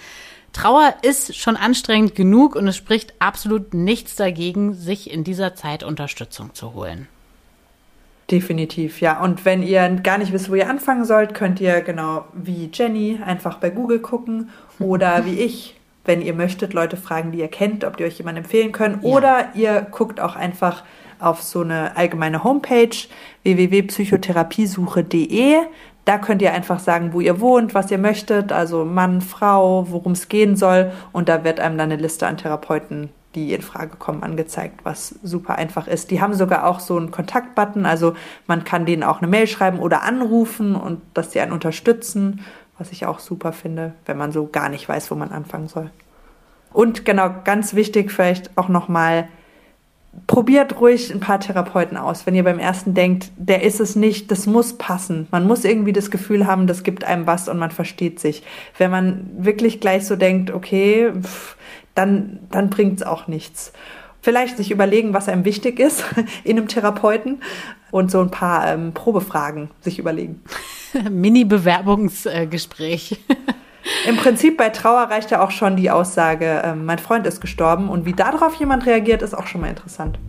Trauer 0.54 0.94
ist 1.02 1.36
schon 1.36 1.58
anstrengend 1.58 2.14
genug 2.14 2.56
und 2.56 2.68
es 2.68 2.78
spricht 2.78 3.16
absolut 3.18 3.74
nichts 3.74 4.16
dagegen, 4.16 4.76
sich 4.76 5.12
in 5.12 5.24
dieser 5.24 5.56
Zeit 5.56 5.84
Unterstützung 5.84 6.54
zu 6.54 6.76
holen. 6.76 7.08
Definitiv, 8.30 9.02
ja. 9.02 9.24
Und 9.24 9.44
wenn 9.44 9.64
ihr 9.64 9.90
gar 10.04 10.20
nicht 10.20 10.32
wisst, 10.32 10.52
wo 10.52 10.56
ihr 10.56 10.70
anfangen 10.70 11.04
sollt, 11.04 11.34
könnt 11.34 11.60
ihr 11.60 11.82
genau 11.82 12.26
wie 12.34 12.70
Jenny 12.72 13.20
einfach 13.26 13.58
bei 13.58 13.72
Google 13.72 14.02
gucken 14.02 14.50
oder 14.78 15.26
wie 15.26 15.40
ich, 15.40 15.79
wenn 16.10 16.22
ihr 16.24 16.34
möchtet, 16.34 16.74
Leute 16.74 16.98
fragen, 16.98 17.32
die 17.32 17.38
ihr 17.38 17.48
kennt, 17.48 17.86
ob 17.86 17.96
die 17.98 18.04
euch 18.04 18.18
jemand 18.18 18.40
empfehlen 18.40 18.72
können. 18.72 19.02
Ja. 19.04 19.10
Oder 19.10 19.50
ihr 19.54 19.86
guckt 19.92 20.20
auch 20.20 20.36
einfach 20.36 20.84
auf 21.20 21.44
so 21.44 21.62
eine 21.62 21.96
allgemeine 21.96 22.44
Homepage 22.44 22.98
www.psychotherapiesuche.de. 23.44 25.58
Da 26.06 26.18
könnt 26.18 26.42
ihr 26.42 26.52
einfach 26.52 26.80
sagen, 26.80 27.14
wo 27.14 27.22
ihr 27.22 27.40
wohnt, 27.40 27.76
was 27.76 27.92
ihr 27.92 28.00
möchtet, 28.00 28.52
also 28.52 28.86
Mann, 28.86 29.22
Frau, 29.22 29.86
worum 29.92 30.14
es 30.14 30.30
gehen 30.30 30.56
soll. 30.56 30.92
Und 31.12 31.30
da 31.30 31.44
wird 31.44 31.60
einem 31.60 31.78
dann 31.78 31.92
eine 31.92 32.02
Liste 32.02 32.26
an 32.26 32.38
Therapeuten, 32.38 33.12
die 33.36 33.54
in 33.54 33.62
Frage 33.62 33.98
kommen, 33.98 34.24
angezeigt, 34.24 34.80
was 34.84 35.10
super 35.22 35.60
einfach 35.60 35.88
ist. 35.88 36.10
Die 36.10 36.22
haben 36.22 36.34
sogar 36.34 36.66
auch 36.66 36.80
so 36.80 36.98
einen 36.98 37.12
Kontaktbutton, 37.12 37.86
also 37.86 38.16
man 38.48 38.64
kann 38.64 38.88
denen 38.88 39.04
auch 39.04 39.20
eine 39.20 39.28
Mail 39.28 39.46
schreiben 39.46 39.78
oder 39.78 40.02
anrufen 40.02 40.76
und 40.76 41.02
dass 41.14 41.32
sie 41.32 41.40
einen 41.40 41.52
unterstützen, 41.52 42.44
was 42.80 42.92
ich 42.92 43.06
auch 43.06 43.20
super 43.20 43.52
finde, 43.52 43.94
wenn 44.06 44.18
man 44.18 44.32
so 44.32 44.48
gar 44.48 44.70
nicht 44.70 44.88
weiß, 44.88 45.12
wo 45.12 45.16
man 45.16 45.32
anfangen 45.32 45.68
soll. 45.68 45.92
Und 46.72 47.06
genau, 47.06 47.34
ganz 47.44 47.74
wichtig 47.74 48.12
vielleicht 48.12 48.58
auch 48.58 48.70
nochmal, 48.70 49.28
probiert 50.28 50.80
ruhig 50.80 51.14
ein 51.14 51.20
paar 51.20 51.40
Therapeuten 51.40 51.98
aus. 51.98 52.26
Wenn 52.26 52.36
ihr 52.36 52.44
beim 52.44 52.60
ersten 52.60 52.94
denkt, 52.94 53.32
der 53.38 53.64
ist 53.64 53.80
es 53.80 53.96
nicht, 53.96 54.32
das 54.32 54.48
muss 54.48 54.78
passen. 54.78 55.28
Man 55.32 55.46
muss 55.46 55.66
irgendwie 55.66 55.94
das 55.94 56.12
Gefühl 56.12 56.48
haben, 56.48 56.68
das 56.68 56.84
gibt 56.84 57.04
einem 57.04 57.28
was 57.28 57.48
und 57.48 57.58
man 57.58 57.72
versteht 57.72 58.20
sich. 58.20 58.44
Wenn 58.78 58.92
man 58.92 59.30
wirklich 59.38 59.80
gleich 59.80 60.06
so 60.06 60.16
denkt, 60.16 60.52
okay, 60.52 61.12
pff, 61.20 61.56
dann, 61.96 62.40
dann 62.52 62.70
bringt's 62.70 63.04
auch 63.04 63.28
nichts. 63.28 63.74
Vielleicht 64.22 64.58
sich 64.58 64.72
überlegen, 64.72 65.14
was 65.14 65.30
einem 65.30 65.46
wichtig 65.46 65.80
ist 65.80 66.04
in 66.44 66.58
einem 66.58 66.68
Therapeuten 66.68 67.42
und 67.92 68.12
so 68.12 68.20
ein 68.22 68.32
paar 68.32 68.68
ähm, 68.68 68.94
Probefragen 68.94 69.70
sich 69.82 70.00
überlegen. 70.00 70.42
Mini-Bewerbungsgespräch. 71.10 73.20
Im 74.08 74.18
Prinzip 74.18 74.58
bei 74.58 74.70
Trauer 74.70 75.04
reicht 75.04 75.32
ja 75.32 75.42
auch 75.42 75.52
schon 75.52 75.76
die 75.76 75.90
Aussage, 75.90 76.62
äh, 76.64 76.76
mein 76.76 77.00
Freund 77.00 77.26
ist 77.26 77.42
gestorben 77.42 77.90
und 77.90 78.06
wie 78.06 78.14
darauf 78.14 78.54
jemand 78.56 78.86
reagiert, 78.86 79.22
ist 79.22 79.34
auch 79.34 79.48
schon 79.48 79.62
mal 79.62 79.70
interessant. 79.70 80.20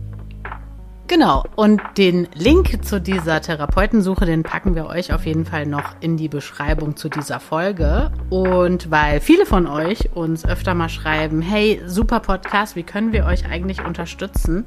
Genau, 1.11 1.43
und 1.57 1.81
den 1.97 2.29
Link 2.35 2.85
zu 2.85 3.01
dieser 3.01 3.41
Therapeutensuche, 3.41 4.25
den 4.25 4.43
packen 4.43 4.75
wir 4.75 4.85
euch 4.85 5.11
auf 5.11 5.25
jeden 5.25 5.43
Fall 5.43 5.65
noch 5.65 5.95
in 5.99 6.15
die 6.15 6.29
Beschreibung 6.29 6.95
zu 6.95 7.09
dieser 7.09 7.41
Folge. 7.41 8.13
Und 8.29 8.91
weil 8.91 9.19
viele 9.19 9.45
von 9.45 9.67
euch 9.67 10.15
uns 10.15 10.45
öfter 10.45 10.73
mal 10.73 10.87
schreiben, 10.87 11.41
hey, 11.41 11.81
super 11.85 12.21
Podcast, 12.21 12.77
wie 12.77 12.83
können 12.83 13.11
wir 13.11 13.25
euch 13.25 13.45
eigentlich 13.45 13.83
unterstützen? 13.83 14.63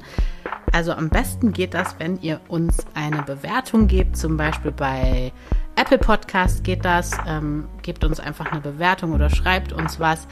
Also 0.71 0.91
am 0.91 1.09
besten 1.09 1.51
geht 1.51 1.73
das, 1.73 1.95
wenn 1.97 2.21
ihr 2.21 2.39
uns 2.47 2.77
eine 2.93 3.23
Bewertung 3.23 3.87
gebt, 3.87 4.15
zum 4.15 4.37
Beispiel 4.37 4.71
bei 4.71 5.33
Apple 5.77 5.97
Podcast 5.97 6.63
geht 6.63 6.85
das. 6.85 7.17
Ähm, 7.27 7.67
gebt 7.81 8.03
uns 8.05 8.19
einfach 8.19 8.51
eine 8.51 8.61
Bewertung 8.61 9.13
oder 9.13 9.29
schreibt 9.29 9.73
uns 9.73 9.99
was. 9.99 10.27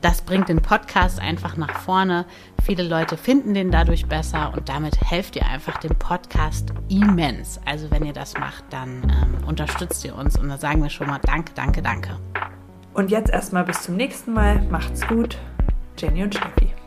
Das 0.00 0.22
bringt 0.22 0.48
den 0.48 0.62
Podcast 0.62 1.20
einfach 1.20 1.56
nach 1.56 1.80
vorne. 1.80 2.24
Viele 2.62 2.84
Leute 2.84 3.16
finden 3.16 3.54
den 3.54 3.72
dadurch 3.72 4.06
besser 4.06 4.52
und 4.56 4.68
damit 4.68 5.00
helft 5.00 5.34
ihr 5.34 5.46
einfach 5.46 5.78
dem 5.78 5.96
Podcast 5.96 6.72
immens. 6.88 7.60
Also 7.64 7.90
wenn 7.90 8.04
ihr 8.04 8.12
das 8.12 8.34
macht, 8.34 8.64
dann 8.70 9.02
ähm, 9.02 9.48
unterstützt 9.48 10.04
ihr 10.04 10.14
uns 10.14 10.38
und 10.38 10.48
da 10.48 10.58
sagen 10.58 10.82
wir 10.82 10.90
schon 10.90 11.08
mal 11.08 11.18
Danke, 11.18 11.52
danke, 11.54 11.82
danke. 11.82 12.16
Und 12.94 13.10
jetzt 13.10 13.30
erstmal 13.30 13.64
bis 13.64 13.82
zum 13.82 13.96
nächsten 13.96 14.32
Mal. 14.32 14.62
Macht's 14.70 15.06
gut. 15.06 15.36
Jenny 15.98 16.22
und 16.22 16.34
Steffi. 16.34 16.77